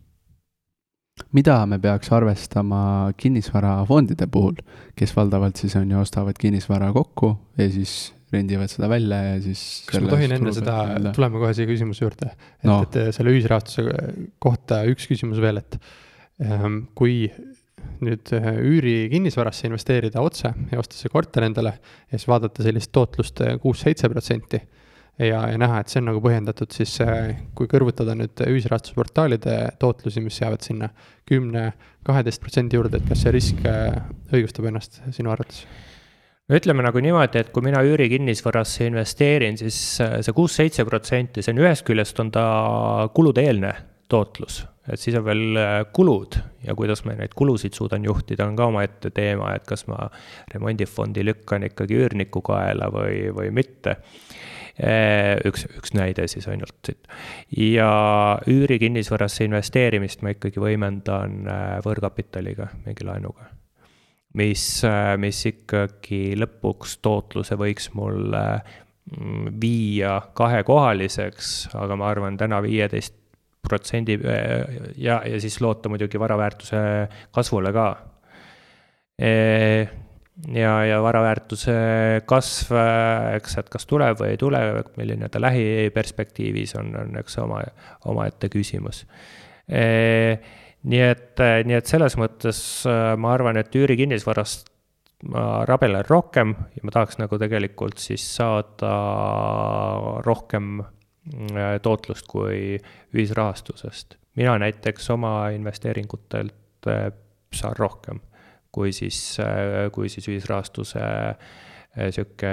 mida 1.37 1.67
me 1.67 1.79
peaks 1.79 2.13
arvestama 2.17 3.13
kinnisvarafondide 3.21 4.27
puhul, 4.33 4.57
kes 4.97 5.13
valdavalt 5.17 5.61
siis 5.61 5.77
on 5.77 5.91
ju, 5.91 5.99
ostavad 6.01 6.39
kinnisvara 6.41 6.93
kokku 6.93 7.35
ja 7.59 7.69
siis 7.71 8.15
rendivad 8.33 8.71
seda 8.71 8.89
välja 8.91 9.19
ja 9.23 9.39
siis. 9.43 9.63
kas 9.91 10.03
ma 10.05 10.13
tohin 10.15 10.35
enne 10.37 10.53
seda, 10.55 10.77
tuleme 11.15 11.43
kohe 11.43 11.55
siia 11.57 11.69
küsimuse 11.71 12.05
juurde, 12.05 12.31
et 12.61 12.69
no., 12.69 12.81
et 12.87 13.01
selle 13.17 13.35
ühisrahastuse 13.35 13.87
kohta 14.43 14.83
üks 14.91 15.09
küsimus 15.11 15.43
veel, 15.43 15.61
et 15.63 15.79
ähm, 16.47 16.85
kui 16.99 17.25
nüüd 18.05 18.33
äh, 18.37 18.51
üürikinnisvarasse 18.65 19.69
investeerida 19.69 20.23
otse 20.25 20.53
ja 20.71 20.81
osta 20.81 20.97
see 20.97 21.13
korter 21.13 21.45
endale 21.47 21.75
ja 21.81 22.19
siis 22.19 22.29
vaadata 22.31 22.65
sellist 22.65 22.93
tootlust 22.97 23.43
äh, 23.45 23.57
kuus-seitse 23.63 24.09
protsenti 24.13 24.61
ja, 25.21 25.43
ja 25.53 25.59
näha, 25.61 25.83
et 25.83 25.93
see 25.93 26.01
on 26.01 26.09
nagu 26.11 26.23
põhjendatud, 26.25 26.73
siis 26.73 26.97
äh, 27.05 27.35
kui 27.57 27.69
kõrvutada 27.71 28.17
nüüd 28.17 28.41
ühisrahastusportaalide 28.47 29.59
tootlusi, 29.83 30.25
mis 30.25 30.41
jäävad 30.41 30.65
sinna 30.65 30.91
kümne, 31.29 31.71
kaheteist 32.07 32.43
protsendi 32.43 32.81
juurde, 32.81 33.01
et 33.01 33.11
kas 33.11 33.27
see 33.27 33.35
risk 33.37 33.63
õigustab 34.33 34.71
ennast 34.71 35.03
sinu 35.17 35.35
arvates? 35.35 35.67
no 36.49 36.59
ütleme 36.59 36.83
nagu 36.87 37.05
niimoodi, 37.05 37.45
et 37.45 37.53
kui 37.55 37.63
mina 37.63 37.85
üürikinnisvarasse 37.87 38.89
investeerin, 38.89 39.61
siis 39.61 39.79
see 40.01 40.35
kuus-seitse 40.35 40.89
protsenti, 40.89 41.45
see 41.45 41.55
on 41.55 41.65
ühest 41.67 41.87
küljest 41.87 42.19
on 42.25 42.33
ta 42.35 42.45
kulude-eelne 43.15 43.77
tootlus 44.11 44.65
et 44.89 45.01
siis 45.01 45.17
on 45.19 45.25
veel 45.27 45.59
äh, 45.61 45.75
kulud 45.93 46.39
ja 46.65 46.75
kuidas 46.79 47.05
ma 47.05 47.15
neid 47.19 47.35
kulusid 47.37 47.77
suudan 47.77 48.05
juhtida, 48.07 48.47
on 48.49 48.57
ka 48.57 48.71
omaette 48.71 49.13
teema, 49.15 49.53
et 49.57 49.67
kas 49.69 49.85
ma 49.91 50.07
remondifondi 50.55 51.25
lükkan 51.27 51.67
ikkagi 51.69 51.99
üürniku 52.01 52.43
kaela 52.47 52.89
või, 52.95 53.29
või 53.37 53.53
mitte. 53.55 53.99
Äh, 54.81 55.37
üks, 55.45 55.67
üks 55.77 55.93
näide 55.93 56.25
siis 56.31 56.47
ainult 56.49 56.79
siit. 56.87 57.09
ja 57.53 57.91
üürikinnisvarasse 58.49 59.45
investeerimist 59.45 60.25
ma 60.25 60.33
ikkagi 60.33 60.63
võimendan 60.63 61.43
äh, 61.45 61.73
võõrkapitaliga, 61.85 62.71
mingi 62.87 63.05
laenuga. 63.05 63.51
mis, 64.41 64.63
mis 65.19 65.41
ikkagi 65.51 66.39
lõpuks 66.39 67.01
tootluse 67.03 67.59
võiks 67.59 67.91
mulle 67.99 68.45
mm, 69.11 69.59
viia 69.61 70.21
kahekohaliseks, 70.39 71.75
aga 71.75 71.99
ma 71.99 72.09
arvan, 72.15 72.39
täna 72.41 72.63
viieteist 72.65 73.20
protsendi 73.67 74.17
ja, 74.97 75.21
ja 75.27 75.41
siis 75.41 75.61
loota 75.61 75.91
muidugi 75.93 76.21
vara 76.21 76.39
väärtuse 76.39 76.81
kasvule 77.35 77.73
ka. 77.73 77.89
ja, 79.21 80.73
ja 80.89 81.03
vara 81.05 81.23
väärtuse 81.23 81.75
kasv, 82.29 82.73
eks, 83.37 83.59
et 83.61 83.69
kas 83.73 83.87
tuleb 83.87 84.21
või 84.21 84.33
ei 84.35 84.41
tule, 84.41 84.63
milline 84.97 85.29
ta 85.29 85.43
lähiperspektiivis 85.43 86.75
on, 86.81 86.95
on 87.03 87.21
eks 87.21 87.39
oma, 87.45 87.61
omaette 88.09 88.49
küsimus 88.53 89.05
nii 89.71 91.03
et, 91.05 91.43
nii 91.69 91.77
et 91.77 91.87
selles 91.87 92.17
mõttes 92.19 92.61
ma 93.21 93.35
arvan, 93.37 93.61
et 93.61 93.77
üürikinnisvarast 93.77 94.71
ma 95.29 95.67
rabelen 95.69 96.07
rohkem 96.09 96.55
ja 96.73 96.87
ma 96.87 96.95
tahaks 96.95 97.21
nagu 97.21 97.37
tegelikult 97.39 98.01
siis 98.01 98.25
saada 98.39 98.95
rohkem 100.25 100.81
Äh, 100.81 101.00
tootlust 101.83 102.27
kui 102.27 102.79
ühisrahastusest. 103.15 104.17
mina 104.37 104.59
näiteks 104.59 105.11
oma 105.11 105.49
investeeringutelt 105.49 106.89
äh, 106.89 107.13
saan 107.53 107.77
rohkem 107.79 108.21
kui 108.73 108.93
siis, 108.93 109.37
äh, 109.41 109.91
kui 109.93 110.09
siis 110.09 110.29
ühisrahastuse 110.29 111.01
sihuke 112.15 112.51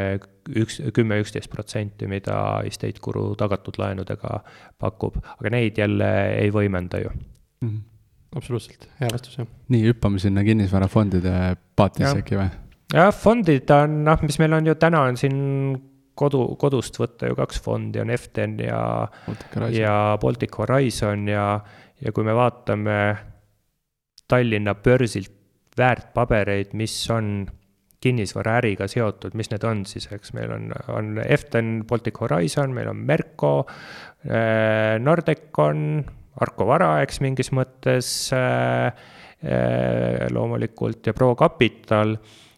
üks, 0.57 0.80
kümme, 0.93 1.20
üksteist 1.22 1.51
protsenti, 1.53 2.07
mida 2.09 2.38
estate 2.65 3.01
guru 3.03 3.30
tagatud 3.38 3.78
laenudega 3.78 4.39
pakub, 4.82 5.20
aga 5.36 5.51
neid 5.53 5.78
jälle 5.78 6.09
ei 6.39 6.49
võimenda 6.53 7.01
ju 7.03 7.11
mm. 7.11 7.68
-hmm. 7.68 7.82
absoluutselt, 8.36 8.89
hea 8.99 9.09
vastus, 9.13 9.38
jah. 9.38 9.47
nii, 9.70 9.84
hüppame 9.91 10.20
sinna 10.20 10.43
kinnisvarafondide 10.43 11.36
paatisse 11.76 12.24
äkki 12.24 12.39
või? 12.39 12.49
jah, 12.93 13.13
fondid 13.13 13.70
on, 13.78 14.01
noh, 14.07 14.26
mis 14.26 14.39
meil 14.39 14.57
on 14.57 14.72
ju 14.72 14.76
täna 14.76 15.03
on 15.11 15.18
siin 15.18 15.38
kodu, 16.18 16.43
kodust 16.59 16.99
võtta 16.99 17.30
ju 17.30 17.38
kaks 17.38 17.61
fondi, 17.63 18.01
on 18.01 18.11
Eften 18.13 18.57
ja, 18.63 18.82
ja 19.74 19.95
Baltic 20.22 20.57
Horizon 20.59 21.28
ja, 21.32 21.47
ja 22.01 22.13
kui 22.13 22.28
me 22.28 22.36
vaatame 22.38 22.97
Tallinna 24.28 24.76
börsilt 24.76 25.34
väärtpabereid, 25.78 26.74
mis 26.74 26.95
on 27.13 27.45
kinnisvaraäriga 28.01 28.88
seotud, 28.89 29.36
mis 29.38 29.49
need 29.51 29.65
on 29.65 29.84
siis, 29.89 30.07
eks 30.13 30.34
meil 30.38 30.53
on, 30.53 30.72
on 30.93 31.18
Eften, 31.26 31.82
Baltic 31.89 32.20
Horizon, 32.22 32.74
meil 32.76 32.89
on 32.91 33.01
Merko, 33.09 33.53
äh, 34.30 34.97
Nordecon, 35.01 36.03
Arco 36.41 36.68
Vara, 36.70 36.91
eks 37.05 37.22
mingis 37.26 37.49
mõttes 37.55 38.09
äh, 38.38 38.91
äh, 39.41 40.28
loomulikult 40.34 41.09
ja 41.09 41.15
Pro 41.18 41.34
Capital 41.39 42.18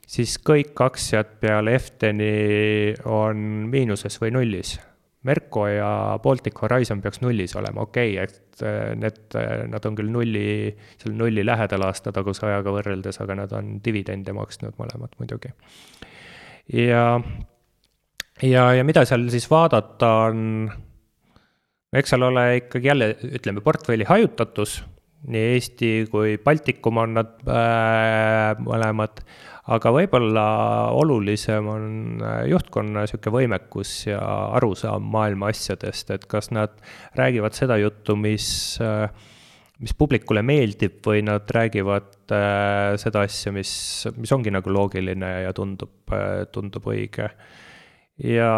siis 0.09 0.37
kõik 0.45 0.77
aktsiad 0.81 1.37
peale 1.41 1.75
Efteni 1.77 2.93
on 3.09 3.41
miinuses 3.69 4.17
või 4.21 4.33
nullis. 4.35 4.77
Merko 5.27 5.65
ja 5.67 5.89
Baltic 6.23 6.61
Horizon 6.63 7.01
peaks 7.03 7.19
nullis 7.19 7.51
olema, 7.59 7.83
okei 7.83 8.13
okay,, 8.15 8.27
et 8.29 8.61
äh, 8.63 8.93
need, 8.95 9.19
äh, 9.35 9.65
nad 9.67 9.83
on 9.85 9.97
küll 9.97 10.11
nulli, 10.13 10.71
seal 11.01 11.17
nulli 11.19 11.43
lähedal 11.43 11.83
aasta 11.89 12.13
taguse 12.15 12.45
ajaga 12.47 12.71
võrreldes, 12.77 13.19
aga 13.19 13.35
nad 13.41 13.55
on 13.57 13.73
dividende 13.83 14.31
maksnud 14.37 14.79
mõlemad 14.79 15.17
muidugi. 15.19 15.51
ja, 16.71 17.03
ja, 18.47 18.63
ja 18.79 18.87
mida 18.87 19.03
seal 19.09 19.27
siis 19.33 19.49
vaadata 19.51 20.13
on, 20.29 20.69
eks 21.99 22.15
seal 22.15 22.23
ole 22.29 22.45
ikkagi 22.61 22.93
jälle, 22.93 23.11
ütleme, 23.41 23.65
portfelli 23.65 24.07
hajutatus, 24.07 24.79
nii 25.27 25.53
Eesti 25.55 25.91
kui 26.11 26.37
Baltikum 26.43 27.01
on 27.01 27.17
nad 27.19 27.35
äh, 27.43 28.55
mõlemad 28.63 29.23
aga 29.69 29.91
võib-olla 29.93 30.45
olulisem 30.97 31.67
on 31.69 31.89
äh, 32.23 32.43
juhtkonna 32.49 33.03
niisugune 33.05 33.35
võimekus 33.35 33.91
ja 34.07 34.21
arusaam 34.57 35.09
maailma 35.13 35.51
asjadest, 35.53 36.13
et 36.15 36.25
kas 36.29 36.49
nad 36.55 36.73
räägivad 37.19 37.57
seda 37.57 37.77
juttu, 37.81 38.15
mis, 38.19 38.47
äh, 38.83 39.09
mis 39.83 39.93
publikule 39.97 40.43
meeldib 40.45 41.03
või 41.05 41.21
nad 41.27 41.49
räägivad 41.53 42.33
äh, 42.33 42.95
seda 43.01 43.25
asja, 43.27 43.53
mis, 43.55 43.71
mis 44.17 44.33
ongi 44.35 44.53
nagu 44.53 44.73
loogiline 44.73 45.35
ja 45.45 45.53
tundub, 45.55 46.15
tundub 46.53 46.89
õige. 46.89 47.29
ja 48.25 48.49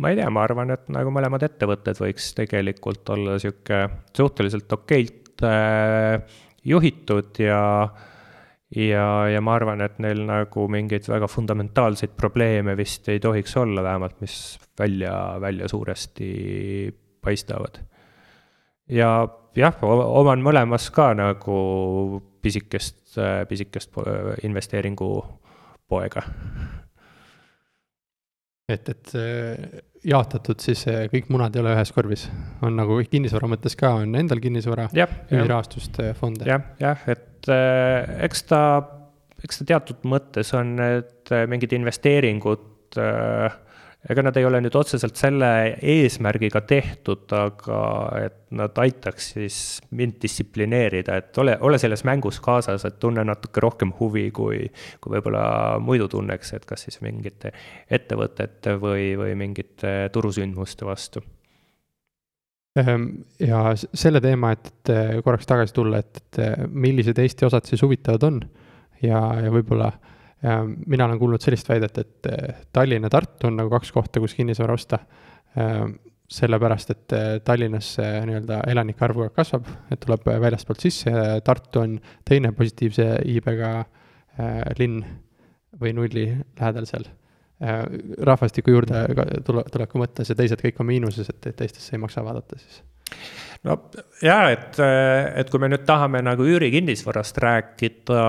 ma 0.00 0.12
ei 0.12 0.20
tea, 0.20 0.28
ma 0.32 0.44
arvan, 0.44 0.74
et 0.76 0.84
nagu 0.92 1.12
mõlemad 1.12 1.44
ettevõtted 1.48 1.98
võiks 2.00 2.32
tegelikult 2.36 3.08
olla 3.12 3.38
niisugune 3.38 4.04
suhteliselt 4.16 4.76
okeilt 4.76 5.19
juhitud 6.64 7.38
ja 7.40 7.60
äh, 7.82 8.06
ja, 8.76 9.04
ja 9.28 9.40
ma 9.42 9.54
arvan, 9.58 9.82
et 9.84 9.98
neil 10.02 10.22
nagu 10.28 10.66
mingeid 10.70 11.08
väga 11.10 11.28
fundamentaalseid 11.30 12.14
probleeme 12.18 12.76
vist 12.78 13.08
ei 13.10 13.20
tohiks 13.22 13.56
olla, 13.58 13.82
vähemalt 13.82 14.20
mis 14.22 14.58
välja, 14.78 15.14
välja 15.42 15.68
suuresti 15.68 16.30
paistavad. 17.20 17.80
ja 18.88 19.28
jah, 19.56 19.82
oman 19.82 20.42
mõlemas 20.42 20.90
ka 20.94 21.12
nagu 21.18 22.22
pisikest, 22.42 23.18
pisikest 23.48 23.92
investeeringupoega 24.46 26.22
et, 28.70 28.88
et 28.88 29.14
äh, 29.18 29.82
jaotatud 30.06 30.62
siis 30.62 30.86
äh, 30.88 31.04
kõik 31.12 31.28
munad 31.32 31.56
ei 31.56 31.62
ole 31.62 31.74
ühes 31.76 31.92
korvis, 31.94 32.26
on 32.64 32.78
nagu 32.78 32.96
kinnisvara 33.10 33.50
mõttes 33.52 33.76
ka, 33.78 33.92
on 34.02 34.16
endal 34.18 34.40
kinnisvara, 34.42 34.88
ühisrahastust, 34.94 36.00
fonde. 36.18 36.48
jah, 36.48 36.64
jah, 36.80 37.02
et 37.10 37.50
äh, 37.52 38.14
eks 38.28 38.46
ta, 38.48 38.62
eks 39.44 39.60
ta 39.60 39.68
teatud 39.74 40.06
mõttes 40.08 40.54
on 40.56 40.76
need 40.80 41.34
mingid 41.52 41.74
investeeringud 41.76 43.00
äh, 43.00 43.58
ega 44.08 44.22
nad 44.24 44.36
ei 44.40 44.46
ole 44.48 44.60
nüüd 44.64 44.76
otseselt 44.78 45.18
selle 45.20 45.48
eesmärgiga 45.76 46.62
tehtud, 46.68 47.26
aga 47.36 47.80
et 48.20 48.38
nad 48.56 48.78
aitaks 48.80 49.32
siis 49.34 49.56
mind 49.96 50.16
distsiplineerida, 50.22 51.18
et 51.20 51.40
ole, 51.42 51.56
ole 51.66 51.78
selles 51.78 52.04
mängus 52.08 52.40
kaasas, 52.42 52.86
et 52.88 52.96
tunne 53.02 53.24
natuke 53.28 53.60
rohkem 53.60 53.92
huvi, 53.98 54.30
kui, 54.34 54.62
kui 55.00 55.16
võib-olla 55.16 55.42
muidu 55.84 56.08
tunneks, 56.10 56.54
et 56.56 56.64
kas 56.68 56.86
siis 56.86 57.00
mingite 57.04 57.52
ettevõtete 57.92 58.78
või, 58.80 59.12
või 59.20 59.36
mingite 59.38 59.92
turusündmuste 60.14 60.88
vastu. 60.88 61.22
Ehm, 62.80 63.10
ja 63.42 63.74
selle 63.76 64.22
teema, 64.24 64.54
et, 64.56 64.72
et 64.88 65.20
korraks 65.26 65.48
tagasi 65.50 65.76
tulla, 65.76 66.00
et, 66.00 66.22
et 66.22 66.70
millised 66.70 67.18
Eesti 67.20 67.50
osad 67.50 67.68
siis 67.68 67.82
huvitavad 67.84 68.24
on 68.30 68.40
ja, 69.02 69.20
ja 69.42 69.52
võib-olla 69.52 69.90
äh, 69.90 70.16
mina 70.86 71.04
olen 71.04 71.18
kuulnud 71.20 71.42
sellist 71.44 71.68
väidet, 71.68 71.98
et 72.00 72.28
eh, 72.30 72.62
Tallinn 72.72 73.04
ja 73.04 73.10
Tartu 73.12 73.48
on 73.50 73.58
nagu 73.60 73.70
kaks 73.72 73.92
kohta, 73.92 74.22
kus 74.22 74.34
kinnisvara 74.38 74.76
osta. 74.76 75.02
Sellepärast, 76.30 76.92
et 76.94 77.14
eh, 77.16 77.28
Tallinnas 77.44 77.88
nii-öelda 77.98 78.62
elanike 78.70 79.04
arv 79.04 79.24
kasvab, 79.34 79.66
et 79.90 80.00
tuleb 80.00 80.28
väljastpoolt 80.44 80.84
sisse 80.86 81.12
ja 81.12 81.40
Tartu 81.44 81.82
on 81.82 81.96
teine 82.24 82.52
positiivse 82.56 83.08
iibega 83.28 83.72
eh, 83.80 84.62
linn 84.78 85.02
või 85.80 85.94
nulli 85.96 86.28
lähedal 86.30 86.86
seal 86.88 87.08
rahvastiku 88.24 88.72
juurde 88.72 89.02
tule, 89.44 89.66
tuleku 89.68 90.00
mõttes 90.00 90.30
ja 90.32 90.36
teised 90.38 90.62
kõik 90.64 90.78
on 90.80 90.86
miinuses, 90.88 91.28
et, 91.28 91.50
Eestisse 91.60 91.92
ei 91.92 92.00
maksa 92.00 92.22
vaadata 92.24 92.56
siis 92.56 92.78
no 93.68 93.76
jaa, 94.24 94.50
et, 94.54 94.78
et 94.80 95.50
kui 95.52 95.60
me 95.60 95.68
nüüd 95.70 95.84
tahame 95.88 96.22
nagu 96.24 96.46
üürikinnisvarast 96.48 97.40
rääkida, 97.44 98.22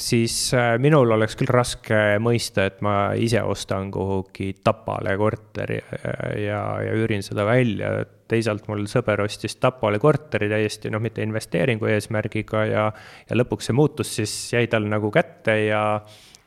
siis 0.00 0.36
äh, 0.56 0.74
minul 0.82 1.12
oleks 1.16 1.36
küll 1.38 1.50
raske 1.52 2.00
mõista, 2.22 2.66
et 2.70 2.80
ma 2.84 2.96
ise 3.20 3.42
ostan 3.44 3.90
kuhugi 3.94 4.52
Tapale 4.64 5.16
korteri 5.20 5.78
äh, 5.80 6.12
ja, 6.46 6.60
ja 6.84 6.94
üürin 6.96 7.24
seda 7.26 7.46
välja. 7.48 7.98
teisalt 8.26 8.64
mul 8.68 8.88
sõber 8.90 9.20
ostis 9.22 9.54
Tapale 9.62 10.00
korteri 10.02 10.48
täiesti 10.50 10.90
noh, 10.90 11.00
mitte 11.00 11.22
investeeringu 11.22 11.86
eesmärgiga 11.86 12.64
ja, 12.66 12.86
ja 13.28 13.36
lõpuks 13.36 13.70
see 13.70 13.76
muutus 13.76 14.16
siis 14.16 14.32
jäi 14.52 14.66
tal 14.66 14.88
nagu 14.90 15.10
kätte 15.14 15.60
ja 15.66 15.82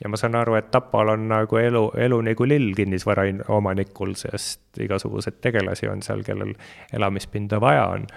ja 0.03 0.09
ma 0.09 0.17
saan 0.17 0.35
aru, 0.39 0.55
et 0.55 0.71
Tapal 0.71 1.13
on 1.13 1.27
nagu 1.31 1.57
elu, 1.59 1.83
elu 1.97 2.19
nagu 2.29 2.47
lill 2.47 2.73
kinnisvaraomanikul, 2.75 4.15
sest 4.19 4.79
igasuguseid 4.79 5.39
tegelasi 5.43 5.89
on 5.91 6.03
seal, 6.05 6.23
kellel 6.23 6.53
elamispinda 6.93 7.59
vaja 7.61 7.87
on. 7.95 8.07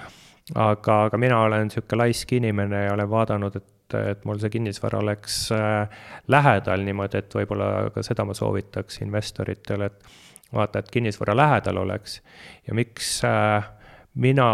aga, 0.55 1.03
aga 1.05 1.19
mina 1.19 1.41
olen 1.41 1.69
niisugune 1.69 1.99
laisk 2.03 2.33
inimene 2.33 2.85
ja 2.85 2.95
olen 2.95 3.11
vaadanud, 3.11 3.57
et, 3.57 3.95
et 4.11 4.25
mul 4.25 4.41
see 4.43 4.51
kinnisvara 4.51 4.99
oleks 4.99 5.37
äh, 5.55 6.01
lähedal 6.29 6.83
niimoodi, 6.87 7.19
et 7.19 7.35
võib-olla 7.35 7.91
ka 7.95 8.03
seda 8.03 8.25
ma 8.27 8.35
soovitaks 8.35 9.03
investoritele, 9.07 9.87
et 9.87 10.11
vaata, 10.55 10.83
et 10.83 10.91
kinnisvara 10.91 11.37
lähedal 11.37 11.79
oleks 11.85 12.19
ja 12.67 12.75
miks 12.75 13.21
äh, 13.25 13.71
mina 14.15 14.49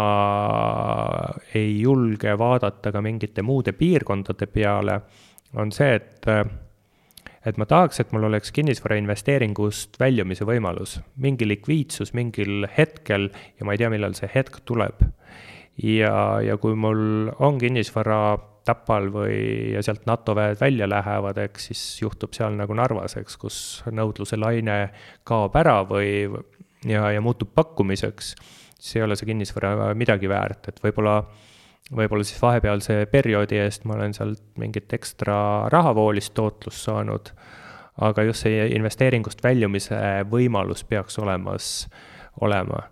ei 1.55 1.81
julge 1.81 2.37
vaadata 2.37 2.91
ka 2.91 3.01
mingite 3.01 3.41
muude 3.41 3.73
piirkondade 3.73 4.47
peale, 4.47 5.01
on 5.57 5.71
see, 5.71 5.95
et 5.95 6.29
äh, 6.29 6.45
et 7.49 7.57
ma 7.61 7.67
tahaks, 7.69 8.01
et 8.01 8.11
mul 8.15 8.27
oleks 8.29 8.53
kinnisvara 8.55 8.97
investeeringust 8.99 9.99
väljumise 10.01 10.47
võimalus, 10.47 10.99
mingi 11.21 11.47
likviidsus 11.47 12.13
mingil 12.17 12.67
hetkel 12.77 13.29
ja 13.31 13.67
ma 13.67 13.75
ei 13.75 13.81
tea, 13.81 13.89
millal 13.93 14.15
see 14.17 14.29
hetk 14.33 14.61
tuleb. 14.69 15.03
ja, 15.79 16.13
ja 16.43 16.57
kui 16.57 16.75
mul 16.75 17.33
on 17.39 17.59
kinnisvara 17.61 18.21
Tapal 18.69 19.07
või, 19.09 19.71
ja 19.73 19.81
sealt 19.81 20.03
NATO 20.05 20.35
väed 20.37 20.59
välja 20.59 20.85
lähevad, 20.85 21.39
eks 21.41 21.69
siis 21.71 21.81
juhtub 22.03 22.35
seal 22.35 22.53
nagu 22.59 22.75
Narvas, 22.77 23.15
eks, 23.17 23.37
kus 23.39 23.57
nõudluse 23.89 24.37
laine 24.37 24.91
kaob 25.25 25.55
ära 25.57 25.79
või 25.89 26.27
ja, 26.85 27.07
ja 27.15 27.21
muutub 27.23 27.49
pakkumiseks, 27.55 28.33
siis 28.77 28.99
ei 28.99 29.05
ole 29.07 29.17
see 29.17 29.31
kinnisvara 29.31 29.93
midagi 29.97 30.29
väärt, 30.29 30.69
et 30.69 30.83
võib-olla 30.83 31.23
võib-olla 31.95 32.25
siis 32.25 32.41
vahepealse 32.41 32.99
perioodi 33.11 33.57
eest 33.63 33.87
ma 33.89 33.97
olen 33.97 34.13
sealt 34.13 34.43
mingit 34.61 34.93
ekstra 34.93 35.69
rahavoolist 35.73 36.35
tootlust 36.37 36.85
saanud, 36.85 37.33
aga 38.05 38.27
just 38.29 38.45
see 38.45 38.69
investeeringust 38.75 39.43
väljumise 39.43 39.99
võimalus 40.29 40.85
peaks 40.87 41.19
olemas 41.19 41.89
olema. 42.45 42.87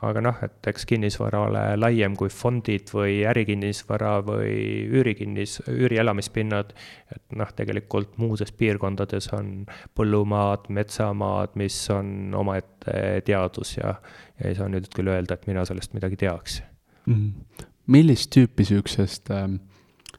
aga 0.00 0.20
noh, 0.24 0.36
et 0.40 0.64
eks 0.70 0.86
kinnisvara 0.88 1.42
ole 1.44 1.62
laiem 1.76 2.14
kui 2.16 2.30
fondid 2.32 2.88
või 2.94 3.18
ärikinnisvara 3.28 4.12
või 4.24 4.86
üürikinnis, 4.88 5.58
üürielamispinnad, 5.68 6.70
et 7.12 7.36
noh, 7.36 7.50
tegelikult 7.56 8.16
muudes 8.16 8.52
piirkondades 8.56 9.28
on 9.36 9.66
põllumaad, 9.98 10.70
metsamaad, 10.72 11.52
mis 11.60 11.76
on 11.92 12.32
omaette 12.38 13.20
teadus 13.26 13.76
ja, 13.76 13.98
ja 14.40 14.48
ei 14.48 14.56
saa 14.56 14.70
nüüd 14.72 14.88
küll 14.94 15.12
öelda, 15.12 15.36
et 15.36 15.50
mina 15.50 15.66
sellest 15.68 15.92
midagi 15.98 16.16
teaks 16.24 16.62
mm. 17.04 17.14
-hmm 17.14 17.69
millist 17.86 18.30
tüüpi 18.34 18.64
sihukesest 18.64 19.30
äh, 19.30 19.48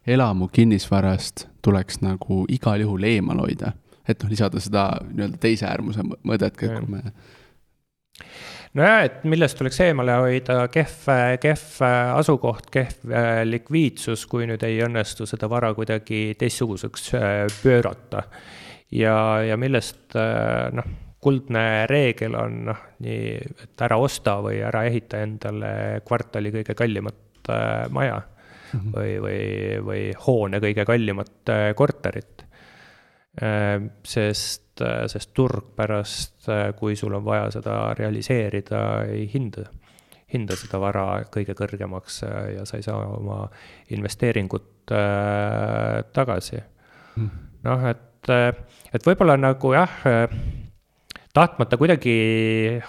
elamu 0.08 0.48
kinnisvarast 0.48 1.48
tuleks 1.62 2.02
nagu 2.02 2.46
igal 2.50 2.82
juhul 2.82 3.04
eemal 3.04 3.44
hoida? 3.46 3.76
et 4.10 4.24
noh, 4.24 4.32
lisada 4.34 4.60
seda 4.60 4.86
nii-öelda 5.12 5.38
teise 5.40 5.68
äärmuse 5.70 6.04
mõõdet 6.04 6.58
ka, 6.58 6.72
kui 6.74 6.88
me. 6.90 7.02
nojah, 8.74 9.04
et 9.06 9.22
millest 9.30 9.60
tuleks 9.60 9.78
eemale 9.86 10.16
hoida, 10.24 10.58
kehv, 10.74 11.06
kehv 11.44 11.68
asukoht, 12.18 12.72
kehv 12.74 13.14
äh, 13.14 13.44
likviidsus, 13.48 14.26
kui 14.28 14.50
nüüd 14.50 14.66
ei 14.68 14.82
õnnestu 14.84 15.30
seda 15.30 15.48
vara 15.52 15.70
kuidagi 15.78 16.34
teistsuguseks 16.40 17.14
äh, 17.20 17.46
pöörata. 17.62 18.26
ja, 18.92 19.16
ja 19.48 19.58
millest 19.62 20.18
äh, 20.18 20.74
noh 20.76 20.98
kuldne 21.22 21.86
reegel 21.86 22.34
on 22.34 22.64
noh, 22.72 22.80
nii, 23.06 23.36
et 23.38 23.84
ära 23.86 24.00
osta 24.02 24.40
või 24.42 24.58
ära 24.66 24.88
ehita 24.90 25.20
endale 25.22 26.02
kvartali 26.08 26.50
kõige 26.56 26.74
kallimat 26.74 27.20
Äh, 27.50 27.90
maja 27.90 28.22
mm 28.74 28.80
-hmm. 28.80 28.92
või, 28.96 29.22
või, 29.22 29.42
või 29.86 30.02
hoone 30.28 30.60
kõige 30.60 30.86
kallimat 30.86 31.50
äh, 31.50 31.76
korterit. 31.76 32.46
Äh, 33.42 33.82
sest, 34.04 34.82
sest 35.08 35.34
turg 35.34 35.76
pärast, 35.76 36.48
kui 36.80 36.96
sul 36.96 37.14
on 37.14 37.26
vaja 37.26 37.52
seda 37.52 37.94
realiseerida, 37.94 39.04
ei 39.04 39.30
hinda, 39.34 39.66
hinda 40.34 40.56
seda 40.56 40.80
vara 40.80 41.24
kõige 41.36 41.54
kõrgemaks 41.54 42.24
ja 42.56 42.66
sa 42.66 42.78
ei 42.78 42.84
saa 42.84 42.98
oma 42.98 43.50
investeeringut 43.90 44.90
tagasi. 46.14 46.58
-hmm. 47.16 47.30
noh, 47.64 47.86
et, 47.86 48.30
et 48.94 49.06
võib-olla 49.08 49.38
nagu 49.38 49.74
jah 49.74 49.92
tahtmata 51.34 51.78
kuidagi 51.78 52.16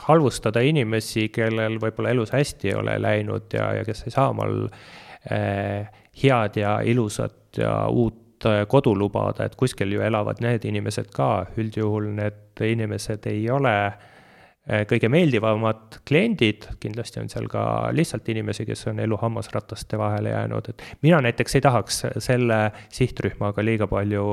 halvustada 0.07 0.62
inimesi, 0.66 1.28
kellel 1.34 1.78
võib-olla 1.82 2.12
elus 2.14 2.32
hästi 2.34 2.72
ei 2.72 2.78
ole 2.78 2.97
läinud 3.03 3.55
ja, 3.55 3.72
ja 3.78 3.84
kes 3.86 4.07
ei 4.07 4.14
saa 4.14 4.30
omal 4.32 4.64
äh, 4.66 5.90
head 6.22 6.59
ja 6.61 6.78
ilusat 6.84 7.62
ja 7.62 7.74
uut 7.88 8.47
äh, 8.47 8.64
kodu 8.68 8.95
lubada, 8.99 9.47
et 9.47 9.59
kuskil 9.59 9.95
ju 9.95 10.03
elavad 10.03 10.43
need 10.45 10.64
inimesed 10.68 11.12
ka, 11.14 11.47
üldjuhul 11.57 12.11
need 12.18 12.64
inimesed 12.66 13.30
ei 13.30 13.47
ole 13.51 13.74
äh, 13.86 14.82
kõige 14.90 15.11
meeldivamad 15.12 16.03
kliendid, 16.09 16.66
kindlasti 16.82 17.22
on 17.22 17.30
seal 17.30 17.47
ka 17.53 17.64
lihtsalt 17.95 18.28
inimesi, 18.34 18.66
kes 18.66 18.88
on 18.90 19.03
elu 19.07 19.18
hammasrataste 19.22 19.99
vahele 20.01 20.34
jäänud, 20.34 20.72
et 20.74 20.86
mina 21.07 21.22
näiteks 21.22 21.59
ei 21.59 21.66
tahaks 21.68 22.07
selle 22.18 22.64
sihtrühmaga 22.90 23.64
liiga 23.64 23.86
palju 23.90 24.26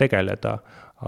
tegeleda 0.00 0.58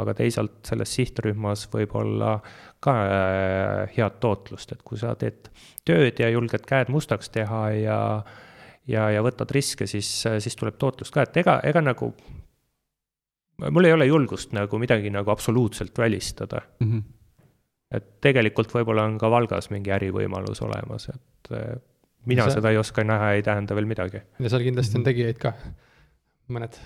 aga 0.00 0.14
teisalt 0.16 0.62
selles 0.66 0.94
sihtrühmas 0.96 1.66
võib 1.72 1.96
olla 2.00 2.36
ka 2.82 2.94
äh, 3.06 3.96
head 3.96 4.20
tootlust, 4.20 4.72
et 4.72 4.82
kui 4.82 4.98
sa 4.98 5.14
teed 5.18 5.50
tööd 5.84 6.20
ja 6.22 6.30
julged 6.32 6.64
käed 6.68 6.92
mustaks 6.92 7.30
teha 7.34 7.64
ja 7.76 7.98
ja, 8.88 9.08
ja 9.14 9.22
võtad 9.22 9.50
riske, 9.54 9.86
siis, 9.86 10.08
siis 10.42 10.56
tuleb 10.58 10.78
tootlust 10.80 11.14
ka, 11.14 11.26
et 11.26 11.36
ega, 11.42 11.60
ega 11.66 11.82
nagu 11.84 12.12
mul 13.70 13.86
ei 13.86 13.94
ole 13.94 14.08
julgust 14.08 14.54
nagu 14.56 14.80
midagi 14.82 15.12
nagu 15.12 15.30
absoluutselt 15.30 15.98
välistada 15.98 16.62
mm. 16.80 16.88
-hmm. 16.90 17.02
et 17.98 18.08
tegelikult 18.20 18.74
võib-olla 18.74 19.04
on 19.06 19.18
ka 19.18 19.30
Valgas 19.30 19.70
mingi 19.70 19.92
ärivõimalus 19.94 20.62
olemas, 20.62 21.08
et 21.08 21.52
äh, 21.52 21.78
mina 22.26 22.48
see... 22.48 22.58
seda 22.58 22.70
ei 22.70 22.80
oska 22.80 23.04
näha, 23.04 23.32
ei 23.32 23.42
tähenda 23.42 23.74
veel 23.74 23.86
midagi. 23.86 24.22
ja 24.38 24.50
seal 24.50 24.62
kindlasti 24.62 24.98
on 24.98 25.04
tegijaid 25.04 25.38
ka 25.38 25.54
mõned, 26.52 26.76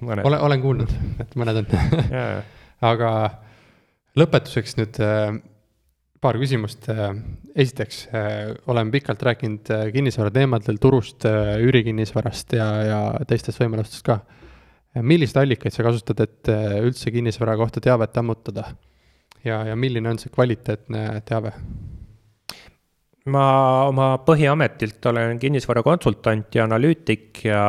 mõned., 0.00 0.24
olen, 0.24 0.40
olen 0.46 0.62
kuulnud, 0.62 0.92
et 1.22 1.38
mõned 1.38 1.62
on 1.62 1.70
aga 2.90 3.10
lõpetuseks 4.18 4.76
nüüd 4.78 4.98
äh, 5.04 5.36
paar 6.22 6.38
küsimust. 6.40 6.88
Äh, 6.92 7.12
esiteks 7.64 8.02
äh, 8.14 8.52
olen 8.70 8.92
pikalt 8.94 9.22
rääkinud 9.26 9.72
kinnisvara 9.94 10.32
teemadel, 10.34 10.80
turust, 10.82 11.26
üürikinnisvarast 11.26 12.56
ja, 12.58 12.68
ja 12.86 13.00
teistest 13.28 13.60
võimalustest 13.62 14.06
ka. 14.06 14.20
milliseid 15.06 15.44
allikaid 15.44 15.74
sa 15.74 15.86
kasutad, 15.86 16.20
et 16.24 16.50
üldse 16.82 17.12
kinnisvara 17.14 17.56
kohta 17.56 17.80
teavet 17.80 18.16
ammutada? 18.18 18.72
ja, 19.44 19.62
ja 19.66 19.76
milline 19.76 20.10
on 20.10 20.18
see 20.18 20.32
kvaliteetne 20.34 21.22
teave? 21.26 21.54
Ma 23.28 23.44
oma 23.88 24.14
põhiametilt 24.24 25.04
olen 25.10 25.38
kinnisvarakonsultant 25.40 26.54
ja 26.56 26.64
analüütik 26.64 27.42
ja, 27.44 27.64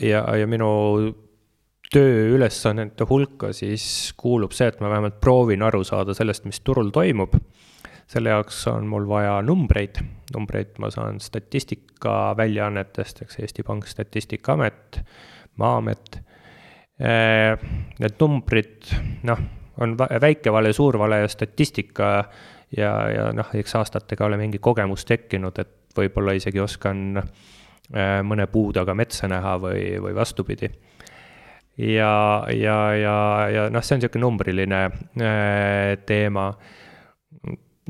ja, 0.00 0.24
ja 0.38 0.48
minu 0.48 0.70
tööülesannete 1.94 3.06
hulka 3.08 3.52
siis 3.54 4.12
kuulub 4.18 4.54
see, 4.56 4.70
et 4.70 4.80
ma 4.82 4.90
vähemalt 4.90 5.20
proovin 5.22 5.62
aru 5.62 5.84
saada 5.86 6.14
sellest, 6.16 6.46
mis 6.48 6.60
turul 6.64 6.90
toimub. 6.94 7.36
selle 8.08 8.34
jaoks 8.34 8.66
on 8.68 8.86
mul 8.86 9.06
vaja 9.08 9.38
numbreid, 9.42 10.00
numbreid 10.34 10.74
ma 10.78 10.90
saan 10.92 11.20
statistikaväljaannetest, 11.20 13.22
eks 13.24 13.38
Eesti 13.40 13.62
Pank, 13.64 13.86
Statistikaamet, 13.88 15.00
Maa-amet. 15.56 16.18
Need 16.98 18.20
numbrid, 18.20 18.90
noh, 19.24 19.38
on 19.80 19.96
väike 19.98 20.52
vale, 20.52 20.72
suur 20.72 20.98
vale 20.98 21.22
ja 21.22 21.28
statistika 21.28 22.24
ja, 22.76 22.92
ja 23.10 23.28
noh, 23.36 23.50
eks 23.56 23.76
aastatega 23.78 24.26
ole 24.28 24.38
mingi 24.40 24.60
kogemus 24.62 25.06
tekkinud, 25.08 25.58
et 25.62 25.96
võib-olla 25.96 26.34
isegi 26.36 26.62
oskan 26.62 27.20
äh, 27.20 28.20
mõne 28.26 28.46
puu 28.50 28.72
taga 28.74 28.96
metsa 28.98 29.28
näha 29.30 29.56
või, 29.62 29.84
või 30.02 30.14
vastupidi. 30.16 30.70
ja, 31.78 32.44
ja, 32.54 32.78
ja, 32.98 33.16
ja 33.50 33.68
noh, 33.70 33.84
see 33.84 33.96
on 33.96 34.02
niisugune 34.02 34.26
numbriline 34.26 34.82
äh, 34.84 35.94
teema. 36.06 36.50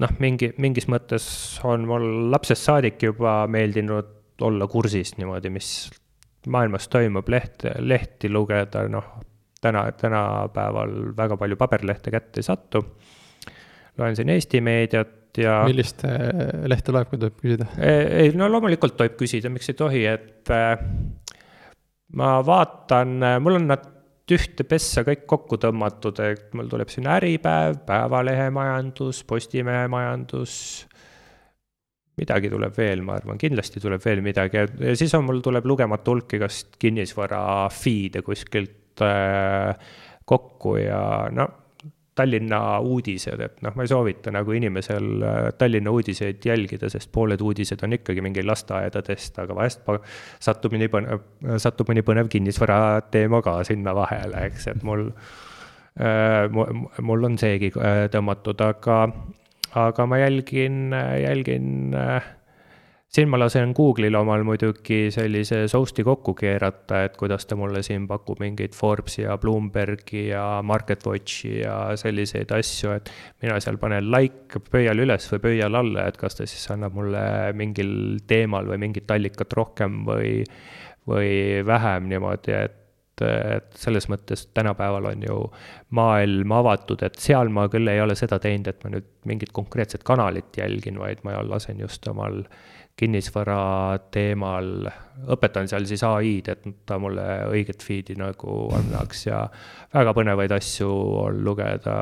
noh, 0.01 0.17
mingi, 0.19 0.53
mingis 0.59 0.89
mõttes 0.91 1.27
on 1.65 1.87
mul 1.89 2.31
lapsest 2.33 2.71
saadik 2.71 3.03
juba 3.03 3.45
meeldinud 3.47 4.13
olla 4.43 4.67
kursis 4.67 5.15
niimoodi, 5.17 5.51
mis 5.55 5.69
maailmas 6.51 6.89
toimub, 6.91 7.29
leht, 7.31 7.63
lehti 7.79 8.29
lugeda, 8.29 8.83
noh, 8.91 9.07
täna, 9.63 9.87
tänapäeval 9.97 11.15
väga 11.17 11.39
palju 11.41 11.57
paberlehte 11.57 12.13
kätte 12.13 12.43
ei 12.43 12.49
satu 12.51 12.83
loen 13.99 14.17
siin 14.19 14.33
Eesti 14.35 14.61
meediat 14.65 15.39
ja. 15.41 15.59
millist 15.67 16.05
äh, 16.07 16.65
lehte 16.71 16.95
loeb, 16.95 17.11
kui 17.11 17.21
tohib 17.21 17.41
küsida? 17.41 17.69
ei, 17.79 18.33
no 18.39 18.49
loomulikult 18.51 18.97
tohib 18.99 19.19
küsida, 19.21 19.53
miks 19.53 19.71
ei 19.71 19.79
tohi, 19.79 20.05
et 20.11 20.53
äh, 20.55 20.79
ma 22.19 22.37
vaatan, 22.47 23.19
äh, 23.23 23.37
mul 23.43 23.61
on 23.61 23.69
nad 23.73 23.91
ühte 24.35 24.65
pessa 24.65 25.05
kõik 25.05 25.27
kokku 25.29 25.59
tõmmatud, 25.61 26.21
et 26.25 26.55
mul 26.57 26.71
tuleb 26.71 26.89
siin 26.93 27.09
Äripäev, 27.13 27.83
Päevalehe 27.85 28.49
majandus, 28.55 29.21
Postimehe 29.29 29.89
majandus. 29.93 30.55
midagi 32.17 32.49
tuleb 32.49 32.77
veel, 32.79 33.03
ma 33.03 33.19
arvan, 33.19 33.39
kindlasti 33.39 33.83
tuleb 33.83 34.01
veel 34.05 34.23
midagi 34.23 34.61
ja 34.63 34.95
siis 34.97 35.13
on, 35.19 35.27
mul 35.27 35.43
tuleb 35.43 35.67
lugematu 35.67 36.15
hulk 36.15 36.37
igast 36.39 36.79
kinnisvara 36.79 37.67
feed'e 37.75 38.23
kuskilt 38.23 39.03
äh, 39.03 39.75
kokku 40.25 40.77
ja 40.79 41.29
no 41.35 41.49
Tallinna 42.15 42.61
uudised, 42.85 43.41
et 43.43 43.63
noh, 43.65 43.75
ma 43.75 43.85
ei 43.85 43.91
soovita 43.91 44.31
nagu 44.35 44.55
inimesel 44.55 45.09
äh, 45.27 45.39
Tallinna 45.59 45.91
uudiseid 45.95 46.45
jälgida, 46.47 46.91
sest 46.93 47.11
pooled 47.15 47.43
uudised 47.43 47.83
on 47.87 47.97
ikkagi 47.97 48.23
mingi 48.25 48.45
lasteaedadest, 48.47 49.41
aga 49.43 49.57
vahest 49.59 49.83
satub 50.43 50.77
mõni 50.77 50.91
põnev, 50.93 51.25
satub 51.63 51.91
mõni 51.91 52.05
põnev 52.07 52.31
kinnisvara 52.33 52.79
teema 53.15 53.43
ka 53.45 53.59
sinna 53.67 53.97
vahele, 53.97 54.47
eks, 54.51 54.69
et 54.75 54.87
mul 54.87 55.09
äh,, 55.99 56.47
mul 57.03 57.31
on 57.31 57.39
seegi 57.41 57.73
äh, 57.75 58.05
tõmmatud, 58.15 58.63
aga, 58.63 59.01
aga 59.83 60.07
ma 60.11 60.23
jälgin, 60.23 60.95
jälgin 60.95 61.99
äh, 61.99 62.33
siin 63.15 63.31
ma 63.31 63.39
lasen 63.39 63.71
Google'il 63.77 64.17
omal 64.19 64.43
muidugi 64.47 65.07
sellise 65.15 65.65
soust'i 65.71 66.03
kokku 66.07 66.35
keerata, 66.39 67.05
et 67.07 67.17
kuidas 67.19 67.47
ta 67.47 67.57
mulle 67.59 67.83
siin 67.87 68.09
pakub 68.11 68.41
mingeid 68.43 68.75
Forbesi 68.75 69.23
ja 69.23 69.37
Bloombergi 69.39 70.27
ja 70.33 70.45
MarketWatchi 70.67 71.61
ja 71.61 71.77
selliseid 72.01 72.51
asju, 72.57 72.97
et 72.99 73.13
mina 73.45 73.61
seal 73.63 73.79
panen 73.83 74.11
like 74.11 74.63
pöial 74.71 75.05
üles 75.07 75.29
või 75.33 75.45
pöial 75.49 75.79
alla, 75.79 76.09
et 76.11 76.19
kas 76.19 76.41
ta 76.41 76.49
siis 76.51 76.65
annab 76.75 76.97
mulle 76.99 77.27
mingil 77.55 77.93
teemal 78.27 78.73
või 78.73 78.83
mingit 78.89 79.11
allikat 79.15 79.55
rohkem 79.61 80.03
või, 80.09 80.41
või 81.07 81.61
vähem 81.67 82.11
niimoodi, 82.11 82.57
et 82.65 82.81
et 83.23 83.77
selles 83.79 84.09
mõttes 84.11 84.41
tänapäeval 84.59 85.05
on 85.13 85.21
ju 85.23 85.35
maailm 85.95 86.51
avatud, 86.57 86.99
et 87.07 87.15
seal 87.23 87.47
ma 87.47 87.69
küll 87.71 87.87
ei 87.87 88.01
ole 88.03 88.17
seda 88.19 88.41
teinud, 88.43 88.67
et 88.67 88.81
ma 88.83 88.91
nüüd 88.91 89.07
mingit 89.31 89.53
konkreetset 89.55 90.03
kanalit 90.03 90.59
jälgin, 90.59 90.99
vaid 90.99 91.23
ma 91.23 91.37
lasen 91.47 91.79
just 91.79 92.09
omal 92.11 92.41
kinnisvara 92.99 93.99
teemal, 94.15 94.87
õpetan 95.35 95.67
seal 95.71 95.87
siis 95.91 96.05
ai-d, 96.07 96.53
et 96.53 96.67
ta 96.87 96.99
mulle 97.03 97.25
õiget 97.51 97.83
feed'i 97.83 98.15
nagu 98.19 98.69
annaks 98.77 99.27
ja 99.27 99.43
väga 99.95 100.15
põnevaid 100.15 100.55
asju 100.55 100.91
on 101.25 101.43
lugeda 101.47 101.97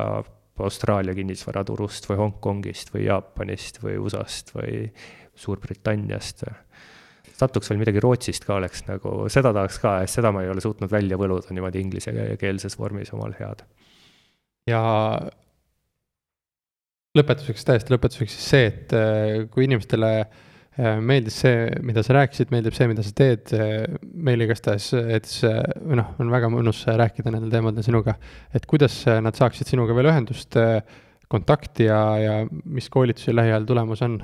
Austraalia 0.63 1.15
kinnisvaraturust 1.17 2.11
või 2.11 2.21
Hongkongist 2.21 2.93
või 2.93 3.07
Jaapanist 3.07 3.81
või 3.83 3.97
USA-st 4.05 4.53
või 4.55 4.85
Suurbritanniast. 5.43 6.45
satuks 7.33 7.71
veel 7.71 7.81
midagi 7.81 8.01
Rootsist 8.05 8.45
ka 8.45 8.59
oleks 8.61 8.85
nagu, 8.87 9.15
seda 9.33 9.55
tahaks 9.57 9.81
ka, 9.81 9.95
seda 10.07 10.31
ma 10.31 10.45
ei 10.45 10.53
ole 10.53 10.61
suutnud 10.61 10.93
välja 10.93 11.17
võluda 11.19 11.57
niimoodi 11.57 11.81
inglisekeelses 11.81 12.77
vormis 12.79 13.15
omal 13.17 13.33
head. 13.41 13.65
ja 14.69 14.83
lõpetuseks, 17.17 17.65
täiesti 17.65 17.97
lõpetuseks 17.97 18.37
siis 18.37 18.49
see, 18.53 18.67
et 18.69 18.93
äh, 18.93 19.49
kui 19.51 19.65
inimestele 19.65 20.13
äh, 20.21 20.41
meeldis 20.81 21.37
see, 21.43 21.67
mida 21.85 22.01
sa 22.05 22.17
rääkisid, 22.17 22.53
meeldib 22.53 22.77
see, 22.77 22.89
mida 22.89 23.05
sa 23.05 23.13
teed, 23.17 23.53
äh, 23.57 23.85
meile 24.15 24.47
igastahes, 24.47 24.89
et 25.19 25.29
see, 25.29 25.53
noh, 25.99 26.15
on 26.23 26.33
väga 26.33 26.49
mõnus 26.53 26.85
rääkida 26.89 27.33
nendel 27.33 27.53
teemadel 27.53 27.85
sinuga. 27.85 28.17
et 28.55 28.65
kuidas 28.67 29.05
nad 29.21 29.37
saaksid 29.37 29.69
sinuga 29.69 29.95
veel 29.97 30.09
ühendust, 30.09 30.57
äh, 30.57 30.81
kontakti 31.29 31.89
ja, 31.89 32.01
ja 32.21 32.35
mis 32.49 32.89
koolitusi 32.93 33.35
lähiajal 33.37 33.69
tulemas 33.69 34.03
on? 34.03 34.19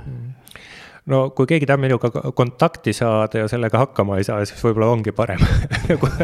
no 1.09 1.19
kui 1.33 1.47
keegi 1.49 1.65
tahab 1.69 1.81
minuga 1.81 2.09
kontakti 2.37 2.93
saada 2.93 3.43
ja 3.43 3.47
sellega 3.49 3.81
hakkama 3.81 4.17
ei 4.17 4.25
saa, 4.25 4.41
siis 4.45 4.61
võib-olla 4.65 4.89
ongi 4.93 5.13
parem 5.13 5.41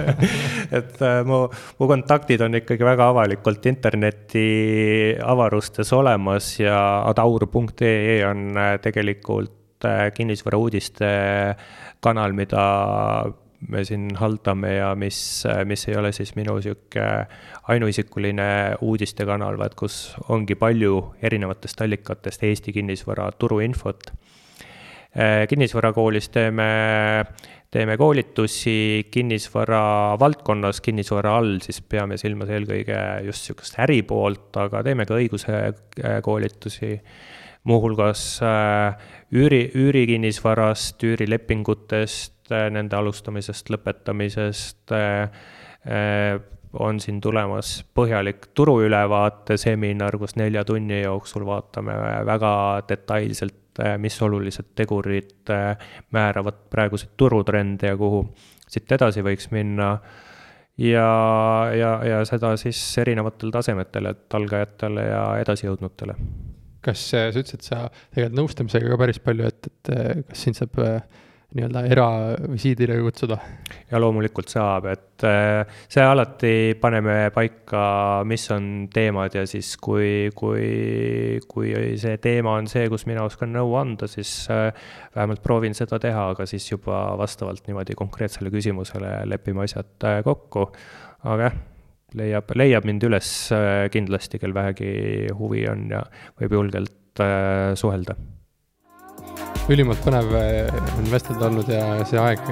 et 0.77 1.01
mu, 1.25 1.43
mu 1.79 1.89
kontaktid 1.89 2.41
on 2.45 2.57
ikkagi 2.61 2.85
väga 2.85 3.11
avalikult 3.13 3.65
interneti 3.69 4.47
avarustes 5.21 5.93
olemas 5.93 6.51
ja 6.59 6.79
adaur.ee 7.13 8.19
on 8.25 8.57
tegelikult 8.81 9.54
Äh, 9.54 9.54
kinnisvarauudiste 10.15 11.09
kanal, 12.03 12.33
mida 12.37 12.63
me 13.69 13.83
siin 13.85 14.09
haldame 14.19 14.75
ja 14.75 14.91
mis, 14.99 15.17
mis 15.65 15.87
ei 15.89 15.97
ole 15.97 16.11
siis 16.15 16.35
minu 16.37 16.57
sihuke 16.61 17.05
ainuisikuline 17.71 18.47
uudistekanal, 18.85 19.57
vaid 19.59 19.75
kus 19.79 20.15
ongi 20.29 20.57
palju 20.59 20.99
erinevatest 21.23 21.81
allikatest 21.81 22.43
Eesti 22.43 22.73
kinnisvara 22.75 23.31
turuinfot. 23.39 24.11
Äh, 25.15 25.45
kinnisvarakoolis 25.47 26.27
teeme, 26.29 26.65
teeme 27.71 27.95
koolitusi 27.97 29.07
kinnisvara 29.11 30.17
valdkonnas, 30.19 30.81
kinnisvara 30.83 31.37
all 31.39 31.61
siis 31.63 31.79
peame 31.81 32.17
silmas 32.19 32.51
eelkõige 32.51 32.99
just 33.23 33.47
sihukest 33.47 33.79
äri 33.85 34.01
poolt, 34.03 34.51
aga 34.59 34.83
teeme 34.83 35.07
ka 35.07 35.15
õiguse 35.15 35.55
äh, 35.55 36.19
koolitusi 36.25 36.97
muuhulgas 37.65 38.39
äh, 38.45 38.97
üüri, 39.33 39.71
üürikinnisvarast, 39.75 41.03
üürilepingutest, 41.03 42.51
äh, 42.51 42.69
nende 42.73 42.97
alustamisest, 42.97 43.71
lõpetamisest 43.73 44.93
äh, 44.95 45.29
on 46.75 46.99
siin 46.99 47.21
tulemas 47.23 47.77
põhjalik 47.95 48.49
turuülevaate 48.57 49.57
seminar, 49.57 50.17
kus 50.19 50.35
nelja 50.35 50.65
tunni 50.67 51.01
jooksul 51.03 51.45
vaatame 51.47 51.93
väga 52.27 52.51
detailselt, 52.89 53.79
mis 53.99 54.15
olulised 54.23 54.73
tegurid 54.75 55.51
määravad 56.15 56.61
praeguseid 56.71 57.13
turutrende 57.19 57.91
ja 57.91 57.97
kuhu 57.99 58.21
siit 58.71 58.91
edasi 58.91 59.23
võiks 59.23 59.49
minna. 59.51 59.97
ja, 60.77 61.07
ja, 61.75 61.93
ja 62.07 62.25
seda 62.25 62.55
siis 62.59 62.81
erinevatel 63.03 63.51
tasemetel, 63.55 64.11
et 64.11 64.39
algajatele 64.39 65.07
ja 65.11 65.23
edasijõudnutele 65.43 66.17
kas 66.85 67.09
sa 67.11 67.27
ütlesid, 67.31 67.59
et 67.59 67.69
sa 67.69 67.85
tegeled 68.13 68.35
nõustamisega 68.37 68.91
ka 68.91 69.01
päris 69.01 69.21
palju, 69.23 69.51
et, 69.51 69.69
et 69.71 69.93
kas 70.29 70.43
sind 70.45 70.57
saab 70.59 70.77
äh, 70.83 70.99
nii-öelda 71.55 71.83
eravisiidile 71.87 72.97
kutsuda? 73.05 73.37
ja 73.91 73.99
loomulikult 74.01 74.49
saab, 74.51 74.87
et 74.91 75.23
äh, 75.27 75.77
see 75.91 76.03
alati 76.03 76.53
paneme 76.81 77.29
paika, 77.35 78.23
mis 78.27 78.47
on 78.53 78.87
teemad 78.93 79.37
ja 79.37 79.45
siis, 79.49 79.75
kui, 79.77 80.31
kui, 80.35 81.39
kui 81.47 81.73
see 82.01 82.17
teema 82.23 82.57
on 82.59 82.69
see, 82.71 82.87
kus 82.91 83.05
mina 83.09 83.23
oskan 83.27 83.53
nõu 83.55 83.77
anda, 83.79 84.09
siis 84.11 84.33
äh, 84.53 84.67
vähemalt 85.15 85.43
proovin 85.45 85.77
seda 85.77 86.01
teha, 86.01 86.31
aga 86.33 86.49
siis 86.49 86.67
juba 86.71 87.05
vastavalt 87.21 87.69
niimoodi 87.69 87.97
konkreetsele 87.97 88.51
küsimusele 88.53 89.21
lepime 89.29 89.65
asjad 89.67 90.11
kokku. 90.25 90.67
aga 91.25 91.49
jah 91.49 91.63
leiab, 92.13 92.53
leiab 92.55 92.85
mind 92.87 93.03
üles 93.07 93.31
äh, 93.55 93.87
kindlasti, 93.93 94.39
kel 94.41 94.53
vähegi 94.55 95.33
huvi 95.35 95.65
on 95.71 95.87
ja 95.91 96.03
võib 96.39 96.57
julgelt 96.59 97.23
äh, 97.23 97.73
suhelda. 97.79 98.15
ülimalt 99.69 100.01
põnev 100.05 100.33
äh, 100.37 100.81
on 100.99 101.09
vestelda 101.11 101.49
olnud 101.49 101.69
ja 101.71 101.85
see 102.05 102.21
aeg 102.21 102.43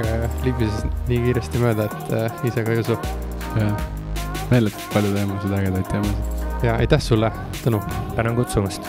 libises 0.45 0.85
nii 1.09 1.21
kiiresti 1.27 1.61
mööda, 1.61 1.89
et 2.17 2.47
ise 2.49 2.65
ka 2.65 2.73
ei 2.73 2.85
usu. 2.85 2.97
jah, 3.59 3.89
meeletult 4.51 4.89
palju 4.95 5.13
teemasid, 5.17 5.57
ägedaid 5.59 5.91
teemasid 5.91 6.63
ja 6.63 6.77
aitäh 6.79 7.01
sulle, 7.03 7.31
Tõnu. 7.63 7.83
tänan 8.15 8.35
kutsumast 8.39 8.87